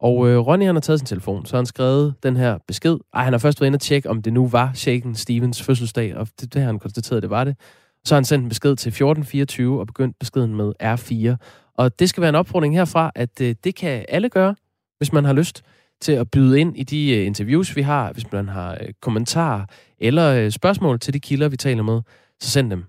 Og 0.00 0.28
øh, 0.28 0.38
Ronny 0.38 0.66
han 0.66 0.74
har 0.74 0.80
taget 0.80 1.00
sin 1.00 1.06
telefon, 1.06 1.46
så 1.46 1.56
han 1.56 1.66
skrevet 1.66 2.14
den 2.22 2.36
her 2.36 2.58
besked. 2.68 2.98
Ej, 3.14 3.24
han 3.24 3.32
har 3.32 3.38
først 3.38 3.60
været 3.60 3.66
inde 3.66 3.76
og 3.76 3.80
tjekke, 3.80 4.10
om 4.10 4.22
det 4.22 4.32
nu 4.32 4.48
var 4.48 4.72
Shaken 4.74 5.14
Stevens 5.14 5.62
fødselsdag, 5.62 6.16
og 6.16 6.28
det, 6.40 6.54
det 6.54 6.62
har 6.62 6.66
han 6.66 6.78
konstateret, 6.78 7.22
det 7.22 7.30
var 7.30 7.44
det. 7.44 7.56
Så 8.04 8.14
har 8.14 8.16
han 8.16 8.24
sendt 8.24 8.42
en 8.42 8.48
besked 8.48 8.76
til 8.76 8.88
1424 8.88 9.80
og 9.80 9.86
begyndt 9.86 10.18
beskeden 10.18 10.54
med 10.54 10.72
R4. 10.82 11.36
Og 11.80 11.98
det 11.98 12.08
skal 12.08 12.20
være 12.20 12.28
en 12.28 12.34
opfordring 12.34 12.74
herfra, 12.74 13.12
at 13.14 13.40
øh, 13.40 13.54
det 13.64 13.74
kan 13.74 14.04
alle 14.08 14.28
gøre, 14.28 14.54
hvis 14.98 15.12
man 15.12 15.24
har 15.24 15.32
lyst 15.32 15.62
til 16.00 16.12
at 16.12 16.30
byde 16.30 16.60
ind 16.60 16.76
i 16.76 16.82
de 16.82 17.16
øh, 17.16 17.26
interviews, 17.26 17.76
vi 17.76 17.82
har. 17.82 18.12
Hvis 18.12 18.32
man 18.32 18.48
har 18.48 18.72
øh, 18.80 18.88
kommentarer 19.02 19.66
eller 19.98 20.34
øh, 20.34 20.50
spørgsmål 20.50 21.00
til 21.00 21.14
de 21.14 21.20
kilder, 21.20 21.48
vi 21.48 21.56
taler 21.56 21.82
med, 21.82 22.00
så 22.40 22.50
send 22.50 22.70
dem. 22.70 22.84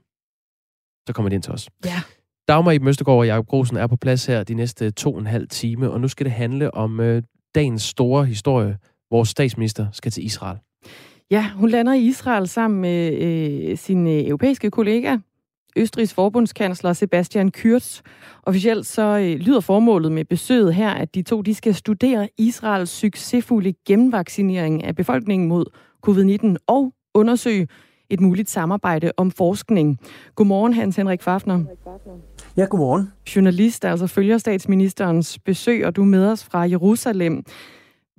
Så 1.07 1.13
kommer 1.13 1.29
de 1.29 1.35
ind 1.35 1.43
til 1.43 1.53
os. 1.53 1.69
Ja. 1.85 2.01
Dagmar 2.47 2.71
i 2.71 2.79
Møstegård 2.79 3.17
og 3.17 3.27
Jacob 3.27 3.47
Grosen 3.47 3.77
er 3.77 3.87
på 3.87 3.95
plads 3.95 4.25
her 4.25 4.43
de 4.43 4.53
næste 4.53 4.91
to 4.91 5.13
og 5.13 5.19
en 5.19 5.27
halv 5.27 5.47
time, 5.47 5.91
og 5.91 6.01
nu 6.01 6.07
skal 6.07 6.25
det 6.25 6.33
handle 6.33 6.73
om 6.73 6.99
øh, 6.99 7.23
dagens 7.55 7.83
store 7.83 8.25
historie. 8.25 8.77
Vores 9.11 9.29
statsminister 9.29 9.87
skal 9.91 10.11
til 10.11 10.25
Israel. 10.25 10.57
Ja, 11.31 11.49
hun 11.55 11.69
lander 11.69 11.93
i 11.93 12.01
Israel 12.01 12.47
sammen 12.47 12.81
med 12.81 13.13
øh, 13.13 13.77
sin 13.77 14.07
øh, 14.07 14.27
europæiske 14.27 14.71
kollega, 14.71 15.17
Østrigs 15.75 16.13
forbundskansler 16.13 16.93
Sebastian 16.93 17.51
Kurz. 17.61 18.01
Officielt 18.43 18.85
så 18.85 19.01
øh, 19.01 19.39
lyder 19.39 19.59
formålet 19.59 20.11
med 20.11 20.25
besøget 20.25 20.73
her, 20.75 20.89
at 20.89 21.15
de 21.15 21.21
to 21.21 21.41
de 21.41 21.55
skal 21.55 21.75
studere 21.75 22.29
Israels 22.37 22.89
succesfulde 22.89 23.73
gennemvaccinering 23.87 24.83
af 24.83 24.95
befolkningen 24.95 25.47
mod 25.47 25.65
covid-19 26.07 26.55
og 26.67 26.93
undersøge 27.13 27.67
et 28.09 28.19
muligt 28.19 28.49
samarbejde 28.49 29.11
om 29.17 29.31
forskning. 29.31 29.99
Godmorgen, 30.35 30.73
Hans 30.73 30.95
Henrik 30.95 31.21
Fafner. 31.21 31.63
Ja, 32.57 32.65
godmorgen. 32.65 33.11
Journalist, 33.35 33.83
der 33.83 33.89
altså 33.89 34.07
følger 34.07 34.37
statsministerens 34.37 35.39
besøg, 35.39 35.85
og 35.85 35.95
du 35.95 36.01
er 36.01 36.05
med 36.05 36.27
os 36.27 36.43
fra 36.43 36.59
Jerusalem. 36.59 37.43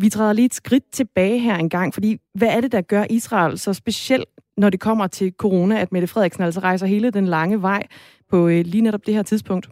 Vi 0.02 0.08
træder 0.08 0.32
lige 0.32 0.46
et 0.46 0.54
skridt 0.54 0.84
tilbage 0.92 1.38
her 1.38 1.56
en 1.56 1.68
gang, 1.68 1.94
fordi 1.94 2.16
hvad 2.34 2.48
er 2.48 2.60
det, 2.60 2.72
der 2.72 2.80
gør 2.80 3.04
Israel 3.10 3.58
så 3.58 3.72
specielt, 3.72 4.24
når 4.56 4.70
det 4.70 4.80
kommer 4.80 5.06
til 5.06 5.32
corona, 5.38 5.80
at 5.80 5.92
Mette 5.92 6.08
Frederiksen 6.08 6.42
altså 6.42 6.60
rejser 6.60 6.86
hele 6.86 7.10
den 7.10 7.26
lange 7.26 7.62
vej 7.62 7.82
på 8.30 8.48
øh, 8.48 8.64
lige 8.64 8.82
netop 8.82 9.06
det 9.06 9.14
her 9.14 9.22
tidspunkt? 9.22 9.68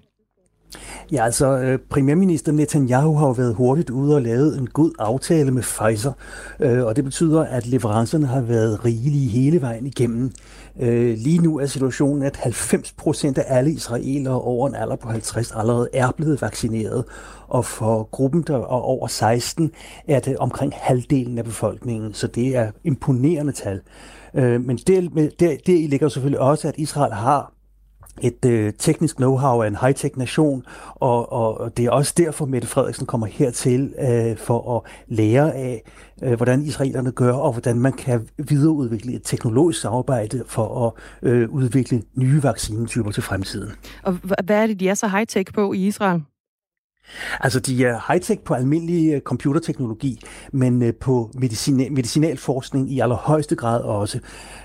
Ja, 1.13 1.25
altså 1.25 1.59
øh, 1.59 1.79
premierminister 1.91 2.53
Netanyahu 2.53 3.15
har 3.15 3.27
jo 3.27 3.33
været 3.33 3.55
hurtigt 3.55 3.91
ude 3.91 4.15
og 4.15 4.23
lavet 4.23 4.59
en 4.59 4.67
god 4.67 4.91
aftale 4.99 5.51
med 5.51 5.63
Pfizer, 5.63 6.13
øh, 6.61 6.85
og 6.85 6.97
det 6.97 7.05
betyder, 7.05 7.45
at 7.45 7.67
leverancerne 7.67 8.27
har 8.27 8.41
været 8.41 8.85
rigelige 8.85 9.29
hele 9.29 9.61
vejen 9.61 9.87
igennem. 9.87 10.33
Øh, 10.81 11.17
lige 11.19 11.39
nu 11.39 11.59
er 11.59 11.67
situationen, 11.67 12.23
at 12.23 12.37
90 12.37 12.93
procent 12.93 13.39
af 13.39 13.45
alle 13.47 13.71
israelere 13.71 14.41
over 14.41 14.69
en 14.69 14.75
alder 14.75 14.97
på 14.97 15.09
50 15.09 15.53
allerede 15.53 15.89
er 15.93 16.11
blevet 16.17 16.43
vaccineret, 16.43 17.05
og 17.49 17.65
for 17.65 18.09
gruppen, 18.11 18.43
der 18.47 18.55
er 18.55 18.65
over 18.65 19.07
16, 19.07 19.71
er 20.09 20.21
det 20.21 20.37
omkring 20.37 20.73
halvdelen 20.77 21.39
af 21.39 21.45
befolkningen, 21.45 22.15
så 22.15 22.27
det 22.27 22.57
er 22.57 22.71
imponerende 22.85 23.53
tal. 23.53 23.81
Øh, 24.35 24.61
men 24.61 24.77
der, 24.77 25.01
der, 25.41 25.57
der 25.67 25.89
ligger 25.89 26.09
selvfølgelig 26.09 26.41
også, 26.41 26.69
at 26.69 26.75
Israel 26.77 27.13
har 27.13 27.53
et 28.23 28.45
øh, 28.45 28.73
teknisk 28.79 29.17
know-how 29.17 29.63
af 29.63 29.67
en 29.67 29.77
high-tech 29.77 30.19
nation, 30.19 30.65
og, 30.95 31.33
og 31.33 31.77
det 31.77 31.85
er 31.85 31.91
også 31.91 32.15
derfor, 32.17 32.47
Mette 32.47 32.69
Frederiksen 32.69 33.07
kommer 33.07 33.27
hertil 33.27 33.95
øh, 33.99 34.37
for 34.37 34.77
at 34.77 34.93
lære 35.09 35.55
af, 35.55 35.83
øh, 36.23 36.33
hvordan 36.33 36.63
israelerne 36.63 37.13
gør, 37.13 37.33
og 37.33 37.53
hvordan 37.53 37.79
man 37.79 37.93
kan 37.93 38.29
videreudvikle 38.39 39.13
et 39.13 39.23
teknologisk 39.25 39.81
samarbejde 39.81 40.45
for 40.47 40.87
at 40.87 40.93
øh, 41.31 41.51
udvikle 41.51 42.03
nye 42.15 42.43
vaccinetyper 42.43 43.11
til 43.11 43.23
fremtiden. 43.23 43.71
Og 44.03 44.13
hvad 44.45 44.63
er 44.63 44.67
det, 44.67 44.81
de 44.81 44.89
er 44.89 44.95
så 44.95 45.07
high-tech 45.07 45.53
på 45.55 45.73
i 45.73 45.87
Israel? 45.87 46.23
Altså, 47.41 47.61
de 47.61 47.85
er 47.85 48.13
high-tech 48.13 48.43
på 48.45 48.55
almindelig 48.55 49.15
øh, 49.15 49.21
computerteknologi, 49.21 50.21
men 50.53 50.83
øh, 50.83 50.95
på 50.95 51.31
medicin- 51.37 51.91
medicinalforskning 51.91 52.93
i 52.93 53.01
allerhøjeste 53.01 53.57
grad 53.57 53.81
også. 53.81 54.19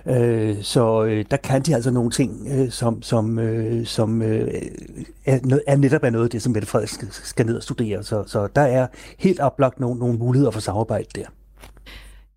Øh, 0.06 0.56
så 0.62 1.04
øh, 1.04 1.26
der 1.32 1.38
kan 1.38 1.62
de 1.62 1.76
altså 1.76 1.92
nogle 1.92 2.12
ting, 2.12 2.48
som, 2.70 3.02
som, 3.02 3.40
som 3.86 4.22
er, 4.22 5.60
er 5.68 5.76
netop 5.76 6.04
er 6.04 6.10
noget 6.10 6.26
af 6.26 6.30
det, 6.30 6.42
som 6.42 6.54
Mette 6.54 6.68
Frederiksen 6.68 7.08
skal 7.12 7.46
ned 7.46 7.56
og 7.56 7.64
studere. 7.64 8.04
Så, 8.04 8.24
så 8.28 8.48
der 8.56 8.62
er 8.62 8.88
helt 9.20 9.40
oplagt 9.40 9.80
nogle, 9.80 10.00
nogle 10.00 10.18
muligheder 10.18 10.52
for 10.52 10.60
samarbejde 10.60 11.08
der. 11.16 11.26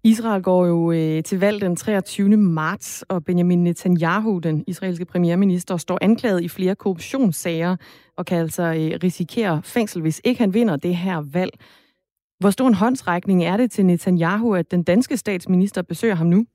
Israel 0.05 0.43
går 0.43 0.67
jo 0.67 0.93
øh, 0.93 1.23
til 1.23 1.41
valg 1.41 1.61
den 1.61 1.77
23. 1.77 2.37
marts, 2.37 3.05
og 3.09 3.25
Benjamin 3.25 3.65
Netanyahu, 3.65 4.39
den 4.39 4.65
israelske 4.67 5.05
premierminister, 5.05 5.77
står 5.77 5.99
anklaget 6.01 6.43
i 6.43 6.49
flere 6.49 6.75
korruptionssager 6.75 7.77
og 8.19 8.27
kan 8.27 8.39
altså 8.39 8.63
øh, 8.63 8.99
risikere 9.03 9.61
fængsel, 9.65 10.03
hvis 10.03 10.21
ikke 10.25 10.41
han 10.41 10.55
vinder 10.55 10.77
det 10.77 10.97
her 10.97 11.25
valg. 11.33 11.53
Hvor 12.41 12.51
stor 12.51 12.69
en 12.69 12.75
håndsrækning 12.75 13.45
er 13.45 13.57
det 13.57 13.71
til 13.71 13.87
Netanyahu, 13.87 14.55
at 14.55 14.71
den 14.71 14.83
danske 14.83 15.17
statsminister 15.17 15.83
besøger 15.83 16.15
ham 16.15 16.27
nu? 16.27 16.47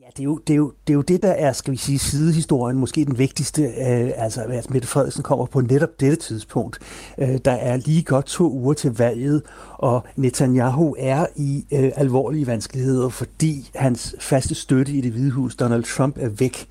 Ja, 0.00 0.08
det 0.16 0.20
er, 0.20 0.24
jo, 0.24 0.38
det, 0.46 0.52
er 0.52 0.56
jo, 0.56 0.72
det 0.86 0.92
er 0.92 0.94
jo 0.94 1.02
det, 1.02 1.22
der 1.22 1.32
er, 1.32 1.52
skal 1.52 1.72
vi 1.72 1.76
sige, 1.76 1.98
sidehistorien, 1.98 2.78
måske 2.78 3.04
den 3.04 3.18
vigtigste, 3.18 3.62
øh, 3.62 4.10
altså 4.16 4.42
at 4.42 4.70
Mette 4.70 4.88
Frederiksen 4.88 5.22
kommer 5.22 5.46
på 5.46 5.60
netop 5.60 6.00
dette 6.00 6.16
tidspunkt. 6.16 6.78
Øh, 7.18 7.38
der 7.44 7.52
er 7.52 7.76
lige 7.76 8.02
godt 8.02 8.26
to 8.26 8.50
uger 8.50 8.74
til 8.74 8.96
valget, 8.98 9.42
og 9.72 10.04
Netanyahu 10.16 10.96
er 10.98 11.26
i 11.36 11.64
øh, 11.72 11.92
alvorlige 11.96 12.46
vanskeligheder, 12.46 13.08
fordi 13.08 13.70
hans 13.74 14.16
faste 14.20 14.54
støtte 14.54 14.92
i 14.92 15.00
det 15.00 15.12
hvide 15.12 15.30
hus, 15.30 15.56
Donald 15.56 15.84
Trump, 15.84 16.18
er 16.20 16.28
væk. 16.28 16.66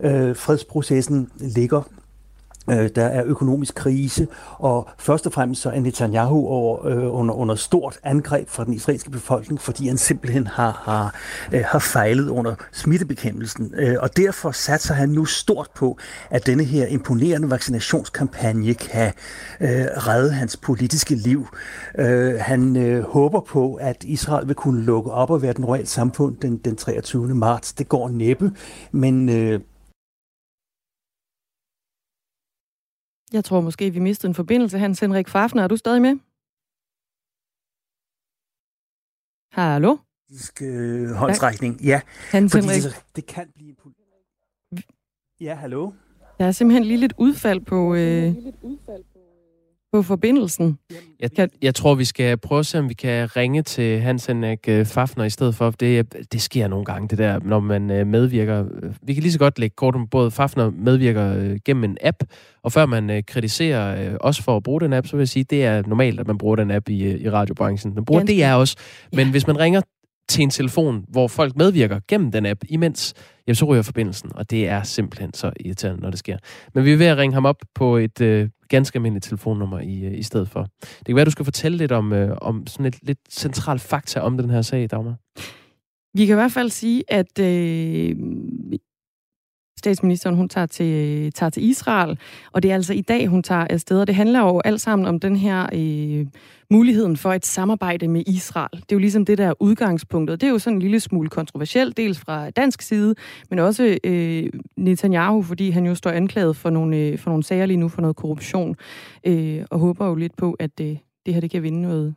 Øh, 0.00 0.36
fredsprocessen 0.36 1.30
ligger 1.40 1.82
Øh, 2.70 2.90
der 2.94 3.04
er 3.04 3.24
økonomisk 3.24 3.74
krise, 3.74 4.28
og 4.58 4.88
først 4.98 5.26
og 5.26 5.32
fremmest 5.32 5.62
så 5.62 5.70
er 5.70 5.80
Netanyahu 5.80 6.48
over, 6.48 6.86
øh, 6.86 7.14
under, 7.14 7.34
under 7.34 7.54
stort 7.54 7.98
angreb 8.02 8.48
fra 8.48 8.64
den 8.64 8.72
israelske 8.72 9.10
befolkning, 9.10 9.60
fordi 9.60 9.88
han 9.88 9.98
simpelthen 9.98 10.46
har, 10.46 10.82
har, 10.84 11.14
øh, 11.52 11.64
har 11.66 11.78
fejlet 11.78 12.28
under 12.28 12.54
smittebekæmpelsen. 12.72 13.74
Øh, 13.76 13.96
og 14.00 14.16
derfor 14.16 14.50
satser 14.50 14.94
han 14.94 15.08
nu 15.08 15.24
stort 15.24 15.68
på, 15.74 15.98
at 16.30 16.46
denne 16.46 16.64
her 16.64 16.86
imponerende 16.86 17.50
vaccinationskampagne 17.50 18.74
kan 18.74 19.12
øh, 19.60 19.68
redde 19.96 20.32
hans 20.32 20.56
politiske 20.56 21.14
liv. 21.14 21.46
Øh, 21.98 22.34
han 22.40 22.76
øh, 22.76 23.04
håber 23.04 23.40
på, 23.40 23.74
at 23.74 24.04
Israel 24.04 24.46
vil 24.46 24.54
kunne 24.54 24.82
lukke 24.82 25.10
op 25.10 25.30
og 25.30 25.42
være 25.42 25.52
den 25.52 25.64
royale 25.64 25.86
samfund 25.86 26.36
den, 26.36 26.56
den 26.56 26.76
23. 26.76 27.34
marts. 27.34 27.72
Det 27.72 27.88
går 27.88 28.08
næppe, 28.08 28.52
men 28.92 29.28
øh, 29.28 29.60
Jeg 33.32 33.44
tror 33.44 33.60
måske, 33.60 33.90
vi 33.90 33.98
mistede 33.98 34.30
en 34.30 34.34
forbindelse. 34.34 34.78
Hans 34.78 35.00
Henrik 35.00 35.28
Fafner, 35.28 35.62
er 35.62 35.68
du 35.68 35.76
stadig 35.76 36.02
med? 36.02 36.16
Hallo? 39.52 39.96
Øh, 40.62 41.10
håndsrækning, 41.10 41.80
ja. 41.80 42.00
Hans 42.30 42.52
Henrik. 42.52 42.82
Det, 42.82 43.04
det 43.16 43.26
kan 43.26 43.50
blive 43.54 43.68
en... 43.68 43.94
Ja, 45.40 45.54
hallo? 45.54 45.92
Der 46.38 46.44
er 46.44 46.52
simpelthen 46.52 46.84
lige 46.84 46.96
lidt 46.96 47.14
udfald 47.18 47.60
på, 47.60 47.94
øh, 47.94 48.34
på 49.96 50.02
forbindelsen. 50.02 50.78
Jeg, 51.20 51.30
jeg, 51.38 51.48
jeg 51.62 51.74
tror, 51.74 51.94
vi 51.94 52.04
skal 52.04 52.36
prøve 52.36 52.58
at 52.58 52.66
se, 52.66 52.78
om 52.78 52.88
vi 52.88 52.94
kan 52.94 53.36
ringe 53.36 53.62
til 53.62 54.00
Hans 54.00 54.26
Henrik 54.26 54.58
øh, 54.68 54.86
Fafner 54.86 55.24
i 55.24 55.30
stedet 55.30 55.54
for. 55.54 55.70
Det, 55.70 56.14
det 56.32 56.42
sker 56.42 56.68
nogle 56.68 56.84
gange, 56.84 57.08
det 57.08 57.18
der, 57.18 57.40
når 57.44 57.60
man 57.60 57.90
øh, 57.90 58.06
medvirker. 58.06 58.64
Vi 59.02 59.14
kan 59.14 59.22
lige 59.22 59.32
så 59.32 59.38
godt 59.38 59.58
lægge 59.58 59.74
kort 59.76 59.94
om, 59.94 60.08
både 60.08 60.30
Fafner 60.30 60.70
medvirker 60.70 61.36
øh, 61.36 61.58
gennem 61.64 61.84
en 61.84 61.96
app, 62.02 62.16
og 62.62 62.72
før 62.72 62.86
man 62.86 63.22
kritiserer 63.26 64.16
os 64.20 64.40
for 64.40 64.56
at 64.56 64.62
bruge 64.62 64.80
den 64.80 64.92
app, 64.92 65.06
så 65.06 65.16
vil 65.16 65.20
jeg 65.20 65.28
sige, 65.28 65.44
det 65.44 65.64
er 65.64 65.82
normalt, 65.86 66.20
at 66.20 66.26
man 66.26 66.38
bruger 66.38 66.56
den 66.56 66.70
app 66.70 66.88
i, 66.88 67.22
i 67.22 67.30
radiobranchen. 67.30 67.94
Man 67.94 68.04
bruger 68.04 68.20
Ganske. 68.20 68.34
det 68.34 68.44
er 68.44 68.54
også. 68.54 68.76
Men 69.12 69.26
ja. 69.26 69.30
hvis 69.30 69.46
man 69.46 69.58
ringer 69.58 69.80
til 70.28 70.42
en 70.42 70.50
telefon, 70.50 71.04
hvor 71.08 71.28
folk 71.28 71.56
medvirker 71.56 72.00
gennem 72.08 72.32
den 72.32 72.46
app 72.46 72.64
imens, 72.68 73.14
jamen 73.46 73.54
så 73.54 73.64
ryger 73.64 73.82
forbindelsen, 73.82 74.30
og 74.34 74.50
det 74.50 74.68
er 74.68 74.82
simpelthen 74.82 75.34
så 75.34 75.52
irriterende, 75.60 76.02
når 76.02 76.10
det 76.10 76.18
sker. 76.18 76.38
Men 76.74 76.84
vi 76.84 76.92
er 76.92 76.96
ved 76.96 77.06
at 77.06 77.16
ringe 77.16 77.34
ham 77.34 77.46
op 77.46 77.56
på 77.74 77.96
et 77.96 78.20
øh, 78.20 78.48
ganske 78.68 78.96
almindeligt 78.96 79.24
telefonnummer 79.24 79.80
i, 79.80 80.04
øh, 80.04 80.18
i 80.18 80.22
stedet 80.22 80.48
for. 80.48 80.66
Det 80.80 81.06
kan 81.06 81.16
være, 81.16 81.24
du 81.24 81.30
skal 81.30 81.44
fortælle 81.44 81.78
lidt 81.78 81.92
om, 81.92 82.12
øh, 82.12 82.36
om 82.40 82.66
sådan 82.66 82.86
et 82.86 82.98
lidt 83.02 83.18
centralt 83.30 83.80
fakta 83.80 84.20
om 84.20 84.36
den 84.36 84.50
her 84.50 84.62
sag, 84.62 84.90
Dagmar. 84.90 85.16
Vi 86.14 86.26
kan 86.26 86.34
i 86.34 86.40
hvert 86.40 86.52
fald 86.52 86.70
sige, 86.70 87.04
at 87.08 87.38
øh, 87.38 88.16
statsministeren 89.78 90.36
hun 90.36 90.48
tager 90.48 90.66
til, 90.66 91.32
tager 91.32 91.50
til 91.50 91.62
Israel, 91.64 92.18
og 92.52 92.62
det 92.62 92.70
er 92.70 92.74
altså 92.74 92.92
i 92.92 93.00
dag, 93.00 93.26
hun 93.26 93.42
tager 93.42 93.66
afsted, 93.70 94.00
og 94.00 94.06
det 94.06 94.14
handler 94.14 94.40
jo 94.40 94.60
alt 94.64 94.80
sammen 94.80 95.08
om 95.08 95.20
den 95.20 95.36
her 95.36 95.66
øh, 95.74 96.26
muligheden 96.70 97.16
for 97.16 97.32
et 97.32 97.46
samarbejde 97.46 98.08
med 98.08 98.22
Israel. 98.26 98.70
Det 98.72 98.92
er 98.92 98.96
jo 98.96 98.98
ligesom 98.98 99.24
det 99.24 99.38
der 99.38 99.52
udgangspunktet. 99.60 100.40
Det 100.40 100.46
er 100.46 100.50
jo 100.50 100.58
sådan 100.58 100.76
en 100.76 100.82
lille 100.82 101.00
smule 101.00 101.28
kontroversielt, 101.28 101.96
dels 101.96 102.18
fra 102.18 102.50
dansk 102.50 102.82
side, 102.82 103.14
men 103.50 103.58
også 103.58 103.98
øh, 104.04 104.44
Netanyahu, 104.76 105.42
fordi 105.42 105.70
han 105.70 105.86
jo 105.86 105.94
står 105.94 106.10
anklaget 106.10 106.56
for 106.56 106.70
nogle, 106.70 106.96
øh, 106.96 107.18
for 107.18 107.30
nogle 107.30 107.44
sager 107.44 107.66
lige 107.66 107.76
nu 107.76 107.88
for 107.88 108.00
noget 108.00 108.16
korruption, 108.16 108.76
øh, 109.26 109.64
og 109.70 109.78
håber 109.78 110.06
jo 110.06 110.14
lidt 110.14 110.36
på, 110.36 110.56
at 110.58 110.80
øh, 110.80 110.96
det 111.26 111.34
her 111.34 111.40
det 111.40 111.50
kan 111.50 111.62
vinde 111.62 111.82
noget, 111.82 112.14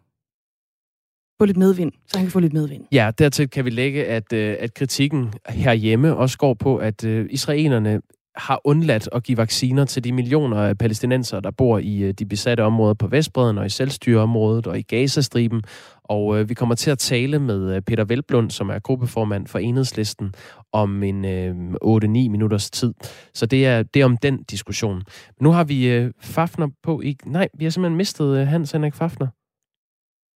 få 1.39 1.45
lidt 1.45 1.57
medvind, 1.57 1.91
så 2.07 2.17
han 2.17 2.25
kan 2.25 2.31
få 2.31 2.39
lidt 2.39 2.53
medvind. 2.53 2.83
Ja, 2.91 3.11
dertil 3.17 3.49
kan 3.49 3.65
vi 3.65 3.69
lægge, 3.69 4.05
at, 4.05 4.33
øh, 4.33 4.55
at 4.59 4.73
kritikken 4.73 5.33
herhjemme 5.49 6.15
også 6.15 6.37
går 6.37 6.53
på, 6.53 6.77
at 6.77 7.03
øh, 7.03 7.27
israelerne 7.29 8.01
har 8.35 8.61
undladt 8.63 9.09
at 9.11 9.23
give 9.23 9.37
vacciner 9.37 9.85
til 9.85 10.03
de 10.03 10.11
millioner 10.11 10.57
af 10.57 10.77
palæstinenser, 10.77 11.39
der 11.39 11.51
bor 11.51 11.77
i 11.77 11.97
øh, 11.97 12.13
de 12.13 12.25
besatte 12.25 12.63
områder 12.63 12.93
på 12.93 13.07
Vestbreden 13.07 13.57
og 13.57 13.65
i 13.65 13.69
selvstyreområdet 13.69 14.67
og 14.67 14.79
i 14.79 14.81
Gazastriben. 14.81 15.63
Og 16.03 16.39
øh, 16.39 16.49
vi 16.49 16.53
kommer 16.53 16.75
til 16.75 16.91
at 16.91 16.99
tale 16.99 17.39
med 17.39 17.81
Peter 17.81 18.03
Velblund, 18.03 18.51
som 18.51 18.69
er 18.69 18.79
gruppeformand 18.79 19.47
for 19.47 19.59
Enhedslisten, 19.59 20.33
om 20.73 21.03
en 21.03 21.25
øh, 21.25 21.55
8-9 21.83 22.07
minutters 22.07 22.71
tid. 22.71 22.93
Så 23.33 23.45
det 23.45 23.65
er, 23.65 23.83
det 23.83 24.01
er 24.01 24.05
om 24.05 24.17
den 24.17 24.43
diskussion. 24.43 24.95
Men 24.95 25.41
nu 25.41 25.51
har 25.51 25.63
vi 25.63 25.89
øh, 25.89 26.11
Fafner 26.21 26.67
på 26.83 27.01
i... 27.01 27.17
Nej, 27.25 27.47
vi 27.57 27.65
har 27.65 27.71
simpelthen 27.71 27.97
mistet 27.97 28.37
øh, 28.37 28.47
Hans 28.47 28.71
Henrik 28.71 28.95
Fafner. 28.95 29.27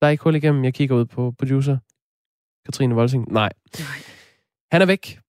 Der 0.03 0.07
er 0.07 0.11
ikke 0.11 0.23
hul 0.23 0.35
igennem. 0.35 0.63
Jeg 0.63 0.73
kigger 0.73 0.95
ud 0.95 1.05
på 1.05 1.33
producer. 1.39 1.77
Katrine 2.65 2.95
Volsing. 2.95 3.31
Nej. 3.31 3.49
Nej. 3.79 3.87
Han 4.71 4.81
er 4.81 4.85
væk. 4.85 5.19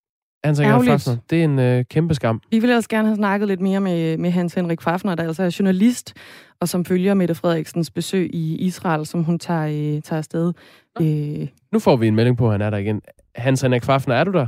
Hans 0.45 0.59
Henrik 0.59 0.91
Fafner. 0.91 1.17
Det 1.31 1.41
er 1.41 1.45
en 1.45 1.59
øh, 1.59 1.85
kæmpe 1.85 2.15
skam. 2.15 2.41
Vi 2.51 2.59
ville 2.59 2.77
også 2.77 2.89
gerne 2.89 3.09
have 3.09 3.17
snakket 3.17 3.49
lidt 3.49 3.61
mere 3.61 3.81
med, 3.81 4.19
med 4.19 4.31
Hans 4.31 4.55
Henrik 4.55 4.83
Fafner, 4.83 5.15
der 5.15 5.23
altså 5.23 5.43
er 5.43 5.57
journalist, 5.59 6.15
og 6.61 6.69
som 6.69 6.85
følger 6.85 7.15
Mette 7.15 7.35
Frederiksens 7.35 7.91
besøg 7.91 8.35
i 8.35 8.57
Israel, 8.57 9.07
som 9.07 9.25
hun 9.25 9.39
tager, 9.39 9.67
øh, 9.97 10.03
tager 10.03 10.19
afsted. 10.19 10.53
Øh. 11.01 11.49
Nu 11.73 11.79
får 11.79 11.97
vi 11.97 12.07
en 12.07 12.15
melding 12.15 12.37
på, 12.37 12.47
at 12.47 12.53
han 12.53 12.61
er 12.61 12.71
der 12.71 12.79
igen. 12.79 13.01
Hans 13.35 13.63
Henrik 13.63 13.85
Fafner, 13.85 14.15
er 14.15 14.25
du 14.25 14.33
der? 14.33 14.47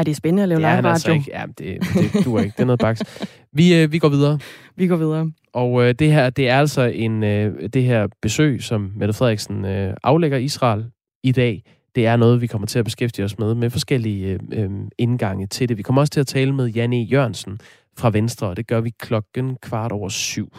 Er 0.00 0.04
det 0.04 0.16
spændende 0.16 0.42
at 0.42 0.48
lave 0.48 0.62
er 0.62 0.76
live 0.76 0.76
radio? 0.76 0.88
Altså 0.88 1.12
ikke. 1.12 1.30
Ja, 1.32 1.44
det, 1.58 1.82
det 2.14 2.24
duer 2.24 2.40
ikke. 2.40 2.54
Det 2.56 2.62
er 2.62 2.66
noget 2.66 2.80
baks. 2.80 3.02
Vi, 3.52 3.74
øh, 3.74 3.92
vi 3.92 3.98
går 3.98 4.08
videre. 4.08 4.38
Vi 4.76 4.86
går 4.86 4.96
videre. 4.96 5.32
Og 5.52 5.82
øh, 5.82 5.94
det 5.94 6.12
her, 6.12 6.30
det 6.30 6.48
er 6.48 6.58
altså 6.58 6.82
en, 6.82 7.22
øh, 7.22 7.68
det 7.68 7.84
her 7.84 8.08
besøg, 8.22 8.62
som 8.62 8.92
Mette 8.96 9.14
Frederiksen 9.14 9.64
øh, 9.64 9.94
aflægger 10.02 10.38
Israel 10.38 10.84
i 11.22 11.32
dag. 11.32 11.62
Det 11.94 12.06
er 12.06 12.16
noget, 12.16 12.40
vi 12.40 12.46
kommer 12.46 12.66
til 12.66 12.78
at 12.78 12.84
beskæftige 12.84 13.24
os 13.24 13.38
med, 13.38 13.54
med 13.54 13.70
forskellige 13.70 14.26
øh, 14.26 14.64
øh, 14.64 14.70
indgange 14.98 15.46
til 15.46 15.68
det. 15.68 15.78
Vi 15.78 15.82
kommer 15.82 16.02
også 16.02 16.10
til 16.10 16.20
at 16.20 16.26
tale 16.26 16.52
med 16.52 16.66
Janne 16.66 17.02
Jørgensen 17.02 17.60
fra 17.98 18.10
Venstre, 18.10 18.48
og 18.48 18.56
det 18.56 18.66
gør 18.66 18.80
vi 18.80 18.90
klokken 18.98 19.56
kvart 19.62 19.92
over 19.92 20.08
syv. 20.08 20.56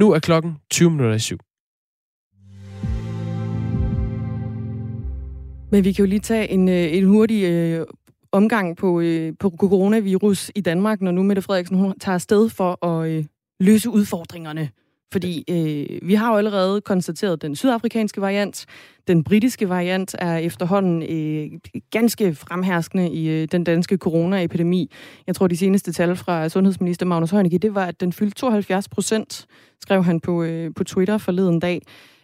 Nu 0.00 0.12
er 0.12 0.18
klokken 0.18 0.56
20 0.70 0.90
minutter 0.90 1.14
i 1.14 1.18
syv. 1.18 1.38
Men 5.70 5.84
vi 5.84 5.92
kan 5.92 6.04
jo 6.04 6.08
lige 6.08 6.20
tage 6.20 6.50
en, 6.50 6.68
øh, 6.68 6.94
en 6.96 7.04
hurtig 7.04 7.44
øh, 7.44 7.86
omgang 8.32 8.76
på, 8.76 9.00
øh, 9.00 9.32
på 9.40 9.50
coronavirus 9.58 10.50
i 10.54 10.60
Danmark, 10.60 11.00
når 11.00 11.10
nu 11.10 11.22
Mette 11.22 11.42
Frederiksen 11.42 11.78
hun 11.78 11.98
tager 11.98 12.14
afsted 12.14 12.48
for 12.48 12.86
at 12.86 13.10
øh, 13.10 13.24
løse 13.60 13.90
udfordringerne. 13.90 14.70
Fordi 15.12 15.44
øh, 15.50 16.08
vi 16.08 16.14
har 16.14 16.30
jo 16.30 16.36
allerede 16.36 16.80
konstateret 16.80 17.42
den 17.42 17.56
sydafrikanske 17.56 18.20
variant. 18.20 18.66
Den 19.06 19.24
britiske 19.24 19.68
variant 19.68 20.14
er 20.18 20.36
efterhånden 20.36 21.02
øh, 21.02 21.58
ganske 21.90 22.34
fremherskende 22.34 23.10
i 23.10 23.28
øh, 23.28 23.48
den 23.52 23.64
danske 23.64 23.96
coronaepidemi. 23.96 24.90
Jeg 25.26 25.34
tror, 25.34 25.46
de 25.46 25.56
seneste 25.56 25.92
tal 25.92 26.16
fra 26.16 26.48
sundhedsminister 26.48 27.06
Magnus 27.06 27.30
Heunicke, 27.30 27.58
det 27.58 27.74
var, 27.74 27.86
at 27.86 28.00
den 28.00 28.12
fyldte 28.12 28.34
72 28.34 28.88
procent, 28.88 29.46
skrev 29.80 30.04
han 30.04 30.20
på, 30.20 30.42
øh, 30.42 30.70
på 30.76 30.84
Twitter 30.84 31.18
forleden 31.18 31.60
dag. 31.60 31.82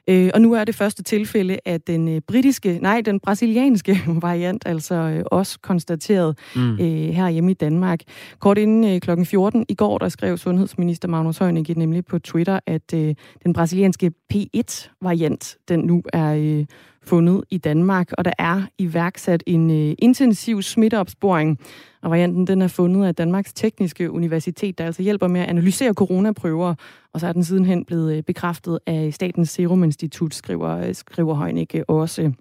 Øh, 0.08 0.30
og 0.34 0.40
nu 0.40 0.52
er 0.52 0.64
det 0.64 0.74
første 0.74 1.02
tilfælde 1.02 1.58
af 1.64 1.80
den 1.80 2.08
øh, 2.08 2.20
britiske, 2.28 2.78
nej, 2.82 3.00
den 3.00 3.20
brasilianske 3.20 4.00
variant, 4.22 4.62
altså 4.66 4.94
øh, 4.94 5.24
også 5.26 5.58
konstateret 5.62 6.38
mm. 6.56 6.72
øh, 6.72 6.78
her 6.88 7.28
hjemme 7.28 7.50
i 7.50 7.54
Danmark. 7.54 8.00
Kort 8.38 8.58
inden 8.58 8.84
øh, 8.84 9.00
kl. 9.00 9.24
14 9.24 9.64
i 9.68 9.74
går, 9.74 9.98
der 9.98 10.08
skrev 10.08 10.36
sundhedsminister 10.36 11.08
Magnus 11.08 11.38
Heunicke 11.38 11.74
nemlig 11.74 12.04
på 12.04 12.18
Twitter, 12.18 12.60
at 12.66 12.94
øh, 12.94 13.14
den 13.44 13.52
brasilianske 13.52 14.12
P1-variant, 14.34 15.56
den 15.68 15.80
nu 15.80 16.02
er 16.12 16.34
øh, 16.34 16.64
fundet 17.06 17.44
i 17.50 17.58
Danmark, 17.58 18.12
og 18.12 18.24
der 18.24 18.32
er 18.38 18.62
iværksat 18.78 19.42
en 19.46 19.70
øh, 19.70 19.94
intensiv 19.98 20.62
smitteopsporing. 20.62 21.58
Og 22.02 22.10
varianten 22.10 22.46
den 22.46 22.62
er 22.62 22.68
fundet 22.68 23.06
af 23.06 23.14
Danmarks 23.14 23.52
Tekniske 23.52 24.10
Universitet, 24.10 24.78
der 24.78 24.86
altså 24.86 25.02
hjælper 25.02 25.28
med 25.28 25.40
at 25.40 25.48
analysere 25.48 25.94
coronaprøver, 25.94 26.74
og 27.12 27.20
så 27.20 27.26
er 27.26 27.32
den 27.32 27.44
sidenhen 27.44 27.84
blevet 27.84 28.16
øh, 28.16 28.22
bekræftet 28.22 28.78
af 28.86 29.14
Statens 29.14 29.50
Serum 29.50 29.84
Institut, 29.84 30.34
skriver, 30.34 30.76
øh, 30.76 30.94
skriver 30.94 31.34
Heunicke 31.34 31.90
også. 31.90 32.32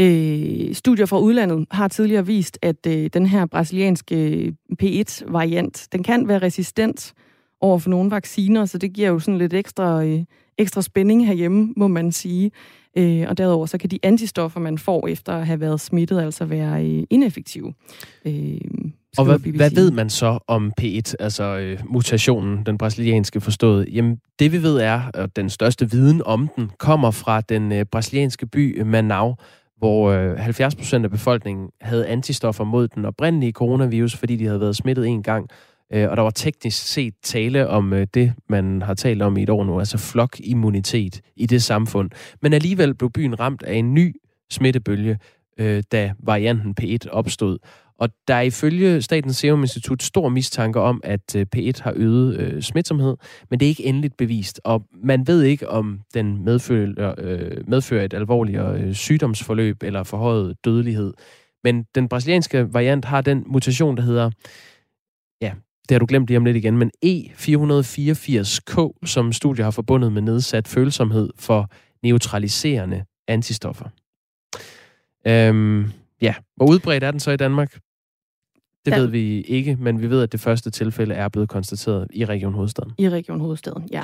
Øh, 0.00 0.74
studier 0.74 1.06
fra 1.06 1.18
udlandet 1.18 1.66
har 1.70 1.88
tidligere 1.88 2.26
vist, 2.26 2.58
at 2.62 2.86
øh, 2.86 3.10
den 3.12 3.26
her 3.26 3.46
brasilianske 3.46 4.16
øh, 4.16 4.52
P1-variant, 4.82 5.88
den 5.92 6.02
kan 6.02 6.28
være 6.28 6.38
resistent 6.38 7.14
over 7.64 7.78
for 7.78 7.90
nogle 7.90 8.10
vacciner, 8.10 8.64
så 8.64 8.78
det 8.78 8.92
giver 8.92 9.08
jo 9.08 9.18
sådan 9.18 9.38
lidt 9.38 9.54
ekstra, 9.54 10.04
øh, 10.04 10.24
ekstra 10.58 10.82
spænding 10.82 11.26
herhjemme, 11.26 11.74
må 11.76 11.88
man 11.88 12.12
sige. 12.12 12.50
Øh, 12.98 13.26
og 13.28 13.38
derudover 13.38 13.66
så 13.66 13.78
kan 13.78 13.90
de 13.90 13.98
antistoffer, 14.02 14.60
man 14.60 14.78
får 14.78 15.08
efter 15.08 15.32
at 15.32 15.46
have 15.46 15.60
været 15.60 15.80
smittet, 15.80 16.22
altså 16.22 16.44
være 16.44 16.84
øh, 16.86 17.02
ineffektive. 17.10 17.74
Øh, 18.24 18.60
og 19.18 19.24
hvad, 19.24 19.38
hvad 19.38 19.70
ved 19.70 19.90
man 19.90 20.10
så 20.10 20.38
om 20.48 20.72
P1, 20.80 21.14
altså 21.20 21.58
øh, 21.58 21.78
mutationen, 21.86 22.66
den 22.66 22.78
brasilianske 22.78 23.40
forstået? 23.40 23.88
Jamen, 23.92 24.18
det 24.38 24.52
vi 24.52 24.62
ved 24.62 24.76
er, 24.76 25.10
at 25.14 25.36
den 25.36 25.50
største 25.50 25.90
viden 25.90 26.22
om 26.26 26.48
den 26.56 26.70
kommer 26.78 27.10
fra 27.10 27.40
den 27.40 27.72
øh, 27.72 27.84
brasilianske 27.84 28.46
by 28.46 28.80
Manaus, 28.80 29.36
hvor 29.78 30.10
øh, 30.10 30.38
70 30.38 30.74
procent 30.74 31.04
af 31.04 31.10
befolkningen 31.10 31.68
havde 31.80 32.06
antistoffer 32.06 32.64
mod 32.64 32.88
den 32.88 33.04
oprindelige 33.04 33.52
coronavirus, 33.52 34.16
fordi 34.16 34.36
de 34.36 34.46
havde 34.46 34.60
været 34.60 34.76
smittet 34.76 35.06
en 35.06 35.22
gang. 35.22 35.48
Øh, 35.94 36.10
og 36.10 36.16
der 36.16 36.22
var 36.22 36.30
teknisk 36.30 36.86
set 36.86 37.14
tale 37.22 37.68
om 37.68 37.92
øh, 37.92 38.06
det, 38.14 38.32
man 38.48 38.82
har 38.82 38.94
talt 38.94 39.22
om 39.22 39.36
i 39.36 39.42
et 39.42 39.50
år 39.50 39.64
nu, 39.64 39.78
altså 39.78 39.98
flokimmunitet 39.98 41.20
i 41.36 41.46
det 41.46 41.62
samfund. 41.62 42.10
Men 42.42 42.52
alligevel 42.52 42.94
blev 42.94 43.10
byen 43.10 43.40
ramt 43.40 43.62
af 43.62 43.74
en 43.74 43.94
ny 43.94 44.14
smittebølge, 44.50 45.18
øh, 45.58 45.82
da 45.92 46.12
varianten 46.18 46.74
P1 46.80 47.10
opstod. 47.10 47.58
Og 47.98 48.08
der 48.28 48.34
er 48.34 48.40
ifølge 48.40 49.02
Statens 49.02 49.36
Serum 49.36 49.62
Institut 49.62 50.02
stor 50.02 50.28
mistanke 50.28 50.80
om, 50.80 51.00
at 51.04 51.36
øh, 51.36 51.46
P1 51.56 51.82
har 51.82 51.92
øget 51.96 52.36
øh, 52.36 52.62
smitsomhed, 52.62 53.16
men 53.50 53.60
det 53.60 53.66
er 53.66 53.70
ikke 53.70 53.84
endeligt 53.84 54.16
bevist. 54.16 54.60
Og 54.64 54.86
man 55.04 55.26
ved 55.26 55.42
ikke, 55.42 55.68
om 55.68 56.00
den 56.14 56.44
medfører, 56.44 57.14
øh, 57.18 57.68
medfører 57.68 58.04
et 58.04 58.14
alvorligere 58.14 58.80
øh, 58.80 58.94
sygdomsforløb 58.94 59.82
eller 59.82 60.02
forhøjet 60.02 60.56
dødelighed. 60.64 61.14
Men 61.64 61.86
den 61.94 62.08
brasilianske 62.08 62.74
variant 62.74 63.04
har 63.04 63.20
den 63.20 63.44
mutation, 63.46 63.96
der 63.96 64.02
hedder 64.02 64.30
det 65.88 65.94
har 65.94 65.98
du 65.98 66.06
glemt 66.06 66.26
lige 66.26 66.36
om 66.36 66.44
lidt 66.44 66.56
igen, 66.56 66.78
men 66.78 66.90
E484K, 67.06 68.92
som 69.06 69.32
studier 69.32 69.64
har 69.64 69.70
forbundet 69.70 70.12
med 70.12 70.22
nedsat 70.22 70.68
følsomhed 70.68 71.30
for 71.36 71.70
neutraliserende 72.02 73.04
antistoffer. 73.28 73.88
Øhm, 75.26 75.90
ja, 76.22 76.34
hvor 76.56 76.66
udbredt 76.66 77.04
er 77.04 77.10
den 77.10 77.20
så 77.20 77.30
i 77.30 77.36
Danmark? 77.36 77.78
Det 78.84 78.90
ja. 78.90 78.98
ved 78.98 79.06
vi 79.06 79.40
ikke, 79.40 79.76
men 79.80 80.02
vi 80.02 80.10
ved, 80.10 80.22
at 80.22 80.32
det 80.32 80.40
første 80.40 80.70
tilfælde 80.70 81.14
er 81.14 81.28
blevet 81.28 81.48
konstateret 81.48 82.06
i 82.12 82.24
Region 82.24 82.54
Hovedstaden. 82.54 82.92
I 82.98 83.08
Region 83.08 83.40
Hovedstaden, 83.40 83.88
ja. 83.92 84.02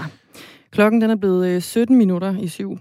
Klokken 0.71 1.01
den 1.01 1.11
er 1.11 1.17
blevet 1.17 1.63
17 1.63 1.95
øh, 1.95 1.99
minutter 1.99 2.39
i 2.39 2.49
syv. 2.49 2.79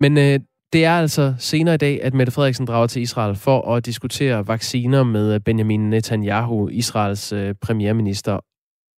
Men 0.00 0.18
øh, 0.18 0.40
det 0.72 0.84
er 0.84 0.92
altså 0.92 1.34
senere 1.38 1.74
i 1.74 1.78
dag, 1.78 2.00
at 2.02 2.14
Mette 2.14 2.32
Frederiksen 2.32 2.66
drager 2.66 2.86
til 2.86 3.02
Israel 3.02 3.36
for 3.36 3.74
at 3.74 3.86
diskutere 3.86 4.48
vacciner 4.48 5.02
med 5.02 5.34
øh, 5.34 5.40
Benjamin 5.40 5.90
Netanyahu, 5.90 6.68
Israels 6.68 7.32
øh, 7.32 7.54
premierminister. 7.62 8.38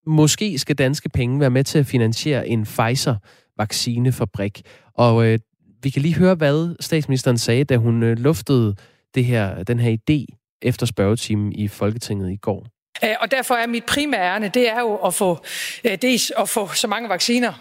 Måske 0.07 0.59
skal 0.59 0.77
danske 0.77 1.09
penge 1.09 1.41
være 1.41 1.51
med 1.51 1.65
til 1.65 1.79
at 1.79 1.87
finansiere 1.87 2.49
en 2.49 2.65
Pfizer-vaccinefabrik. 2.65 4.63
Og 4.95 5.27
øh, 5.27 5.39
vi 5.83 5.91
kan 5.91 6.03
lige 6.03 6.15
høre, 6.15 6.35
hvad 6.35 6.77
statsministeren 6.81 7.39
sagde, 7.39 7.65
da 7.65 7.77
hun 7.77 8.03
øh, 8.03 8.19
luftede 8.19 8.75
det 9.15 9.25
her, 9.25 9.63
den 9.63 9.79
her 9.79 9.97
idé 9.97 10.27
efter 10.63 10.87
spørgetimen 10.87 11.53
i 11.53 11.69
Folketinget 11.69 12.33
i 12.33 12.37
går. 12.37 12.67
Øh, 13.05 13.15
og 13.21 13.31
derfor 13.31 13.55
er 13.55 13.67
mit 13.67 13.85
primære 13.85 14.23
ærne, 14.23 14.49
det 14.49 14.69
er 14.69 14.81
jo 14.81 14.95
at 14.97 15.15
få, 15.15 15.39
øh, 15.85 15.99
dels 16.03 16.33
at 16.39 16.49
få 16.49 16.69
så 16.69 16.87
mange 16.87 17.09
vacciner 17.09 17.53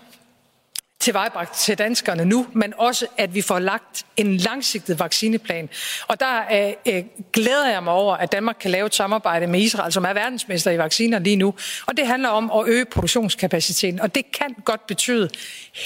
tilvejebragt 1.03 1.53
til 1.53 1.77
danskerne 1.77 2.25
nu, 2.25 2.45
men 2.53 2.73
også 2.77 3.05
at 3.17 3.35
vi 3.35 3.41
får 3.41 3.59
lagt 3.59 4.05
en 4.17 4.37
langsigtet 4.37 4.99
vaccineplan. 4.99 5.69
Og 6.07 6.19
der 6.19 6.41
øh, 6.53 6.93
øh, 6.93 7.03
glæder 7.33 7.71
jeg 7.71 7.83
mig 7.83 7.93
over, 7.93 8.15
at 8.15 8.31
Danmark 8.31 8.55
kan 8.59 8.71
lave 8.71 8.85
et 8.85 8.95
samarbejde 8.95 9.47
med 9.47 9.59
Israel, 9.59 9.91
som 9.91 10.03
er 10.03 10.13
verdensmester 10.13 10.71
i 10.71 10.77
vacciner 10.77 11.19
lige 11.19 11.35
nu. 11.35 11.53
Og 11.87 11.97
det 11.97 12.07
handler 12.07 12.29
om 12.29 12.51
at 12.55 12.67
øge 12.67 12.85
produktionskapaciteten. 12.85 13.99
Og 13.99 14.15
det 14.15 14.31
kan 14.31 14.55
godt 14.65 14.87
betyde 14.87 15.29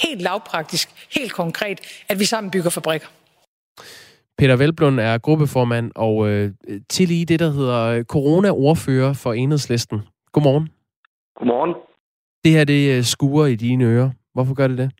helt 0.02 0.22
lavpraktisk, 0.22 0.88
helt 1.14 1.32
konkret, 1.32 1.80
at 2.08 2.18
vi 2.18 2.24
sammen 2.24 2.50
bygger 2.50 2.70
fabrikker. 2.70 3.06
Peter 4.38 4.56
Velblund 4.56 5.00
er 5.00 5.18
gruppeformand 5.18 5.92
og 5.94 6.28
øh, 6.28 6.52
til 6.90 7.10
i 7.10 7.24
det, 7.24 7.40
der 7.40 7.50
hedder 7.50 8.02
corona-ordfører 8.02 9.12
for 9.12 9.32
Enhedslisten. 9.32 10.00
Godmorgen. 10.32 10.68
Godmorgen. 11.38 11.74
Det 12.44 12.52
her, 12.52 12.64
det 12.64 12.96
øh, 12.96 13.04
skuer 13.04 13.46
i 13.46 13.54
dine 13.54 13.84
ører. 13.84 14.10
Hvorfor 14.34 14.54
gør 14.54 14.68
det 14.68 14.78
det? 14.78 14.90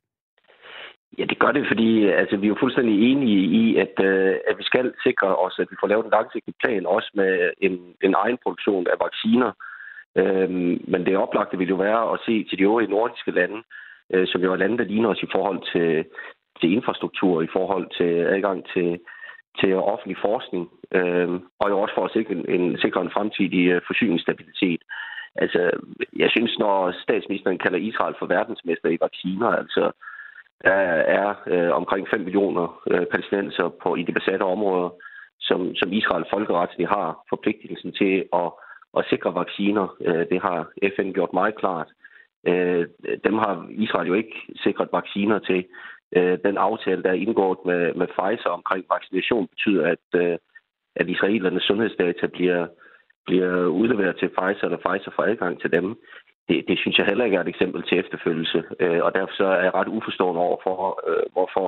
Ja, 1.19 1.25
det 1.25 1.39
gør 1.39 1.53
det, 1.53 1.67
fordi 1.67 2.05
altså, 2.07 2.37
vi 2.37 2.47
er 2.47 2.49
jo 2.49 2.57
fuldstændig 2.61 3.13
enige 3.13 3.41
i, 3.63 3.77
at, 3.77 3.95
øh, 4.05 4.35
at 4.49 4.59
vi 4.59 4.63
skal 4.63 4.93
sikre 5.03 5.37
os, 5.37 5.59
at 5.59 5.69
vi 5.71 5.77
får 5.81 5.89
lavet 5.89 6.05
en 6.05 6.11
langsigtet 6.11 6.55
plan, 6.63 6.87
også 6.87 7.11
med 7.15 7.51
en, 7.61 7.95
en 8.03 8.15
egen 8.15 8.39
produktion 8.43 8.87
af 8.87 8.97
vacciner. 9.01 9.53
Øhm, 10.17 10.85
men 10.93 11.07
det 11.07 11.17
oplagte 11.17 11.59
vil 11.59 11.69
jo 11.69 11.77
være 11.77 12.13
at 12.13 12.21
se 12.27 12.45
til 12.45 12.59
de 12.59 12.63
øvrige 12.63 12.91
nordiske 12.91 13.31
lande, 13.31 13.63
øh, 14.13 14.27
som 14.27 14.41
jo 14.43 14.53
er 14.53 14.57
lande, 14.57 14.79
der 14.79 14.85
ligner 14.85 15.09
os 15.09 15.23
i 15.23 15.33
forhold 15.33 15.61
til, 15.73 16.05
til 16.61 16.73
infrastruktur, 16.73 17.43
i 17.43 17.49
forhold 17.53 17.87
til 17.99 18.13
adgang 18.35 18.65
til, 18.75 19.01
til 19.61 19.75
offentlig 19.75 20.19
forskning, 20.21 20.69
øh, 20.99 21.29
og 21.61 21.71
jo 21.71 21.81
også 21.81 21.95
for 21.95 22.05
at 22.05 22.13
sikre 22.13 22.33
en, 22.35 22.45
en, 22.49 22.79
sikre 22.79 23.01
en 23.01 23.15
fremtidig 23.17 23.65
øh, 23.69 23.81
forsyningsstabilitet. 23.87 24.83
Altså, 25.35 25.71
jeg 26.17 26.31
synes, 26.31 26.59
når 26.59 27.03
statsministeren 27.03 27.59
kalder 27.59 27.79
Israel 27.79 28.15
for 28.19 28.27
verdensmester 28.27 28.89
i 28.89 28.99
vacciner, 29.01 29.49
altså 29.49 29.93
der 30.65 30.81
er 31.19 31.35
øh, 31.47 31.71
omkring 31.71 32.09
5 32.09 32.21
millioner 32.21 32.83
øh, 32.91 33.07
palæstinenser 33.07 33.69
på, 33.83 33.97
i 33.97 34.03
de 34.03 34.13
besatte 34.13 34.43
områder, 34.43 34.91
som, 35.41 35.75
som 35.75 35.93
Israel 35.93 36.25
folkeretligt 36.33 36.89
har 36.89 37.25
forpligtelsen 37.29 37.93
til 37.93 38.25
at, 38.33 38.51
at 38.99 39.05
sikre 39.11 39.35
vacciner. 39.35 39.97
Øh, 40.01 40.27
det 40.31 40.43
har 40.43 40.71
FN 40.97 41.13
gjort 41.13 41.33
meget 41.33 41.57
klart. 41.57 41.89
Øh, 42.47 42.87
dem 43.25 43.35
har 43.35 43.67
Israel 43.71 44.09
jo 44.09 44.15
ikke 44.15 44.37
sikret 44.57 44.89
vacciner 44.93 45.39
til. 45.39 45.65
Øh, 46.17 46.39
den 46.45 46.57
aftale, 46.57 47.03
der 47.03 47.11
er 47.11 47.25
indgået 47.27 47.59
med, 47.67 47.95
med 47.95 48.07
Pfizer 48.07 48.51
omkring 48.51 48.85
vaccination, 48.91 49.49
betyder, 49.49 49.87
at, 49.87 50.21
øh, 50.21 50.39
at 50.97 51.09
israelernes 51.09 51.63
sundhedsdata 51.63 52.27
bliver, 52.27 52.67
bliver 53.27 53.67
udleveret 53.67 54.17
til 54.19 54.29
Pfizer, 54.29 54.65
eller 54.65 54.85
Pfizer 54.87 55.11
får 55.17 55.23
adgang 55.23 55.61
til 55.61 55.73
dem, 55.73 55.97
det, 56.49 56.65
det 56.69 56.79
synes 56.79 56.99
jeg 56.99 57.07
heller 57.07 57.25
ikke 57.25 57.37
er 57.37 57.41
et 57.41 57.55
eksempel 57.55 57.83
til 57.83 57.99
efterfølgelse. 57.99 58.63
Øh, 58.81 59.01
og 59.07 59.15
derfor 59.15 59.35
så 59.35 59.45
er 59.45 59.63
jeg 59.63 59.75
ret 59.75 59.89
uforstående 59.89 60.41
over 60.41 60.59
for, 60.67 60.79
øh, 61.09 61.27
hvorfor 61.33 61.67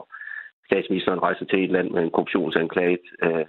statsministeren 0.68 1.22
rejser 1.22 1.44
til 1.44 1.64
et 1.64 1.70
land 1.70 1.90
med 1.90 2.02
en 2.02 2.10
korruptionsanklaget 2.10 3.06
øh, 3.22 3.46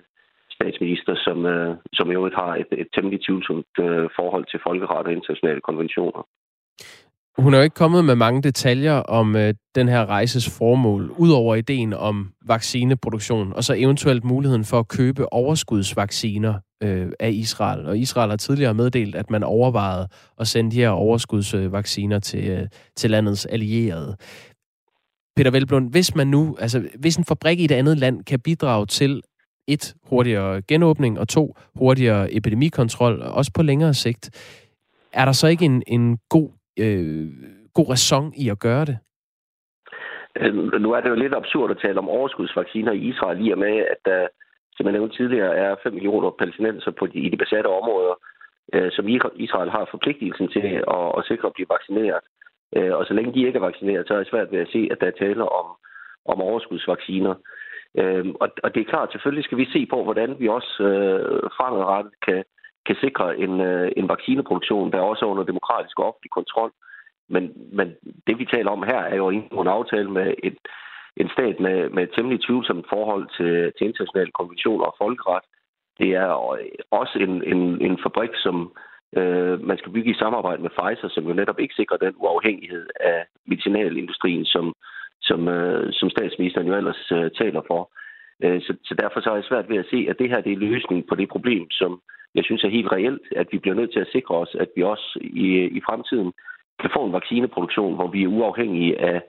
statsminister, 0.58 1.16
som, 1.16 1.46
øh, 1.46 1.76
som 1.94 2.12
i 2.12 2.14
øvrigt 2.14 2.36
har 2.36 2.56
et, 2.56 2.68
et 2.72 2.90
temmelig 2.96 3.20
tvivlsomt 3.26 3.74
øh, 3.80 4.10
forhold 4.20 4.46
til 4.52 4.60
folkeret 4.68 5.06
og 5.08 5.14
internationale 5.14 5.62
konventioner. 5.62 6.22
Hun 7.38 7.54
er 7.54 7.58
jo 7.58 7.64
ikke 7.64 7.74
kommet 7.74 8.06
med 8.06 8.16
mange 8.16 8.42
detaljer 8.42 8.94
om 8.94 9.36
øh, 9.36 9.54
den 9.76 9.88
her 9.88 10.06
rejses 10.06 10.50
formål, 10.50 11.12
udover 11.18 11.56
ideen 11.56 11.94
om 11.94 12.32
vaccineproduktion, 12.46 13.54
og 13.54 13.64
så 13.64 13.74
eventuelt 13.78 14.24
muligheden 14.24 14.66
for 14.66 14.80
at 14.80 14.88
købe 14.88 15.34
overskudsvacciner 15.34 16.54
øh, 16.84 17.12
af 17.20 17.32
Israel. 17.32 17.86
Og 17.86 17.98
Israel 17.98 18.30
har 18.30 18.38
tidligere 18.38 18.74
meddelt, 18.74 19.16
at 19.16 19.30
man 19.30 19.44
overvejede 19.44 20.08
at 20.40 20.48
sende 20.48 20.72
de 20.72 20.76
her 20.76 20.90
overskudsvacciner 20.90 22.20
til, 22.20 22.50
øh, 22.50 22.68
til 22.96 23.12
landets 23.12 23.46
allierede. 23.46 24.18
Peter 25.36 25.52
Velblund, 25.52 25.92
hvis 25.92 26.16
man 26.16 26.28
nu, 26.28 26.58
altså 26.60 26.88
hvis 27.00 27.16
en 27.16 27.26
fabrik 27.26 27.60
i 27.60 27.66
et 27.66 27.72
andet 27.72 27.98
land 27.98 28.24
kan 28.24 28.40
bidrage 28.40 28.86
til 28.86 29.22
et, 29.68 29.96
hurtigere 30.04 30.62
genåbning, 30.62 31.20
og 31.20 31.28
to, 31.28 31.56
hurtigere 31.76 32.34
epidemikontrol, 32.34 33.22
også 33.22 33.52
på 33.54 33.64
længere 33.64 33.94
sigt, 33.94 34.30
er 35.14 35.26
der 35.26 35.32
så 35.32 35.48
ikke 35.48 35.66
en, 35.66 35.84
en 35.88 36.18
god 36.30 36.50
øh, 36.80 37.28
god 37.74 37.90
ræson 37.90 38.34
i 38.38 38.50
at 38.50 38.60
gøre 38.60 38.86
det? 38.86 38.98
Øh, 40.40 40.54
nu 40.56 40.92
er 40.92 41.02
det 41.02 41.10
jo 41.10 41.16
lidt 41.16 41.34
absurd 41.34 41.72
at 41.72 41.82
tale 41.82 42.00
om 42.00 42.10
overskudsvacciner 42.10 42.92
i 42.92 43.08
Israel, 43.12 43.48
i 43.48 43.52
og 43.52 43.58
med, 43.58 43.76
at 43.94 43.98
der, 44.06 44.28
som 44.76 44.86
jeg 44.86 44.94
nævnte 44.94 45.18
tidligere, 45.18 45.56
er 45.56 45.76
5 45.84 45.94
millioner 45.94 46.30
palæstinenser 46.40 46.92
på 46.92 47.08
de, 47.08 47.20
i 47.20 47.30
de 47.30 47.38
besatte 47.38 47.68
områder, 47.68 48.16
øh, 48.74 48.92
som 48.92 49.08
Israel 49.36 49.70
har 49.70 49.88
forpligtelsen 49.92 50.48
til 50.48 50.60
at, 50.96 51.08
at 51.18 51.26
sikre 51.28 51.48
at 51.48 51.54
blive 51.54 51.74
vaccineret. 51.76 52.24
Øh, 52.76 52.94
og 52.98 53.06
så 53.06 53.14
længe 53.14 53.34
de 53.34 53.48
ikke 53.48 53.58
er 53.58 53.70
vaccineret, 53.70 54.08
så 54.08 54.14
er 54.14 54.18
det 54.18 54.30
svært 54.30 54.52
ved 54.52 54.60
at 54.60 54.72
se, 54.74 54.90
at 54.92 55.02
der 55.02 55.08
er 55.08 55.20
tale 55.20 55.44
om, 55.60 55.66
om 56.26 56.42
overskudsvacciner. 56.42 57.36
Øh, 58.00 58.26
og, 58.42 58.50
og 58.64 58.76
det 58.76 58.82
er 58.82 58.92
klart, 58.92 59.12
selvfølgelig 59.12 59.44
skal 59.44 59.58
vi 59.58 59.68
se 59.74 59.86
på, 59.86 60.04
hvordan 60.04 60.36
vi 60.40 60.48
også 60.48 60.84
øh, 60.84 61.50
fremadrettet 61.58 62.14
kan, 62.26 62.44
kan 62.86 62.96
sikre 63.02 63.38
en, 63.38 63.62
øh, 63.62 63.92
en 63.98 64.10
vaccineproduktion, 64.10 64.92
der 64.92 65.00
også 65.00 65.26
er 65.26 65.30
under 65.30 65.44
demokratisk 65.44 66.00
og 66.00 66.08
offentlig 66.08 66.32
kontrol. 66.32 66.72
Men, 67.30 67.44
men 67.74 67.88
det, 68.28 68.40
vi 68.40 68.46
taler 68.46 68.72
om 68.72 68.84
her, 68.84 69.02
er 69.12 69.16
jo 69.16 69.30
en 69.30 69.68
aftale 69.68 70.12
med 70.12 70.34
et, 70.44 70.58
en 71.18 71.30
stat 71.30 71.60
med, 71.60 71.90
med 71.90 72.04
et 72.04 72.14
temmelig 72.16 72.40
tvivlsomt 72.42 72.86
forhold 72.90 73.26
til, 73.38 73.54
til 73.78 73.88
internationale 73.88 74.32
konventioner 74.32 74.86
og 74.86 74.96
folkeret. 74.98 75.44
Det 76.00 76.10
er 76.16 76.30
også 76.92 77.16
en, 77.20 77.44
en, 77.44 77.82
en 77.82 78.00
fabrik, 78.04 78.34
som 78.36 78.74
øh, 79.18 79.64
man 79.70 79.78
skal 79.78 79.92
bygge 79.92 80.12
i 80.12 80.22
samarbejde 80.24 80.62
med 80.62 80.70
Pfizer, 80.78 81.10
som 81.12 81.28
jo 81.28 81.34
netop 81.34 81.60
ikke 81.60 81.76
sikrer 81.76 81.98
den 81.98 82.14
uafhængighed 82.18 82.88
af 83.00 83.26
medicinalindustrien, 83.48 84.46
som, 84.46 84.74
som, 85.22 85.48
øh, 85.48 85.94
som 85.94 86.10
statsministeren 86.10 86.68
jo 86.68 86.76
ellers 86.76 87.12
øh, 87.12 87.32
taler 87.32 87.62
for. 87.68 87.92
Øh, 88.44 88.62
så, 88.62 88.74
så 88.84 88.94
derfor 89.02 89.20
så 89.22 89.30
er 89.32 89.36
jeg 89.36 89.50
svært 89.50 89.70
ved 89.70 89.78
at 89.78 89.90
se, 89.92 90.08
at 90.10 90.20
det 90.20 90.30
her 90.30 90.42
det 90.42 90.54
er 90.54 90.66
løsningen 90.68 91.08
på 91.10 91.16
det 91.16 91.30
problem, 91.30 91.70
som, 91.72 92.02
jeg 92.36 92.44
synes 92.44 92.64
er 92.64 92.76
helt 92.78 92.92
reelt, 92.92 93.22
at 93.36 93.48
vi 93.52 93.58
bliver 93.60 93.76
nødt 93.76 93.92
til 93.92 94.00
at 94.00 94.12
sikre 94.12 94.36
os, 94.36 94.56
at 94.60 94.70
vi 94.76 94.84
også 94.84 95.20
i, 95.22 95.48
i 95.78 95.82
fremtiden 95.88 96.34
kan 96.80 96.90
få 96.96 97.06
en 97.06 97.14
vaccineproduktion, 97.14 97.96
hvor 97.96 98.08
vi 98.08 98.24
er 98.24 98.28
uafhængige 98.28 99.02
af, 99.02 99.22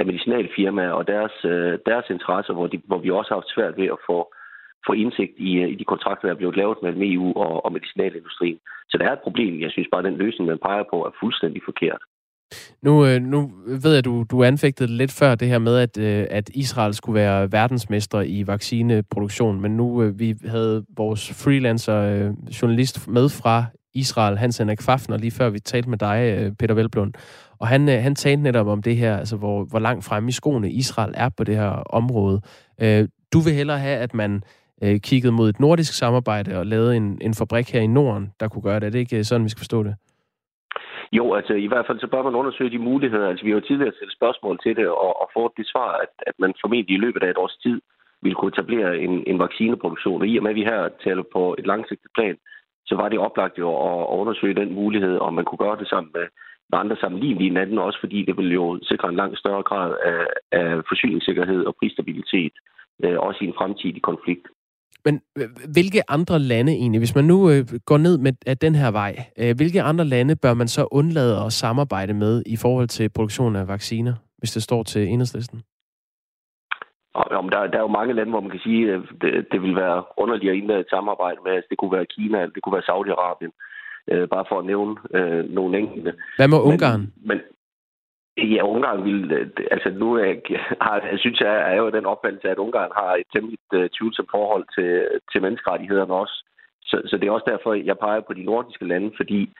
af 0.00 0.06
medicinalfirmaer 0.06 0.90
og 0.90 1.06
deres, 1.06 1.44
øh, 1.44 1.78
deres 1.86 2.10
interesser, 2.10 2.52
hvor, 2.52 2.66
de, 2.66 2.80
hvor 2.84 2.98
vi 2.98 3.10
også 3.10 3.30
har 3.30 3.36
haft 3.40 3.54
svært 3.54 3.76
ved 3.76 3.86
at 3.86 3.98
få, 4.06 4.34
få 4.86 4.92
indsigt 4.92 5.32
i, 5.36 5.56
øh, 5.62 5.68
i 5.68 5.74
de 5.74 5.84
kontrakter, 5.84 6.28
der 6.28 6.34
er 6.34 6.38
blevet 6.38 6.56
lavet 6.56 6.78
mellem 6.82 7.02
EU 7.02 7.32
og, 7.36 7.64
og 7.64 7.72
medicinalindustrien. 7.72 8.58
Så 8.88 8.98
der 8.98 9.04
er 9.04 9.12
et 9.12 9.26
problem. 9.26 9.60
Jeg 9.60 9.70
synes 9.70 9.88
bare, 9.92 9.98
at 9.98 10.10
den 10.10 10.22
løsning, 10.24 10.46
man 10.48 10.58
peger 10.58 10.84
på, 10.90 11.04
er 11.04 11.16
fuldstændig 11.20 11.62
forkert. 11.64 12.02
Nu, 12.82 13.06
øh, 13.06 13.22
nu 13.22 13.52
ved 13.66 13.90
jeg, 13.90 13.98
at 13.98 14.04
du, 14.04 14.24
du 14.30 14.44
anfægtede 14.44 14.96
lidt 14.96 15.12
før 15.12 15.34
det 15.34 15.48
her 15.48 15.58
med, 15.58 15.76
at, 15.76 15.98
øh, 15.98 16.26
at 16.30 16.50
Israel 16.54 16.94
skulle 16.94 17.14
være 17.14 17.52
verdensmester 17.52 18.20
i 18.20 18.46
vaccineproduktion, 18.46 19.60
men 19.60 19.76
nu 19.76 20.02
øh, 20.02 20.18
vi 20.18 20.34
havde 20.46 20.84
vores 20.96 21.30
freelancer 21.30 22.32
journalist 22.62 23.08
med 23.08 23.28
fra 23.28 23.64
Israel, 23.94 24.38
Hans 24.38 24.58
Henrik 24.58 24.82
Fafner, 24.82 25.16
lige 25.16 25.30
før 25.30 25.50
vi 25.50 25.58
talte 25.58 25.90
med 25.90 25.98
dig, 25.98 26.52
Peter 26.58 26.74
Velblund. 26.74 27.12
Og 27.58 27.68
han, 27.68 27.88
han 27.88 28.14
talte 28.14 28.42
netop 28.42 28.66
om 28.66 28.82
det 28.82 28.96
her, 28.96 29.16
altså 29.16 29.36
hvor, 29.36 29.64
hvor 29.64 29.78
langt 29.78 30.04
fremme 30.04 30.28
i 30.28 30.32
skoene 30.32 30.70
Israel 30.70 31.14
er 31.16 31.28
på 31.28 31.44
det 31.44 31.56
her 31.56 31.68
område. 31.70 32.40
Du 33.32 33.38
vil 33.38 33.52
hellere 33.52 33.78
have, 33.78 33.96
at 33.96 34.14
man 34.14 34.42
kiggede 34.82 35.32
mod 35.32 35.48
et 35.48 35.60
nordisk 35.60 35.94
samarbejde 35.94 36.58
og 36.58 36.66
lavede 36.66 36.96
en, 36.96 37.18
en 37.20 37.34
fabrik 37.34 37.72
her 37.72 37.80
i 37.80 37.86
Norden, 37.86 38.32
der 38.40 38.48
kunne 38.48 38.62
gøre 38.62 38.80
det. 38.80 38.86
Er 38.86 38.90
det 38.90 38.98
ikke 38.98 39.24
sådan, 39.24 39.44
vi 39.44 39.48
skal 39.48 39.60
forstå 39.60 39.82
det? 39.82 39.94
Jo, 41.12 41.34
altså 41.34 41.54
i 41.54 41.66
hvert 41.66 41.86
fald 41.86 42.00
så 42.00 42.06
bør 42.06 42.22
man 42.22 42.34
undersøge 42.34 42.70
de 42.70 42.78
muligheder. 42.78 43.28
Altså 43.28 43.44
vi 43.44 43.50
har 43.50 43.58
jo 43.60 43.66
tidligere 43.66 43.94
stillet 43.94 44.16
spørgsmål 44.16 44.58
til 44.62 44.76
det 44.76 44.88
og, 44.88 45.20
og 45.22 45.30
fået 45.34 45.52
det 45.56 45.66
svar, 45.68 45.92
at, 45.92 46.12
at 46.26 46.34
man 46.38 46.54
formentlig 46.60 46.94
i 46.94 47.00
løbet 47.00 47.22
af 47.22 47.30
et 47.30 47.38
års 47.38 47.56
tid 47.62 47.80
ville 48.22 48.34
kunne 48.36 48.52
etablere 48.54 48.98
en, 48.98 49.24
en 49.26 49.38
vaccineproduktion. 49.38 50.20
Og 50.20 50.28
i 50.28 50.36
og 50.36 50.42
med, 50.42 50.50
at 50.50 50.56
vi 50.56 50.64
her 50.64 50.88
taler 51.04 51.22
på 51.32 51.54
et 51.58 51.66
langsigtet 51.66 52.10
plan, 52.14 52.36
så 52.86 52.94
var 52.96 53.08
det 53.08 53.18
oplagt 53.18 53.58
jo 53.58 53.68
at, 53.88 54.00
at 54.12 54.18
undersøge 54.22 54.54
den 54.54 54.74
mulighed, 54.74 55.18
om 55.18 55.34
man 55.34 55.44
kunne 55.44 55.64
gøre 55.66 55.78
det 55.78 55.88
sammen 55.88 56.10
med, 56.14 56.26
med 56.70 56.78
andre 56.78 56.96
sammenlignelige 56.96 57.54
lande, 57.54 57.82
også 57.82 58.00
fordi 58.00 58.22
det 58.22 58.36
vil 58.36 58.52
jo 58.52 58.78
sikre 58.82 59.08
en 59.08 59.16
langt 59.16 59.38
større 59.38 59.62
grad 59.62 59.96
af, 60.04 60.26
af 60.52 60.82
forsyningssikkerhed 60.88 61.64
og 61.64 61.76
prisstabilitet, 61.80 62.52
øh, 63.04 63.18
også 63.18 63.38
i 63.44 63.46
en 63.46 63.58
fremtidig 63.58 64.02
konflikt. 64.02 64.46
Men 65.06 65.14
øh, 65.38 65.48
hvilke 65.76 66.00
andre 66.16 66.38
lande 66.38 66.72
egentlig, 66.72 67.00
hvis 67.00 67.14
man 67.14 67.24
nu 67.24 67.50
øh, 67.50 67.64
går 67.90 67.98
ned 68.06 68.18
med 68.18 68.32
af 68.46 68.56
den 68.58 68.74
her 68.74 68.90
vej, 68.90 69.12
øh, 69.40 69.56
hvilke 69.56 69.82
andre 69.82 70.04
lande 70.04 70.36
bør 70.36 70.54
man 70.54 70.68
så 70.68 70.82
undlade 70.90 71.34
at 71.46 71.52
samarbejde 71.52 72.14
med 72.14 72.42
i 72.46 72.56
forhold 72.56 72.88
til 72.88 73.08
produktion 73.16 73.56
af 73.56 73.68
vacciner, 73.68 74.14
hvis 74.38 74.52
det 74.52 74.62
står 74.62 74.82
til 74.82 75.02
enhedslisten? 75.08 75.62
Om 77.14 77.48
der, 77.48 77.60
der 77.72 77.78
er 77.78 77.86
jo 77.88 77.96
mange 77.98 78.14
lande, 78.14 78.30
hvor 78.30 78.40
man 78.40 78.50
kan 78.50 78.66
sige, 78.68 78.92
at 78.94 79.00
det, 79.20 79.46
det 79.52 79.62
vil 79.62 79.74
være 79.76 80.04
underligt 80.16 80.50
at 80.50 80.56
indlade 80.56 80.80
et 80.80 80.90
samarbejde 80.90 81.38
med. 81.44 81.52
Altså, 81.52 81.68
det 81.70 81.78
kunne 81.78 81.92
være 81.92 82.06
Kina, 82.06 82.38
det 82.54 82.60
kunne 82.62 82.76
være 82.78 82.90
Saudi-Arabien, 82.90 83.52
øh, 84.10 84.28
bare 84.28 84.44
for 84.48 84.58
at 84.58 84.66
nævne 84.72 84.94
øh, 85.14 85.42
nogle 85.58 85.78
enkelte. 85.78 86.12
Hvad 86.36 86.48
med 86.48 86.60
Ungarn? 86.70 87.00
Men, 87.00 87.10
men 87.28 87.38
Ja, 88.38 88.62
Ungarn 88.62 89.04
vil... 89.04 89.32
Øh, 89.32 89.50
altså 89.70 89.90
nu 89.90 90.14
er, 90.14 90.30
øh, 90.50 90.58
har, 90.86 91.00
jeg 91.12 91.18
synes 91.18 91.40
jeg, 91.40 91.72
er 91.72 91.76
jo 91.76 91.90
den 91.90 92.06
opfattelse, 92.06 92.48
at 92.48 92.58
Ungarn 92.58 92.92
har 92.96 93.14
et 93.14 93.26
temmelig 93.34 93.58
uh, 93.74 93.86
tvivlsomt 93.96 94.30
forhold 94.30 94.64
til, 94.76 95.08
til 95.32 95.42
menneskerettighederne 95.42 96.14
også. 96.14 96.44
Så, 96.82 97.02
så 97.06 97.16
det 97.16 97.26
er 97.26 97.32
også 97.32 97.50
derfor, 97.52 97.74
jeg 97.74 97.98
peger 97.98 98.20
på 98.20 98.32
de 98.32 98.44
nordiske 98.44 98.86
lande, 98.88 99.12
fordi 99.16 99.50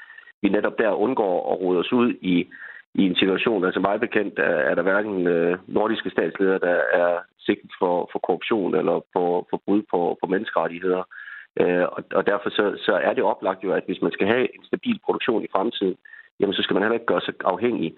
vi 0.43 0.49
netop 0.49 0.79
der 0.79 0.91
undgår 0.91 1.53
at 1.53 1.61
rode 1.61 1.79
os 1.79 1.93
ud 1.93 2.15
i, 2.21 2.47
i 2.95 3.03
en 3.03 3.17
situation. 3.17 3.65
Altså 3.65 3.81
meget 3.81 4.01
bekendt 4.01 4.39
er, 4.39 4.59
er 4.71 4.75
der 4.75 4.83
hverken 4.83 5.17
uh, 5.27 5.75
nordiske 5.75 6.11
statsledere, 6.11 6.59
der 6.59 6.79
er 7.03 7.19
sigtet 7.39 7.71
for, 7.79 8.09
for 8.13 8.19
korruption 8.19 8.75
eller 8.75 9.01
for, 9.13 9.47
for 9.51 9.63
brud 9.65 9.83
på, 9.91 10.19
på 10.21 10.27
menneskerettigheder. 10.27 11.03
Uh, 11.61 11.85
og, 11.97 12.05
og 12.13 12.27
derfor 12.27 12.51
så, 12.51 12.65
så 12.87 12.93
er 12.93 13.13
det 13.15 13.23
oplagt 13.23 13.65
jo, 13.65 13.73
at 13.73 13.85
hvis 13.87 14.03
man 14.03 14.13
skal 14.13 14.27
have 14.27 14.55
en 14.57 14.65
stabil 14.65 15.01
produktion 15.05 15.45
i 15.45 15.53
fremtiden, 15.53 15.97
jamen 16.41 16.55
så 16.55 16.63
skal 16.63 16.75
man 16.75 16.83
heller 16.83 16.99
ikke 17.01 17.13
gøre 17.13 17.21
sig 17.21 17.35
afhængig 17.45 17.95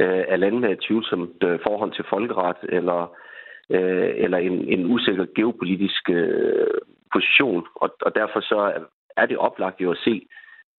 øh, 0.00 0.24
af 0.28 0.40
lande 0.40 0.60
med 0.60 0.70
et 0.70 0.84
tvivlsomt 0.86 1.42
øh, 1.44 1.58
forhold 1.66 1.92
til 1.92 2.04
folkeret 2.10 2.56
eller, 2.62 3.16
øh, 3.70 4.10
eller 4.16 4.38
en, 4.38 4.68
en 4.68 4.92
usikker 4.94 5.26
geopolitisk 5.36 6.10
øh, 6.10 6.66
position. 7.12 7.66
Og, 7.74 7.88
og 8.02 8.14
derfor 8.14 8.40
så 8.40 8.72
er 9.16 9.26
det 9.26 9.38
oplagt 9.38 9.80
jo 9.80 9.90
at 9.90 10.02
se 10.04 10.26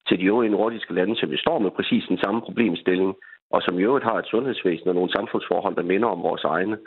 til 0.07 0.19
de 0.19 0.25
øvrige 0.25 0.51
nordiske 0.51 0.93
lande, 0.93 1.15
som 1.15 1.31
vi 1.31 1.37
står 1.37 1.59
med 1.59 1.71
præcis 1.71 2.03
den 2.09 2.17
samme 2.17 2.41
problemstilling, 2.41 3.15
og 3.51 3.61
som 3.61 3.79
i 3.79 3.83
øvrigt 3.83 4.05
har 4.05 4.17
et 4.19 4.27
sundhedsvæsen 4.27 4.87
og 4.89 4.95
nogle 4.95 5.11
samfundsforhold, 5.11 5.75
der 5.75 5.91
minder 5.91 6.07
om 6.07 6.23
vores 6.23 6.43
egne. 6.43 6.77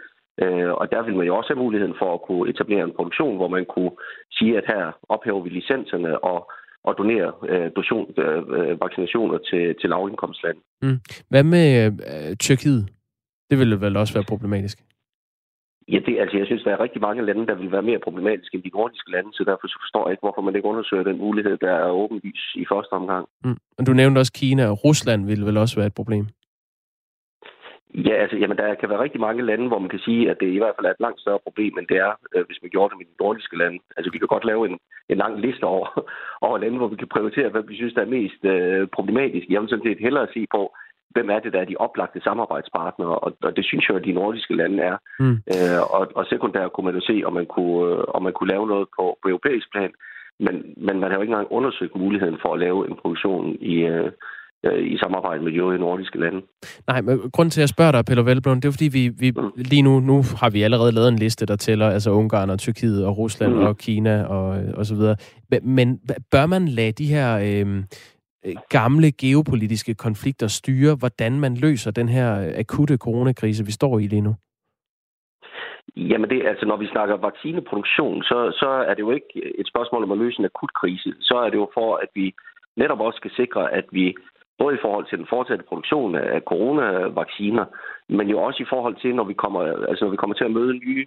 Øh, 0.42 0.72
og 0.72 0.90
der 0.92 1.02
vil 1.02 1.16
man 1.16 1.26
jo 1.26 1.36
også 1.36 1.48
have 1.52 1.64
muligheden 1.64 1.94
for 1.98 2.14
at 2.14 2.22
kunne 2.22 2.50
etablere 2.50 2.84
en 2.84 2.96
produktion, 2.96 3.36
hvor 3.36 3.48
man 3.48 3.64
kunne 3.64 3.90
sige, 4.32 4.56
at 4.58 4.64
her 4.66 4.92
ophæver 5.08 5.40
vi 5.40 5.48
licenserne 5.48 6.24
og 6.24 6.52
at 6.88 6.94
donere 6.98 7.32
øh, 7.48 7.70
donation, 7.76 8.06
øh, 8.18 8.80
vaccinationer 8.80 9.38
til, 9.38 9.74
til 9.80 9.88
lavindkomstland. 9.90 10.56
Mm. 10.82 10.98
Hvad 11.28 11.44
med 11.44 11.66
øh, 11.86 12.36
Tyrkiet? 12.36 12.88
Det 13.50 13.58
ville 13.58 13.80
vel 13.80 13.96
også 13.96 14.14
være 14.14 14.30
problematisk? 14.32 14.78
Ja, 15.92 15.98
det, 16.06 16.20
altså, 16.22 16.36
jeg 16.38 16.46
synes, 16.46 16.62
der 16.62 16.72
er 16.72 16.80
rigtig 16.80 17.00
mange 17.00 17.26
lande, 17.26 17.46
der 17.46 17.54
vil 17.54 17.72
være 17.72 17.82
mere 17.82 17.98
problematiske 17.98 18.54
end 18.54 18.62
de 18.62 18.76
nordiske 18.78 19.10
lande, 19.10 19.30
så 19.32 19.44
derfor 19.44 19.68
forstår 19.82 20.06
jeg 20.06 20.12
ikke, 20.12 20.26
hvorfor 20.26 20.42
man 20.42 20.56
ikke 20.56 20.68
undersøger 20.68 21.04
den 21.04 21.18
mulighed, 21.18 21.56
der 21.56 21.72
er 21.72 21.90
åbenvis 21.90 22.42
i 22.54 22.64
første 22.72 22.92
omgang. 22.92 23.24
Mm. 23.44 23.58
Men 23.76 23.86
du 23.86 23.92
nævnte 23.92 24.18
også 24.18 24.32
Kina, 24.32 24.66
og 24.70 24.84
Rusland 24.84 25.26
ville 25.26 25.46
vel 25.46 25.56
også 25.56 25.76
være 25.76 25.86
et 25.86 25.94
problem? 25.94 26.26
Ja, 28.08 28.14
altså, 28.22 28.36
jamen, 28.36 28.56
der 28.56 28.74
kan 28.74 28.88
være 28.88 29.04
rigtig 29.04 29.20
mange 29.20 29.46
lande, 29.46 29.68
hvor 29.68 29.78
man 29.78 29.88
kan 29.94 29.98
sige, 29.98 30.30
at 30.30 30.36
det 30.40 30.48
i 30.52 30.58
hvert 30.58 30.76
fald 30.76 30.86
er 30.86 30.90
et 30.90 31.04
langt 31.06 31.20
større 31.20 31.44
problem, 31.46 31.78
end 31.78 31.86
det 31.86 31.96
er, 31.96 32.12
øh, 32.34 32.46
hvis 32.46 32.62
man 32.62 32.70
gjorde 32.70 32.90
det 32.90 32.98
med 32.98 33.06
de 33.06 33.20
nordiske 33.20 33.58
lande. 33.58 33.78
Altså, 33.96 34.10
vi 34.12 34.18
kan 34.18 34.32
godt 34.34 34.44
lave 34.44 34.62
en, 34.68 34.78
en 35.08 35.18
lang 35.18 35.40
liste 35.40 35.64
over, 35.64 35.86
over 36.46 36.58
lande, 36.58 36.76
hvor 36.78 36.92
vi 36.92 36.96
kan 36.96 37.14
prioritere, 37.14 37.48
hvad 37.48 37.62
vi 37.62 37.76
synes, 37.76 37.94
der 37.94 38.02
er 38.02 38.16
mest 38.18 38.44
øh, 38.44 38.88
problematisk. 38.96 39.46
Jeg 39.50 39.60
vil 39.60 39.68
sådan 39.68 39.86
set 39.88 40.04
hellere 40.06 40.26
se 40.34 40.46
på, 40.54 40.62
hvem 41.10 41.30
er 41.30 41.38
det, 41.38 41.52
der 41.52 41.60
er 41.60 41.70
de 41.70 41.82
oplagte 41.86 42.20
samarbejdspartnere, 42.20 43.18
og, 43.18 43.36
og 43.42 43.56
det 43.56 43.64
synes 43.66 43.88
jeg, 43.88 43.96
at 43.96 44.04
de 44.04 44.12
nordiske 44.12 44.54
lande 44.54 44.82
er. 44.82 44.96
Mm. 45.20 45.36
Øh, 45.54 45.80
og, 45.96 46.02
og 46.14 46.26
sekundært 46.26 46.72
kunne 46.72 46.84
man 46.84 46.94
jo 46.94 47.00
se, 47.00 47.22
om 47.24 47.32
man 47.32 47.46
kunne, 47.46 47.94
øh, 47.94 48.04
om 48.08 48.22
man 48.22 48.32
kunne 48.32 48.52
lave 48.54 48.66
noget 48.66 48.88
på, 48.98 49.18
på 49.22 49.28
europæisk 49.28 49.72
plan. 49.72 49.92
Men, 50.46 50.74
men 50.76 51.00
man 51.00 51.10
har 51.10 51.16
jo 51.16 51.22
ikke 51.22 51.32
engang 51.32 51.52
undersøgt 51.52 51.94
muligheden 51.96 52.38
for 52.42 52.52
at 52.52 52.60
lave 52.60 52.90
en 52.90 52.96
produktion 52.96 53.56
i, 53.60 53.74
øh, 53.76 54.12
i 54.64 54.98
samarbejde 54.98 55.42
med 55.42 55.52
de 55.52 55.56
øvrige 55.56 55.80
nordiske 55.80 56.18
lande. 56.20 56.40
Nej, 56.86 57.00
men 57.00 57.30
grund 57.32 57.50
til, 57.50 57.60
at 57.60 57.62
jeg 57.62 57.68
spørger 57.68 57.92
dig, 57.92 58.04
Pelle 58.04 58.24
Velblom, 58.24 58.60
det 58.60 58.68
er 58.68 58.72
fordi, 58.72 58.88
vi, 58.92 59.08
vi 59.18 59.30
mm. 59.30 59.50
lige 59.56 59.82
nu, 59.82 60.00
nu 60.00 60.16
har 60.40 60.50
vi 60.50 60.62
allerede 60.62 60.92
lavet 60.92 61.08
en 61.08 61.18
liste, 61.18 61.46
der 61.46 61.56
tæller 61.56 61.88
altså 61.90 62.10
Ungarn 62.10 62.50
og 62.50 62.58
Tyrkiet 62.58 63.06
og 63.06 63.18
Rusland 63.18 63.52
mm. 63.52 63.58
og 63.58 63.76
Kina 63.78 64.24
og, 64.24 64.48
og 64.76 64.86
så 64.86 64.94
videre. 64.94 65.16
Men 65.62 66.00
bør 66.32 66.46
man 66.46 66.68
lade 66.68 66.92
de 66.92 67.06
her 67.06 67.28
øh, 67.38 67.84
gamle 68.68 69.12
geopolitiske 69.12 69.94
konflikter 69.94 70.46
styre, 70.46 70.96
hvordan 70.98 71.40
man 71.40 71.54
løser 71.56 71.90
den 71.90 72.08
her 72.08 72.58
akutte 72.58 72.96
coronakrise, 72.96 73.66
vi 73.66 73.72
står 73.72 73.98
i 73.98 74.06
lige 74.06 74.26
nu? 74.28 74.34
Jamen, 75.96 76.30
det, 76.30 76.46
altså, 76.46 76.66
når 76.66 76.76
vi 76.76 76.86
snakker 76.86 77.16
vaccineproduktion, 77.16 78.22
så, 78.22 78.38
så 78.60 78.68
er 78.88 78.94
det 78.94 79.00
jo 79.00 79.10
ikke 79.10 79.58
et 79.58 79.68
spørgsmål 79.68 80.02
om 80.02 80.12
at 80.12 80.18
løse 80.18 80.38
en 80.38 80.44
akut 80.44 80.74
krise. 80.80 81.14
Så 81.20 81.34
er 81.34 81.50
det 81.50 81.56
jo 81.56 81.70
for, 81.74 81.96
at 81.96 82.08
vi 82.14 82.34
netop 82.76 83.00
også 83.00 83.16
skal 83.16 83.30
sikre, 83.36 83.72
at 83.72 83.84
vi 83.92 84.14
både 84.60 84.74
i 84.74 84.82
forhold 84.84 85.06
til 85.08 85.18
den 85.18 85.32
fortsatte 85.34 85.64
produktion 85.70 86.14
af 86.14 86.40
coronavacciner, 86.40 87.64
men 88.08 88.28
jo 88.28 88.38
også 88.42 88.62
i 88.62 88.70
forhold 88.72 88.96
til, 89.02 89.14
når 89.14 89.24
vi 89.24 89.34
kommer, 89.42 89.60
altså, 89.90 90.04
når 90.04 90.10
vi 90.10 90.16
kommer 90.22 90.36
til 90.36 90.44
at 90.44 90.56
møde 90.58 90.74
nye 90.86 91.06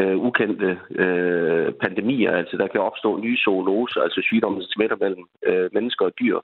øh, 0.00 0.16
ukendte 0.26 0.78
øh, 0.90 1.72
pandemier. 1.72 2.32
Altså, 2.32 2.56
der 2.56 2.66
kan 2.66 2.80
opstå 2.80 3.16
nye 3.16 3.36
zoonoser, 3.44 4.00
altså 4.00 4.20
sygdomme, 4.22 4.62
som 4.62 4.70
smitter 4.74 4.96
mellem 4.96 5.24
øh, 5.46 5.68
mennesker 5.72 6.04
og 6.04 6.12
dyr. 6.20 6.38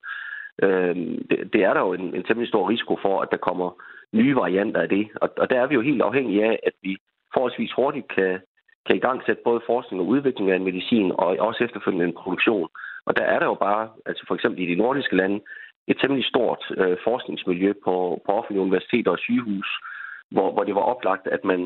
Øh, 0.63 0.97
det, 1.31 1.39
det 1.53 1.61
er 1.65 1.73
der 1.75 1.81
jo 1.81 1.93
en, 1.93 2.15
en 2.15 2.25
temmelig 2.25 2.49
stor 2.49 2.71
risiko 2.71 2.99
for, 3.03 3.21
at 3.21 3.29
der 3.31 3.37
kommer 3.49 3.83
nye 4.13 4.37
varianter 4.37 4.81
af 4.81 4.89
det. 4.89 5.09
Og, 5.15 5.29
og 5.37 5.51
der 5.51 5.61
er 5.61 5.67
vi 5.67 5.75
jo 5.75 5.81
helt 5.81 6.03
afhængige 6.03 6.45
af, 6.45 6.59
at 6.63 6.73
vi 6.83 6.97
forholdsvis 7.35 7.73
hurtigt 7.77 8.09
kan, 8.09 8.41
kan 8.87 8.97
i 8.97 9.05
gang 9.07 9.23
sætte 9.27 9.43
både 9.45 9.61
forskning 9.67 10.03
og 10.03 10.09
udvikling 10.09 10.51
af 10.51 10.57
en 10.57 10.65
medicin, 10.65 11.13
og 11.13 11.27
også 11.49 11.65
efterfølgende 11.65 12.07
en 12.07 12.21
produktion. 12.23 12.69
Og 13.07 13.17
der 13.17 13.25
er 13.25 13.39
der 13.39 13.47
jo 13.47 13.55
bare, 13.55 13.89
altså 14.07 14.25
for 14.29 14.35
eksempel 14.35 14.63
i 14.63 14.67
de 14.67 14.81
nordiske 14.83 15.17
lande, 15.17 15.41
et 15.91 15.99
temmelig 16.01 16.25
stort 16.33 16.63
øh, 16.81 16.97
forskningsmiljø 17.05 17.73
på, 17.85 17.95
på 18.25 18.31
offentlige 18.39 18.67
universiteter 18.67 19.11
og 19.11 19.19
sygehus, 19.19 19.69
hvor, 20.35 20.53
hvor 20.53 20.65
det 20.65 20.75
var 20.75 20.91
oplagt, 20.93 21.27
at 21.27 21.45
man 21.45 21.61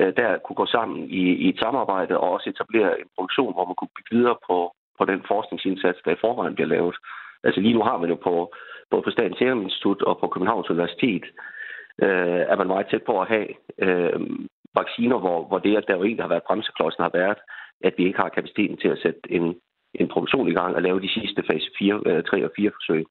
øh, 0.00 0.12
der 0.16 0.38
kunne 0.38 0.60
gå 0.62 0.66
sammen 0.66 0.98
i, 1.20 1.24
i 1.44 1.48
et 1.48 1.58
samarbejde 1.58 2.18
og 2.18 2.30
også 2.30 2.50
etablere 2.50 3.00
en 3.00 3.08
produktion, 3.14 3.52
hvor 3.54 3.66
man 3.66 3.76
kunne 3.78 3.96
bygge 3.96 4.16
videre 4.16 4.36
på, 4.48 4.58
på 4.98 5.04
den 5.04 5.20
forskningsindsats, 5.28 5.98
der 6.04 6.10
i 6.12 6.22
forvejen 6.24 6.54
bliver 6.54 6.72
lavet. 6.74 6.96
Altså 7.44 7.60
lige 7.60 7.74
nu 7.74 7.82
har 7.82 7.98
man 7.98 8.10
jo 8.10 8.18
på, 8.28 8.34
både 8.90 9.02
på 9.02 9.10
Statens 9.10 9.38
Serum 9.38 9.62
Institut 9.62 10.02
og 10.02 10.18
på 10.18 10.26
Københavns 10.28 10.70
Universitet, 10.70 11.24
øh, 12.04 12.42
er 12.52 12.56
man 12.56 12.66
meget 12.66 12.86
tæt 12.90 13.02
på 13.02 13.20
at 13.20 13.28
have 13.28 13.48
øh, 13.78 14.20
vacciner, 14.74 15.18
hvor, 15.18 15.38
hvor 15.48 15.58
det, 15.58 15.76
at 15.76 15.84
der 15.88 15.96
jo 15.96 16.04
egentlig 16.04 16.24
har 16.24 16.34
været 16.34 16.48
bremseklodsen, 16.48 17.02
har 17.02 17.14
været, 17.22 17.38
at 17.84 17.94
vi 17.96 18.04
ikke 18.06 18.18
har 18.18 18.28
kapaciteten 18.28 18.76
til 18.76 18.88
at 18.88 18.98
sætte 19.02 19.20
en, 19.28 19.56
en 19.94 20.08
produktion 20.08 20.48
i 20.48 20.54
gang 20.54 20.76
og 20.76 20.82
lave 20.82 21.00
de 21.00 21.14
sidste 21.18 21.42
fase 21.50 21.70
4, 21.78 22.22
3 22.22 22.38
øh, 22.38 22.44
og 22.44 22.52
4 22.56 22.70
forsøg. 22.78 23.04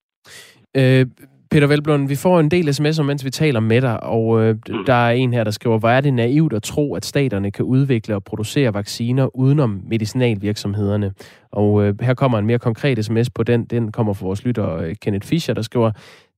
Øh, 0.77 1.05
Peter 1.51 1.67
Velblom, 1.67 2.09
vi 2.09 2.15
får 2.15 2.39
en 2.39 2.51
del 2.51 2.69
sms'er, 2.69 3.01
mens 3.01 3.25
vi 3.25 3.29
taler 3.29 3.59
med 3.59 3.81
dig, 3.81 4.03
og 4.03 4.41
øh, 4.41 4.55
mm. 4.69 4.85
der 4.85 4.93
er 4.93 5.11
en 5.11 5.33
her, 5.33 5.43
der 5.43 5.51
skriver, 5.51 5.79
hvor 5.79 5.89
er 5.89 6.01
det 6.01 6.13
naivt 6.13 6.53
at 6.53 6.63
tro, 6.63 6.95
at 6.95 7.05
staterne 7.05 7.51
kan 7.51 7.65
udvikle 7.65 8.15
og 8.15 8.23
producere 8.23 8.73
vacciner 8.73 9.35
udenom 9.35 9.81
medicinalvirksomhederne. 9.87 11.13
Og 11.51 11.83
øh, 11.83 12.01
her 12.01 12.13
kommer 12.13 12.39
en 12.39 12.45
mere 12.45 12.59
konkret 12.59 13.05
sms 13.05 13.29
på 13.29 13.43
den. 13.43 13.65
Den 13.65 13.91
kommer 13.91 14.13
fra 14.13 14.25
vores 14.25 14.45
lytter 14.45 14.75
øh, 14.75 14.95
Kenneth 15.01 15.27
Fischer, 15.27 15.53
der 15.53 15.61
skriver, 15.61 15.91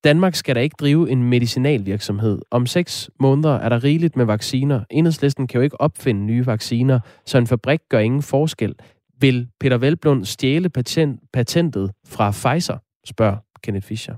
Danmark 0.04 0.36
skal 0.36 0.56
da 0.56 0.60
ikke 0.60 0.76
drive 0.80 1.10
en 1.10 1.24
medicinalvirksomhed. 1.24 2.40
Om 2.52 2.66
seks 2.66 3.10
måneder 3.20 3.56
er 3.56 3.70
der 3.70 3.84
rigeligt 3.84 4.16
med 4.16 4.26
vacciner. 4.26 4.84
Enhedslisten 4.90 5.48
kan 5.48 5.58
jo 5.58 5.64
ikke 5.64 5.82
opfinde 5.82 6.22
nye 6.22 6.46
vacciner, 6.46 7.00
så 7.26 7.38
en 7.38 7.48
fabrik 7.48 7.80
gør 7.90 8.00
ingen 8.00 8.22
forskel. 8.22 8.76
Vil 9.20 9.48
Peter 9.60 9.78
Velblom 9.78 10.26
stjæle 10.26 10.70
patent, 10.70 11.20
patentet 11.34 11.92
fra 12.08 12.32
Pfizer, 12.32 12.78
spørger 13.06 13.38
Kenneth 13.64 13.88
Fischer. 13.88 14.16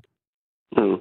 Mm. 0.77 0.97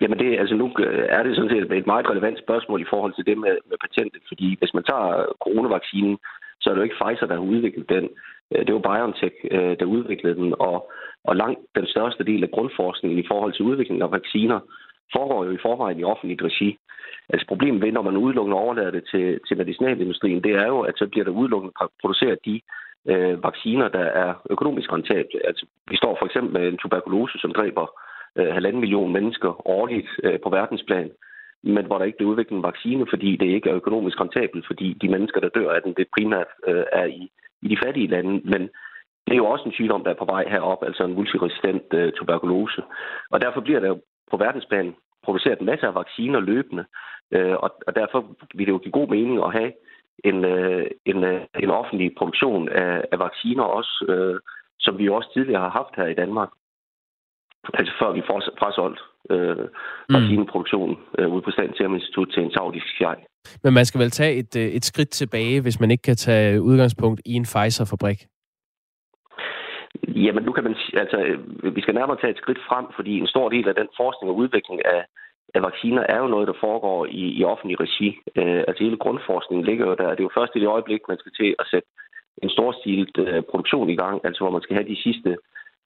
Jamen 0.00 0.18
det, 0.18 0.38
altså 0.38 0.54
nu 0.54 0.66
øh, 0.78 1.06
er 1.08 1.22
det 1.22 1.36
sådan 1.36 1.50
set 1.50 1.72
et 1.72 1.86
meget 1.86 2.10
relevant 2.10 2.38
spørgsmål 2.38 2.80
i 2.82 2.90
forhold 2.90 3.12
til 3.14 3.26
det 3.26 3.38
med, 3.38 3.54
med 3.70 3.78
patentet, 3.84 4.22
fordi 4.28 4.56
hvis 4.58 4.74
man 4.74 4.84
tager 4.84 5.26
coronavaccinen, 5.44 6.18
så 6.60 6.64
er 6.70 6.74
det 6.74 6.80
jo 6.80 6.88
ikke 6.88 7.00
Pfizer, 7.02 7.26
der 7.26 7.34
har 7.34 7.50
udviklet 7.54 7.88
den. 7.88 8.08
Øh, 8.52 8.66
det 8.66 8.74
var 8.74 8.86
BioNTech, 8.88 9.36
øh, 9.50 9.74
der 9.80 9.94
udviklede 9.96 10.36
den, 10.42 10.54
og, 10.58 10.92
og 11.24 11.36
langt 11.36 11.60
den 11.78 11.86
største 11.86 12.24
del 12.24 12.42
af 12.42 12.50
grundforskningen 12.50 13.18
i 13.18 13.28
forhold 13.30 13.52
til 13.52 13.64
udviklingen 13.64 14.02
af 14.02 14.12
vacciner 14.12 14.60
foregår 15.16 15.44
jo 15.44 15.50
i 15.50 15.64
forvejen 15.66 16.00
i 16.00 16.04
offentligt 16.04 16.42
regi. 16.42 16.78
Altså 17.28 17.46
problemet 17.46 17.82
ved, 17.82 17.92
når 17.92 18.02
man 18.02 18.16
udelukkende 18.16 18.58
overlader 18.58 18.90
det 18.90 19.04
til, 19.12 19.40
til 19.48 19.56
medicinalindustrien, 19.56 20.44
det 20.44 20.52
er 20.52 20.66
jo, 20.66 20.80
at 20.80 20.94
så 20.96 21.06
bliver 21.06 21.24
der 21.24 21.38
udelukkende 21.40 21.74
produceret 22.00 22.38
de 22.44 22.60
øh, 23.08 23.44
vacciner, 23.44 23.88
der 23.88 24.06
er 24.24 24.34
økonomisk 24.50 24.92
rentable. 24.92 25.46
Altså, 25.46 25.66
vi 25.90 25.96
står 25.96 26.16
for 26.18 26.26
eksempel 26.26 26.52
med 26.52 26.68
en 26.68 26.78
tuberkulose, 26.78 27.38
som 27.38 27.52
dræber 27.52 27.86
øh, 28.36 28.52
halvanden 28.54 28.80
million 28.80 29.12
mennesker 29.12 29.68
årligt 29.68 30.08
øh, 30.22 30.40
på 30.40 30.50
verdensplan, 30.50 31.10
men 31.62 31.84
hvor 31.86 31.98
der 31.98 32.04
ikke 32.04 32.16
bliver 32.16 32.30
udviklet 32.30 32.56
en 32.56 32.62
vaccine, 32.62 33.06
fordi 33.10 33.36
det 33.36 33.46
ikke 33.46 33.70
er 33.70 33.74
økonomisk 33.74 34.20
rentabelt, 34.20 34.66
fordi 34.66 34.92
de 35.02 35.08
mennesker, 35.08 35.40
der 35.40 35.48
dør 35.48 35.70
af 35.72 35.82
den, 35.82 35.94
det 35.94 36.06
primært 36.18 36.46
øh, 36.68 36.84
er 36.92 37.04
i, 37.04 37.30
i 37.62 37.68
de 37.68 37.78
fattige 37.84 38.06
lande. 38.06 38.40
Men 38.44 38.62
det 39.26 39.32
er 39.32 39.42
jo 39.42 39.46
også 39.46 39.64
en 39.64 39.72
sygdom, 39.72 40.04
der 40.04 40.10
er 40.10 40.20
på 40.20 40.24
vej 40.24 40.44
herop, 40.48 40.82
altså 40.82 41.04
en 41.04 41.14
multiresistent 41.14 41.82
øh, 41.94 42.12
tuberkulose. 42.12 42.82
Og 43.30 43.40
derfor 43.40 43.60
bliver 43.60 43.80
der 43.80 43.88
jo 43.88 44.00
på 44.30 44.36
verdensplan 44.36 44.94
produceret 45.24 45.58
en 45.58 45.66
masse 45.66 45.86
af 45.86 45.94
vacciner 45.94 46.40
løbende, 46.40 46.84
øh, 47.32 47.56
og, 47.64 47.70
og 47.86 47.94
derfor 47.94 48.36
vil 48.54 48.66
det 48.66 48.72
jo 48.72 48.78
give 48.78 48.92
god 48.92 49.08
mening 49.08 49.44
at 49.44 49.52
have 49.52 49.72
en, 50.24 50.44
øh, 50.44 50.86
en, 51.04 51.24
øh, 51.24 51.40
en 51.64 51.70
offentlig 51.70 52.12
produktion 52.18 52.68
af, 52.68 53.04
af 53.12 53.18
vacciner 53.18 53.62
også, 53.62 54.04
øh, 54.08 54.40
som 54.78 54.98
vi 54.98 55.04
jo 55.04 55.14
også 55.14 55.30
tidligere 55.32 55.62
har 55.62 55.70
haft 55.70 55.96
her 55.96 56.06
i 56.06 56.14
Danmark. 56.14 56.50
Altså 57.74 57.92
før 58.00 58.12
vi 58.12 58.22
frasolgt 58.60 59.00
øh, 59.30 59.56
mm. 60.08 60.14
vaccineproduktionen 60.14 60.96
øh, 61.18 61.28
ude 61.32 61.42
på 61.42 61.50
Statens 61.50 61.76
Serum 61.76 61.94
Institut 61.94 62.28
til 62.34 62.42
en 62.42 62.52
saudisk 62.52 62.86
fjej. 62.98 63.16
Men 63.64 63.74
man 63.74 63.84
skal 63.84 64.00
vel 64.00 64.10
tage 64.10 64.34
et, 64.36 64.56
øh, 64.56 64.68
et 64.76 64.84
skridt 64.84 65.10
tilbage, 65.10 65.60
hvis 65.60 65.80
man 65.80 65.90
ikke 65.90 66.02
kan 66.02 66.16
tage 66.16 66.62
udgangspunkt 66.62 67.20
i 67.26 67.32
en 67.32 67.46
Pfizer-fabrik? 67.52 68.20
Jamen, 70.08 70.44
nu 70.44 70.52
kan 70.52 70.64
man 70.64 70.76
altså, 71.02 71.18
vi 71.76 71.80
skal 71.80 71.94
nærmere 71.94 72.20
tage 72.20 72.30
et 72.30 72.42
skridt 72.42 72.58
frem, 72.68 72.86
fordi 72.96 73.18
en 73.18 73.26
stor 73.26 73.48
del 73.48 73.68
af 73.68 73.74
den 73.74 73.88
forskning 74.00 74.30
og 74.30 74.36
udvikling 74.36 74.78
af, 74.84 75.04
at 75.54 75.62
vacciner 75.62 76.02
er 76.08 76.18
jo 76.18 76.26
noget, 76.26 76.48
der 76.48 76.60
foregår 76.60 77.06
i, 77.06 77.24
i 77.38 77.44
offentlig 77.44 77.80
regi. 77.80 78.08
Øh, 78.36 78.62
altså 78.68 78.84
hele 78.84 78.96
grundforskningen 78.96 79.66
ligger 79.66 79.86
jo 79.86 79.94
der. 79.94 80.10
Det 80.10 80.20
er 80.20 80.28
jo 80.28 80.38
først 80.38 80.52
i 80.56 80.60
det 80.60 80.66
øjeblik, 80.66 81.00
man 81.08 81.18
skal 81.18 81.32
til 81.32 81.54
at 81.58 81.66
sætte 81.70 81.88
en 82.42 82.50
storstilet 82.50 83.18
øh, 83.18 83.42
produktion 83.50 83.90
i 83.90 83.96
gang, 83.96 84.20
altså 84.24 84.40
hvor 84.44 84.50
man 84.50 84.62
skal 84.62 84.76
have 84.76 84.88
de 84.88 85.02
sidste 85.02 85.36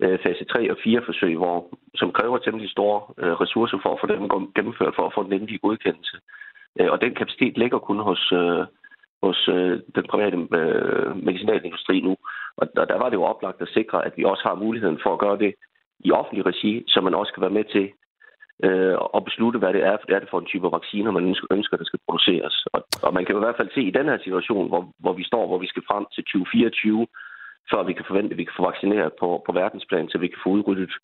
øh, 0.02 0.18
fase 0.24 0.44
3 0.44 0.70
og 0.70 0.76
4 0.84 1.02
forsøg, 1.04 1.36
hvor, 1.36 1.56
som 1.94 2.12
kræver 2.12 2.38
temmelig 2.38 2.70
store 2.70 3.00
øh, 3.18 3.32
ressourcer 3.32 3.78
for 3.82 3.90
at 3.92 4.00
få 4.00 4.06
dem 4.06 4.52
gennemført, 4.56 4.94
for 4.96 5.06
at 5.06 5.14
få 5.14 5.22
den 5.22 5.32
endelige 5.32 5.58
godkendelse. 5.58 6.16
Øh, 6.80 6.90
og 6.90 7.00
den 7.00 7.14
kapacitet 7.14 7.58
ligger 7.58 7.78
kun 7.78 7.98
hos, 7.98 8.32
øh, 8.32 8.64
hos 9.22 9.48
øh, 9.48 9.80
den 9.96 10.04
private 10.12 10.36
øh, 10.60 11.16
medicinalindustri 11.28 12.00
nu. 12.00 12.16
Og 12.56 12.64
der, 12.76 12.84
der 12.84 12.98
var 12.98 13.08
det 13.08 13.16
jo 13.16 13.24
oplagt 13.32 13.62
at 13.62 13.68
sikre, 13.68 14.06
at 14.06 14.12
vi 14.16 14.24
også 14.24 14.42
har 14.48 14.54
muligheden 14.54 14.98
for 15.02 15.12
at 15.12 15.18
gøre 15.18 15.38
det 15.38 15.54
i 16.00 16.10
offentlig 16.10 16.46
regi, 16.46 16.84
så 16.88 17.00
man 17.00 17.14
også 17.14 17.32
kan 17.32 17.40
være 17.40 17.58
med 17.58 17.64
til 17.64 17.92
øh, 18.66 18.96
og 19.14 19.24
beslutte, 19.24 19.58
hvad 19.58 19.72
det 19.76 19.82
er, 19.90 19.96
for 19.96 20.06
det 20.06 20.14
er 20.14 20.22
det 20.22 20.32
for 20.32 20.40
en 20.40 20.50
type 20.52 20.68
vacciner, 20.78 21.10
man 21.10 21.28
ønsker, 21.56 21.76
der 21.76 21.84
skal 21.84 22.00
produceres. 22.06 22.54
Og, 22.74 22.80
og 23.06 23.14
man 23.14 23.24
kan 23.24 23.32
jo 23.34 23.40
i 23.40 23.44
hvert 23.46 23.60
fald 23.60 23.74
se 23.74 23.82
i 23.82 23.96
den 23.98 24.06
her 24.10 24.18
situation, 24.18 24.68
hvor, 24.68 24.82
hvor 24.98 25.12
vi 25.12 25.24
står, 25.24 25.46
hvor 25.46 25.58
vi 25.58 25.68
skal 25.72 25.82
frem 25.90 26.04
til 26.14 26.22
2024, 26.24 27.06
før 27.70 27.82
vi 27.82 27.92
kan 27.92 28.04
forvente, 28.08 28.32
at 28.32 28.38
vi 28.38 28.44
kan 28.44 28.58
få 28.58 28.64
vaccineret 28.70 29.12
på, 29.20 29.28
på 29.46 29.52
verdensplan, 29.52 30.08
så 30.08 30.18
vi 30.18 30.28
kan 30.28 30.40
få 30.44 30.50
udryddet 30.50 30.94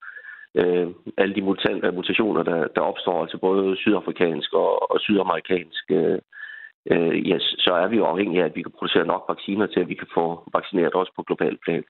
øh, 0.61 0.89
alle 1.23 1.35
de 1.35 1.43
øh, 1.87 1.95
mutationer, 1.95 2.43
der, 2.43 2.69
der 2.77 2.81
opstår, 2.81 3.23
altså 3.23 3.39
både 3.39 3.77
sydafrikansk 3.77 4.53
og, 4.53 4.93
og 4.93 5.01
sydamerikansk, 5.01 5.85
øh, 5.91 6.19
øh, 6.93 7.15
yes, 7.31 7.45
så 7.59 7.73
er 7.83 7.87
vi 7.89 7.97
jo 7.97 8.05
afhængige 8.05 8.43
af, 8.43 8.47
at 8.47 8.57
vi 8.57 8.63
kan 8.63 8.77
producere 8.79 9.07
nok 9.07 9.25
vacciner 9.29 9.67
til, 9.67 9.81
at 9.81 9.89
vi 9.89 9.95
kan 9.95 10.11
få 10.15 10.25
vaccineret 10.53 10.95
også 10.95 11.13
på 11.17 11.23
global 11.23 11.59
plan. 11.65 11.85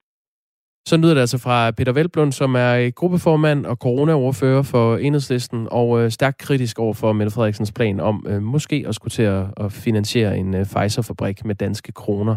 Så 0.86 0.96
lyder 0.96 1.14
det 1.14 1.20
altså 1.20 1.38
fra 1.38 1.70
Peter 1.70 1.92
Velblund, 1.92 2.32
som 2.32 2.54
er 2.54 2.90
gruppeformand 2.90 3.66
og 3.66 3.76
coronaordfører 3.76 4.62
for 4.62 4.96
Enhedslisten, 4.96 5.68
og 5.70 6.00
øh, 6.00 6.10
stærkt 6.10 6.38
kritisk 6.38 6.78
over 6.78 6.94
for 6.94 7.12
Mette 7.12 7.30
Frederiksens 7.32 7.72
plan 7.72 8.00
om 8.00 8.26
øh, 8.28 8.42
måske 8.42 8.84
at 8.88 8.94
skulle 8.94 9.12
til 9.12 9.22
at, 9.22 9.44
at 9.56 9.72
finansiere 9.72 10.38
en 10.38 10.54
øh, 10.54 10.64
Pfizer-fabrik 10.64 11.44
med 11.44 11.54
danske 11.54 11.92
kroner 11.92 12.36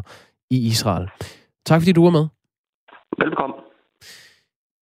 i 0.49 0.67
Israel. 0.67 1.09
Tak 1.65 1.81
fordi 1.81 1.91
du 1.91 2.03
var 2.03 2.09
med. 2.09 2.27
Velkommen. 3.17 3.59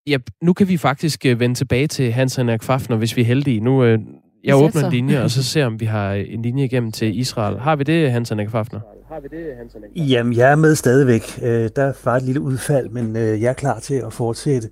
Ja, 0.07 0.17
nu 0.41 0.53
kan 0.53 0.67
vi 0.67 0.77
faktisk 0.77 1.25
øh, 1.25 1.39
vende 1.39 1.55
tilbage 1.55 1.87
til 1.87 2.11
Hans 2.11 2.35
Henrik 2.35 2.63
Fafner, 2.63 2.97
hvis 2.97 3.15
vi 3.15 3.21
er 3.21 3.25
heldige. 3.25 3.59
Nu, 3.59 3.83
øh, 3.83 3.99
jeg 4.43 4.55
åbner 4.55 4.85
en 4.85 4.91
linje, 4.91 5.23
og 5.23 5.31
så 5.31 5.43
ser 5.51 5.65
om 5.65 5.79
vi 5.79 5.85
har 5.85 6.13
en 6.13 6.41
linje 6.41 6.65
igennem 6.65 6.91
til 6.91 7.19
Israel. 7.19 7.59
Har 7.59 7.75
vi 7.75 7.83
det, 7.83 8.11
Hans 8.11 8.29
Henrik 8.29 8.49
Fafner? 8.49 8.79
Har 9.09 9.19
vi 9.19 9.27
det, 9.27 9.55
Hans 9.57 9.73
Henrik 9.73 10.11
Jamen, 10.11 10.33
jeg 10.33 10.51
er 10.51 10.55
med 10.55 10.75
stadigvæk. 10.75 11.39
Øh, 11.43 11.69
der 11.75 11.93
var 12.03 12.15
et 12.15 12.23
lille 12.23 12.41
udfald, 12.41 12.89
men 12.89 13.15
jeg 13.15 13.49
er 13.49 13.53
klar 13.53 13.79
til 13.79 13.95
at 13.95 14.13
fortsætte. 14.13 14.69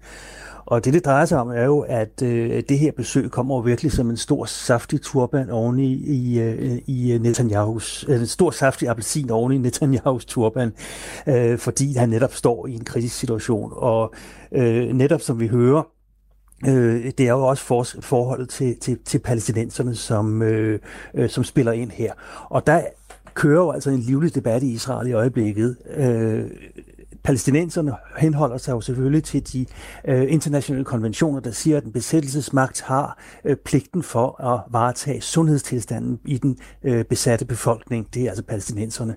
Og 0.70 0.86
det, 0.86 0.94
det 0.94 1.06
drejer 1.06 1.26
sig 1.26 1.40
om, 1.40 1.50
er 1.50 1.66
jo, 1.66 1.80
at 1.80 2.22
øh, 2.24 2.64
det 2.70 2.80
her 2.80 2.92
besøg 2.92 3.32
kommer 3.32 3.56
jo 3.56 3.62
virkelig 3.62 3.92
som 3.92 4.10
en 4.10 4.18
stor 4.18 4.46
saftig 4.46 5.02
turban 5.02 5.50
oven 5.50 5.80
i, 5.80 5.94
i, 5.94 6.40
øh, 6.40 6.80
i 6.88 7.18
Netanyahus, 7.22 8.06
øh, 8.08 8.20
en 8.20 8.28
stor 8.28 8.52
saftig 8.52 8.90
appelsin 8.90 9.30
oven 9.30 9.52
i 9.52 9.58
Netanyahus 9.58 10.26
turban, 10.26 10.74
øh, 11.28 11.58
fordi 11.58 11.94
han 11.94 12.10
netop 12.10 12.34
står 12.34 12.68
i 12.68 12.74
en 12.74 12.84
kritisk 12.84 13.16
situation. 13.16 13.74
Og 13.76 14.14
øh, 14.52 14.94
netop 14.94 15.22
som 15.22 15.40
vi 15.40 15.48
hører, 15.48 15.84
Øh, 16.68 17.12
det 17.18 17.20
er 17.20 17.32
jo 17.32 17.48
også 17.48 17.64
for, 17.64 17.86
forholdet 18.02 18.50
til, 18.50 18.80
til, 18.80 18.98
til 19.06 19.20
palæstinenserne, 19.20 19.96
som, 19.96 20.42
øh, 20.42 20.80
øh, 21.14 21.30
som 21.30 21.44
spiller 21.44 21.72
ind 21.72 21.92
her. 21.92 22.14
Og 22.50 22.68
der 22.68 22.82
kører 23.34 23.62
jo 23.62 23.72
altså 23.72 23.90
en 23.90 24.00
livlig 24.00 24.36
debat 24.36 24.64
i 24.64 24.72
Israel 24.72 25.08
i 25.08 25.14
øjeblikket. 25.14 25.78
Øh, 25.96 26.46
palæstinenserne 27.24 27.94
henholder 28.18 28.58
sig 28.58 28.72
jo 28.72 28.82
selvfølgelig 28.82 29.24
til 29.24 29.54
de 29.54 29.66
øh, 30.08 30.34
internationale 30.34 30.86
konventioner, 30.86 31.40
der 31.40 31.52
siger, 31.52 31.78
at 31.78 31.84
en 31.84 31.92
besættelsesmagt 31.92 32.82
har 32.82 33.20
øh, 33.46 33.56
pligten 33.56 34.04
for 34.04 34.44
at 34.44 34.62
varetage 34.72 35.22
sundhedstilstanden 35.22 36.20
i 36.26 36.38
den 36.38 36.58
øh, 36.84 37.06
besatte 37.06 37.46
befolkning. 37.46 38.14
Det 38.14 38.24
er 38.24 38.30
altså 38.30 38.44
palæstinenserne. 38.44 39.16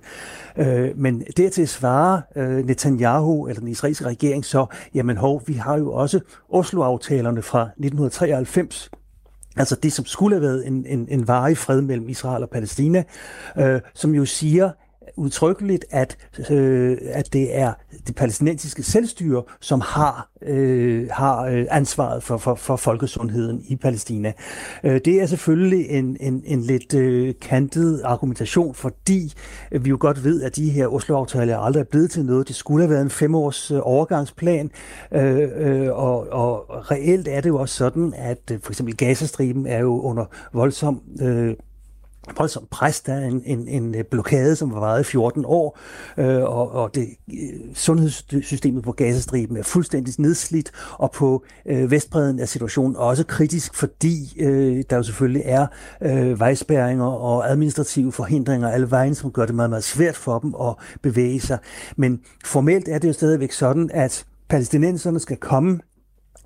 Øh, 0.57 0.99
men 0.99 1.23
dertil 1.37 1.69
svarer 1.69 2.21
øh, 2.37 2.67
Netanyahu, 2.67 3.47
eller 3.47 3.61
den 3.61 3.69
israelske 3.69 4.05
regering, 4.05 4.45
så, 4.45 4.67
jamen 4.95 5.17
hov, 5.17 5.43
vi 5.47 5.53
har 5.53 5.79
jo 5.79 5.93
også 5.93 6.21
Oslo-aftalerne 6.49 7.43
fra 7.43 7.63
1993, 7.63 8.91
Altså 9.57 9.77
det, 9.83 9.93
som 9.93 10.05
skulle 10.05 10.37
have 10.37 10.43
været 10.43 10.67
en, 10.67 10.87
en, 10.87 11.07
en 11.11 11.29
varig 11.29 11.59
fred 11.59 11.81
mellem 11.81 12.09
Israel 12.09 12.43
og 12.43 12.51
Palæstina, 12.51 13.03
øh, 13.59 13.81
som 13.95 14.15
jo 14.15 14.25
siger, 14.25 14.71
udtrykkeligt, 15.17 15.85
at, 15.91 16.17
øh, 16.51 16.99
at 17.03 17.33
det 17.33 17.59
er 17.59 17.73
det 18.07 18.15
palæstinensiske 18.15 18.83
selvstyre, 18.83 19.43
som 19.61 19.81
har, 19.81 20.29
øh, 20.43 21.09
har 21.11 21.45
øh, 21.45 21.67
ansvaret 21.71 22.23
for, 22.23 22.37
for, 22.37 22.55
for 22.55 22.77
folkesundheden 22.77 23.63
i 23.69 23.77
Palæstina. 23.77 24.33
Øh, 24.85 25.01
det 25.05 25.23
er 25.23 25.27
selvfølgelig 25.27 25.87
en, 25.89 26.17
en, 26.21 26.43
en 26.47 26.61
lidt 26.61 26.95
øh, 26.95 27.35
kantet 27.41 28.01
argumentation, 28.05 28.75
fordi 28.75 29.33
vi 29.81 29.89
jo 29.89 29.97
godt 30.01 30.25
ved, 30.25 30.43
at 30.43 30.57
de 30.57 30.71
her 30.71 30.87
Oslo-aftaler 30.87 31.59
aldrig 31.59 31.81
er 31.81 31.85
blevet 31.85 32.11
til 32.11 32.25
noget. 32.25 32.49
Det 32.49 32.57
skulle 32.57 32.83
have 32.83 32.91
været 32.91 33.03
en 33.03 33.11
femårs 33.11 33.71
øh, 33.71 33.81
overgangsplan, 33.83 34.71
øh, 35.13 35.49
øh, 35.57 35.89
og, 35.93 36.27
og 36.33 36.91
reelt 36.91 37.29
er 37.29 37.41
det 37.41 37.49
jo 37.49 37.59
også 37.59 37.75
sådan, 37.75 38.15
at 38.17 38.51
øh, 38.53 38.59
for 38.63 38.73
eksempel 38.73 38.97
Gazastriben 38.97 39.67
er 39.67 39.79
jo 39.79 40.01
under 40.01 40.25
voldsom 40.53 41.03
øh, 41.23 41.55
voldsomt 42.37 42.71
pres. 42.71 43.01
Der 43.01 43.15
er 43.15 43.27
en, 43.27 43.43
en, 43.45 43.69
en 43.69 43.95
øh, 43.95 44.05
blokade, 44.05 44.57
som 44.57 44.73
var 44.73 44.81
varet 44.81 45.01
i 45.01 45.05
14 45.05 45.45
år, 45.47 45.79
øh, 46.17 46.43
og, 46.43 46.71
og 46.71 46.95
det, 46.95 47.09
øh, 47.33 47.75
sundhedssystemet 47.75 48.85
på 48.85 48.93
Gazastriben 48.93 49.57
er 49.57 49.63
fuldstændig 49.63 50.15
nedslidt, 50.19 50.71
og 50.93 51.13
på 51.13 51.45
øh, 51.67 51.91
Vestbreden 51.91 52.39
er 52.39 52.47
situationen 52.47 52.97
også 52.97 53.25
kritisk, 53.25 53.75
fordi 53.75 54.41
øh, 54.41 54.85
der 54.91 54.97
jo 54.97 55.03
selvfølgelig 55.03 55.43
er 55.45 55.67
øh, 56.03 56.41
vejspæringer 56.41 57.07
og 57.07 57.51
administrative 57.51 58.13
forhindringer 58.13 58.69
alle 58.69 58.91
vejen, 58.91 59.15
som 59.15 59.33
gør 59.33 59.47
det 59.47 59.55
meget, 59.55 59.71
meget 59.71 59.85
svært 59.85 60.17
for 60.17 60.39
dem 60.39 60.55
at 60.61 60.75
bevæge 61.03 61.41
sig. 61.41 61.59
Men 61.97 62.21
formelt 62.45 62.89
er 62.89 62.99
det 62.99 63.09
jo 63.09 63.13
stadigvæk 63.13 63.53
sådan, 63.53 63.91
at 63.95 64.25
palæstinenserne 64.49 65.21
skal 65.21 65.37
komme 65.37 65.81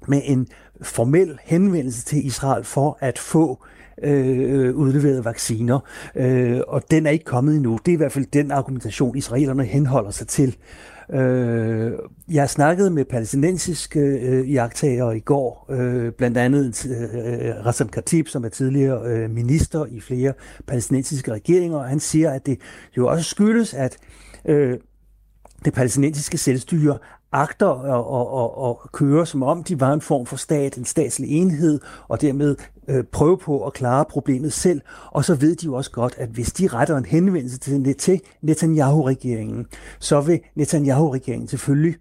med 0.09 0.21
en 0.25 0.49
formel 0.83 1.39
henvendelse 1.45 2.05
til 2.05 2.27
Israel 2.27 2.65
for 2.65 2.99
at 3.01 3.19
få 3.19 3.65
øh, 4.03 4.77
udleveret 4.77 5.25
vacciner, 5.25 5.79
øh, 6.15 6.61
og 6.69 6.83
den 6.91 7.07
er 7.07 7.11
ikke 7.11 7.25
kommet 7.25 7.55
endnu. 7.57 7.79
Det 7.87 7.93
er 7.93 7.97
i 7.97 7.97
hvert 7.97 8.13
fald 8.13 8.27
den 8.33 8.51
argumentation, 8.51 9.17
israelerne 9.17 9.65
henholder 9.65 10.11
sig 10.11 10.29
til. 10.29 10.57
Øh, 11.13 11.93
jeg 12.29 12.51
snakkede 12.51 12.91
med 12.91 13.05
palæstinensiske 13.05 14.01
øh, 14.01 14.53
jagttagere 14.53 15.17
i 15.17 15.21
går, 15.21 15.67
øh, 15.71 16.13
blandt 16.13 16.37
andet 16.37 16.87
øh, 16.87 17.67
Rassam 17.67 17.89
Khatib, 17.89 18.29
som 18.29 18.45
er 18.45 18.49
tidligere 18.49 19.07
øh, 19.07 19.31
minister 19.31 19.87
i 19.87 20.01
flere 20.01 20.33
palæstinensiske 20.67 21.33
regeringer, 21.33 21.79
og 21.79 21.85
han 21.85 22.01
siger, 22.01 22.31
at 22.31 22.47
det 22.47 22.59
jo 22.97 23.09
også 23.09 23.25
skyldes, 23.25 23.75
at 23.75 23.97
øh, 24.45 24.79
det 25.65 25.73
palæstinensiske 25.75 26.39
selvstyre 26.39 26.99
agter 27.33 27.69
at, 27.69 28.05
at, 28.21 28.67
at, 28.67 28.85
at 28.85 28.93
køre, 28.93 29.27
som 29.27 29.43
om 29.43 29.65
de 29.65 29.81
var 29.81 29.93
en 29.93 30.01
form 30.01 30.27
for 30.27 30.37
stat, 30.37 30.77
en 30.77 30.85
statslig 30.85 31.31
enhed, 31.31 31.81
og 32.09 32.21
dermed 32.21 32.57
øh, 32.89 33.05
prøve 33.05 33.39
på 33.39 33.67
at 33.67 33.73
klare 33.73 34.05
problemet 34.05 34.53
selv. 34.53 34.81
Og 35.11 35.25
så 35.25 35.35
ved 35.35 35.57
de 35.57 35.65
jo 35.65 35.75
også 35.75 35.91
godt, 35.91 36.15
at 36.19 36.29
hvis 36.29 36.53
de 36.53 36.69
retter 36.69 36.97
en 36.97 37.05
henvendelse 37.05 37.59
til, 37.59 37.95
til 37.95 38.21
Netanyahu-regeringen, 38.43 39.67
så 39.99 40.21
vil 40.21 40.41
Netanyahu-regeringen 40.55 41.49
selvfølgelig 41.49 41.95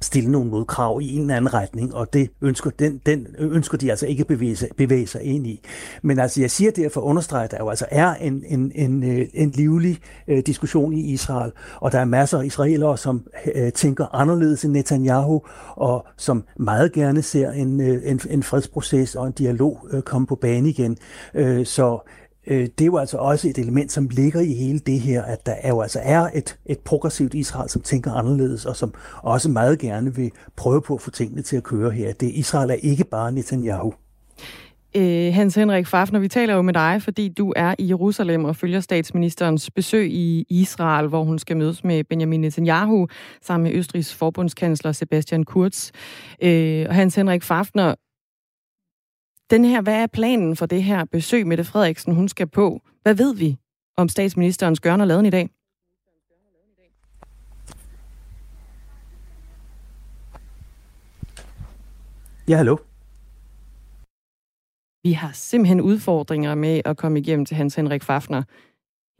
stille 0.00 0.30
nogle 0.30 0.50
modkrav 0.50 1.00
i 1.02 1.14
en 1.14 1.20
eller 1.20 1.36
anden 1.36 1.54
retning, 1.54 1.94
og 1.94 2.12
det 2.12 2.30
ønsker, 2.42 2.70
den, 2.70 3.00
den 3.06 3.26
ønsker 3.38 3.78
de 3.78 3.90
altså 3.90 4.06
ikke 4.06 4.24
bevæge 4.24 4.56
sig, 4.56 4.68
bevæge 4.76 5.06
sig 5.06 5.22
ind 5.22 5.46
i. 5.46 5.60
Men 6.02 6.18
altså, 6.18 6.40
jeg 6.40 6.50
siger 6.50 6.70
derfor 6.70 7.00
understreget, 7.00 7.44
at 7.44 7.50
der 7.50 7.58
jo 7.60 7.68
altså 7.68 7.86
er 7.90 8.14
en, 8.14 8.44
en, 8.46 8.72
en, 8.74 9.02
øh, 9.02 9.26
en 9.34 9.50
livlig 9.50 9.98
øh, 10.28 10.42
diskussion 10.46 10.92
i 10.92 11.00
Israel, 11.00 11.52
og 11.80 11.92
der 11.92 11.98
er 11.98 12.04
masser 12.04 12.38
af 12.38 12.44
israelere, 12.44 12.98
som 12.98 13.26
øh, 13.54 13.72
tænker 13.72 14.14
anderledes 14.14 14.64
end 14.64 14.72
Netanyahu, 14.72 15.42
og 15.76 16.06
som 16.16 16.44
meget 16.56 16.92
gerne 16.92 17.22
ser 17.22 17.50
en, 17.50 17.80
øh, 17.80 18.02
en, 18.04 18.20
en 18.30 18.42
fredsproces 18.42 19.14
og 19.14 19.26
en 19.26 19.32
dialog 19.32 19.88
øh, 19.90 20.02
komme 20.02 20.26
på 20.26 20.34
bane 20.34 20.68
igen. 20.68 20.96
Øh, 21.34 21.66
så 21.66 22.08
øh, 22.46 22.60
det 22.60 22.80
er 22.80 22.86
jo 22.86 22.96
altså 22.96 23.16
også 23.16 23.48
et 23.48 23.58
element, 23.58 23.92
som 23.92 24.08
ligger 24.08 24.40
i 24.40 24.52
hele 24.52 24.78
det 24.78 25.00
her, 25.00 25.22
at 25.22 25.46
der 25.46 25.54
er 25.62 25.68
jo 25.68 25.80
altså 25.80 26.00
er 26.02 26.28
et, 26.34 26.58
et 26.66 26.78
progressivt 26.78 27.34
Israel, 27.34 27.70
som 27.70 27.82
tænker 27.82 28.12
anderledes, 28.12 28.66
og 28.66 28.76
som 28.76 28.94
også 29.22 29.48
meget 29.48 29.78
gerne 29.78 30.14
vil 30.14 30.30
prøve 30.56 30.82
på 30.82 30.94
at 30.94 31.00
få 31.00 31.10
tingene 31.10 31.42
til 31.42 31.56
at 31.56 31.62
køre 31.62 31.90
her. 31.90 32.12
Det 32.12 32.30
Israel 32.30 32.70
er 32.70 32.74
ikke 32.74 33.04
bare 33.04 33.32
Netanyahu. 33.32 33.94
Øh, 34.96 35.34
Hans 35.34 35.54
Henrik 35.54 35.86
Fafner, 35.86 36.18
vi 36.18 36.28
taler 36.28 36.54
jo 36.54 36.62
med 36.62 36.74
dig, 36.74 37.02
fordi 37.02 37.28
du 37.28 37.52
er 37.56 37.74
i 37.78 37.88
Jerusalem 37.88 38.44
og 38.44 38.56
følger 38.56 38.80
statsministerens 38.80 39.70
besøg 39.70 40.10
i 40.10 40.44
Israel, 40.48 41.08
hvor 41.08 41.24
hun 41.24 41.38
skal 41.38 41.56
mødes 41.56 41.84
med 41.84 42.04
Benjamin 42.04 42.40
Netanyahu 42.40 43.06
sammen 43.42 43.64
med 43.64 43.78
Østrigs 43.78 44.14
forbundskansler 44.14 44.92
Sebastian 44.92 45.44
Kurz. 45.44 45.90
Øh, 46.42 46.86
og 46.88 46.94
Hans 46.94 47.14
Henrik 47.14 47.42
Fafner, 47.42 47.94
den 49.50 49.64
her, 49.64 49.80
hvad 49.80 50.02
er 50.02 50.06
planen 50.06 50.56
for 50.56 50.66
det 50.66 50.82
her 50.82 51.04
besøg, 51.04 51.46
Mette 51.46 51.64
Frederiksen, 51.64 52.14
hun 52.14 52.28
skal 52.28 52.46
på? 52.46 52.80
Hvad 53.02 53.14
ved 53.14 53.34
vi 53.34 53.56
om 53.96 54.08
statsministerens 54.08 54.80
gørn 54.80 55.00
og 55.00 55.06
laden 55.06 55.26
i 55.26 55.30
dag? 55.30 55.50
Ja, 62.48 62.56
hallo. 62.56 62.76
Vi 65.02 65.12
har 65.12 65.30
simpelthen 65.34 65.80
udfordringer 65.80 66.54
med 66.54 66.80
at 66.84 66.96
komme 66.96 67.18
igennem 67.18 67.44
til 67.44 67.56
Hans 67.56 67.74
Henrik 67.74 68.02
Fafner 68.02 68.42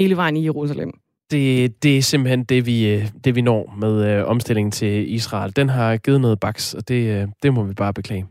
hele 0.00 0.16
vejen 0.16 0.36
i 0.36 0.44
Jerusalem. 0.44 0.92
Det, 1.30 1.82
det 1.82 1.98
er 1.98 2.02
simpelthen 2.02 2.44
det, 2.44 2.66
vi, 2.66 2.88
øh, 2.88 3.08
det, 3.24 3.34
vi 3.34 3.40
når 3.40 3.74
med 3.78 4.10
øh, 4.10 4.26
omstillingen 4.26 4.70
til 4.70 5.14
Israel. 5.14 5.56
Den 5.56 5.68
har 5.68 5.96
givet 5.96 6.20
noget 6.20 6.40
baks, 6.40 6.74
og 6.74 6.88
det, 6.88 7.22
øh, 7.22 7.28
det 7.42 7.54
må 7.54 7.62
vi 7.62 7.74
bare 7.74 7.94
beklage. 7.94 8.26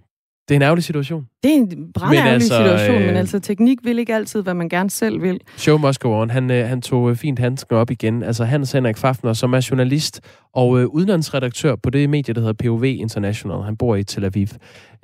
Det 0.47 0.53
er 0.53 0.55
en 0.55 0.61
ærgerlig 0.61 0.83
situation. 0.83 1.27
Det 1.45 1.53
er 1.53 1.57
en 1.57 1.91
brændærgerlig 1.93 2.33
altså, 2.33 2.57
situation, 2.57 3.01
øh, 3.01 3.07
men 3.07 3.15
altså 3.15 3.39
teknik 3.39 3.77
vil 3.83 3.99
ikke 3.99 4.15
altid, 4.15 4.41
hvad 4.41 4.53
man 4.53 4.69
gerne 4.69 4.89
selv 4.89 5.21
vil. 5.21 5.39
Show 5.57 5.77
must 5.77 5.99
go 5.99 6.21
on. 6.21 6.29
Han, 6.29 6.51
øh, 6.51 6.67
han 6.67 6.81
tog 6.81 7.09
øh, 7.09 7.15
fint 7.15 7.39
handsken 7.39 7.75
op 7.75 7.91
igen. 7.91 8.23
Altså 8.23 8.43
Hans 8.45 8.71
Henrik 8.71 8.97
Fafner, 8.97 9.33
som 9.33 9.53
er 9.53 9.67
journalist 9.71 10.21
og 10.53 10.79
øh, 10.79 10.87
udenlandsredaktør 10.87 11.75
på 11.75 11.89
det 11.89 12.09
medie, 12.09 12.33
der 12.33 12.41
hedder 12.41 12.53
POV 12.53 12.83
International. 12.83 13.61
Han 13.61 13.77
bor 13.77 13.95
i 13.95 14.03
Tel 14.03 14.25
Aviv. 14.25 14.47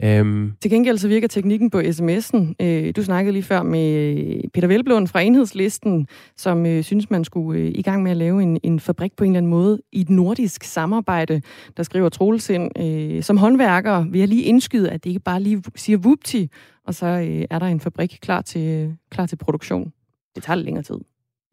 Øhm. 0.04 0.52
Til 0.62 0.72
gengæld 0.72 0.98
så 0.98 1.08
virker 1.08 1.28
teknikken 1.28 1.70
på 1.70 1.80
sms'en. 1.80 2.54
Øh, 2.62 2.94
du 2.96 3.04
snakkede 3.04 3.34
lige 3.34 3.44
før 3.44 3.64
med 3.64 3.94
øh, 3.94 4.44
Peter 4.54 4.68
Velblom 4.68 5.08
fra 5.08 5.22
Enhedslisten, 5.22 6.08
som 6.38 6.66
øh, 6.66 6.84
synes, 6.84 7.10
man 7.10 7.24
skulle 7.24 7.60
øh, 7.60 7.72
i 7.76 7.82
gang 7.82 8.04
med 8.04 8.12
at 8.12 8.18
lave 8.18 8.44
en, 8.44 8.60
en 8.64 8.80
fabrik 8.80 9.12
på 9.18 9.24
en 9.24 9.32
eller 9.32 9.38
anden 9.38 9.50
måde 9.50 9.80
i 9.92 10.02
et 10.02 10.10
nordisk 10.10 10.64
samarbejde, 10.64 11.42
der 11.78 11.84
skriver 11.84 12.10
Troelsind. 12.10 12.80
Øh, 12.82 13.24
som 13.24 13.38
håndværker 13.38 14.06
vil 14.12 14.20
jeg 14.20 14.28
lige 14.28 14.44
indskyde, 14.44 14.90
at 14.90 15.04
det 15.04 15.10
ikke 15.10 15.24
bare 15.24 15.42
lige 15.42 15.64
siger 15.76 15.98
vupti, 16.32 16.50
og 16.88 16.94
så 16.94 17.06
øh, 17.06 17.46
er 17.50 17.60
der 17.60 17.66
en 17.66 17.80
fabrik 17.80 18.18
klar 18.22 18.42
til, 18.42 18.98
klar 19.10 19.26
til 19.26 19.36
produktion. 19.36 19.94
Det 20.36 20.44
tager 20.44 20.56
lidt 20.56 20.66
længere 20.66 20.84
tid. 20.84 20.98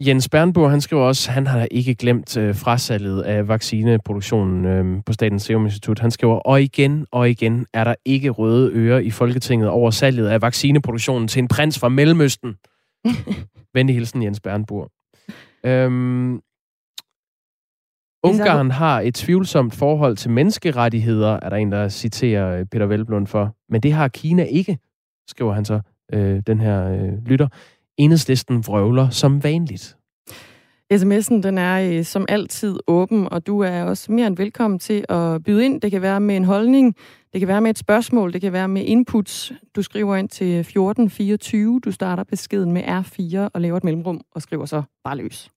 Jens 0.01 0.29
Bernburg, 0.29 0.70
han 0.70 0.81
skriver 0.81 1.03
også, 1.03 1.31
han 1.31 1.47
har 1.47 1.68
ikke 1.70 1.95
glemt 1.95 2.37
øh, 2.37 2.55
frasalget 2.55 3.22
af 3.22 3.49
vaccineproduktionen 3.49 4.64
øh, 4.64 5.03
på 5.07 5.12
Statens 5.12 5.43
Serum 5.43 5.64
Institut. 5.64 5.99
Han 5.99 6.11
skriver, 6.11 6.35
og 6.35 6.62
igen 6.62 7.07
og 7.11 7.31
igen 7.31 7.66
er 7.74 7.85
der 7.85 7.95
ikke 8.05 8.31
røde 8.31 8.70
ører 8.74 8.99
i 8.99 9.11
Folketinget 9.11 9.68
over 9.68 9.91
salget 9.91 10.29
af 10.29 10.43
vaccineproduktionen 10.43 11.29
til 11.29 11.41
en 11.41 11.49
prins 11.49 11.79
fra 11.79 11.89
Mellemøsten. 11.89 12.55
Venlig 13.74 13.95
hilsen, 13.95 14.22
Jens 14.22 14.41
Bernburg. 14.41 14.91
Øhm, 15.64 16.41
Ungarn 18.23 18.71
har 18.71 19.01
et 19.01 19.14
tvivlsomt 19.14 19.75
forhold 19.75 20.16
til 20.16 20.31
menneskerettigheder, 20.31 21.39
er 21.43 21.49
der 21.49 21.57
en, 21.57 21.73
der 21.73 21.89
citerer 21.89 22.59
øh, 22.59 22.66
Peter 22.66 22.87
Velblund 22.87 23.27
for. 23.27 23.55
Men 23.69 23.81
det 23.81 23.93
har 23.93 24.09
Kina 24.09 24.43
ikke, 24.43 24.79
skriver 25.29 25.53
han 25.53 25.64
så, 25.64 25.81
øh, 26.12 26.43
den 26.47 26.61
her 26.61 26.89
øh, 26.89 27.27
lytter. 27.27 27.49
Enhedslisten 27.97 28.66
vrøvler 28.66 29.11
som 29.11 29.45
vanligt. 29.45 29.97
SMS'en 30.95 31.43
den 31.43 31.59
er 31.59 31.99
øh, 31.99 32.05
som 32.05 32.27
altid 32.29 32.79
åben, 32.87 33.29
og 33.33 33.47
du 33.47 33.61
er 33.61 33.83
også 33.83 34.12
mere 34.12 34.27
end 34.27 34.37
velkommen 34.37 34.79
til 34.79 35.05
at 35.09 35.45
byde 35.45 35.64
ind. 35.64 35.81
Det 35.81 35.91
kan 35.91 36.03
være 36.03 36.21
med 36.21 36.37
en 36.37 36.45
holdning 36.45 36.95
Det 37.33 37.41
kan 37.41 37.49
være 37.49 37.61
med 37.61 37.71
et 37.71 37.79
spørgsmål, 37.79 38.33
det 38.33 38.41
kan 38.41 38.53
være 38.53 38.69
med 38.69 38.85
inputs. 38.85 39.53
Du 39.77 39.83
skriver 39.83 40.16
ind 40.16 40.29
til 40.29 40.59
1424, 40.59 41.81
du 41.85 41.93
starter 41.93 42.25
beskeden 42.25 42.73
med 42.73 42.83
R4 42.83 43.51
og 43.55 43.61
laver 43.61 43.77
et 43.77 43.85
mellemrum 43.85 44.21
og 44.35 44.43
skriver 44.43 44.64
så 44.64 44.83
bare 45.05 45.16
løs. 45.16 45.51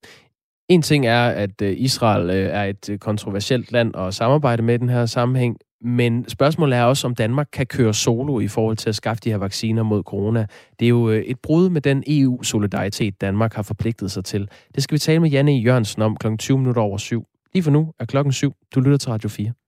En 0.72 0.82
ting 0.82 1.06
er, 1.06 1.24
at 1.24 1.62
øh, 1.62 1.74
Israel 1.78 2.30
øh, 2.30 2.50
er 2.52 2.64
et 2.64 2.90
øh, 2.90 3.00
kontroversielt 3.00 3.72
land 3.72 3.96
at 3.96 4.14
samarbejde 4.14 4.64
med 4.64 4.74
i 4.74 4.78
den 4.78 4.90
her 4.90 5.06
sammenhæng, 5.06 5.58
men 5.82 6.30
spørgsmålet 6.30 6.78
er 6.78 6.84
også, 6.84 7.08
om 7.08 7.16
Danmark 7.16 7.48
kan 7.54 7.66
køre 7.66 7.94
solo 7.94 8.40
i 8.40 8.48
forhold 8.48 8.78
til 8.78 8.90
at 8.90 8.96
skaffe 8.96 9.22
de 9.24 9.30
her 9.30 9.38
vacciner 9.38 9.84
mod 9.84 10.04
corona. 10.04 10.46
Det 10.80 10.86
er 10.86 10.90
jo 10.90 11.08
et 11.08 11.40
brud 11.44 11.70
med 11.70 11.82
den 11.82 12.04
EU-solidaritet, 12.08 13.22
Danmark 13.22 13.54
har 13.54 13.64
forpligtet 13.64 14.12
sig 14.12 14.26
til. 14.26 14.50
Det 14.76 14.84
skal 14.84 14.96
vi 14.96 15.00
tale 15.00 15.20
med 15.20 15.30
Janne 15.30 15.52
Jørgensen 15.52 16.02
om 16.02 16.18
kl. 16.18 16.28
20 16.40 16.58
minutter 16.58 16.82
over 16.82 16.98
syv. 16.98 17.26
Lige 17.54 17.64
for 17.64 17.72
nu 17.72 17.94
er 18.00 18.06
klokken 18.06 18.34
syv. 18.34 18.54
Du 18.76 18.80
lytter 18.80 18.98
til 18.98 19.12
Radio 19.12 19.30
4. 19.30 19.61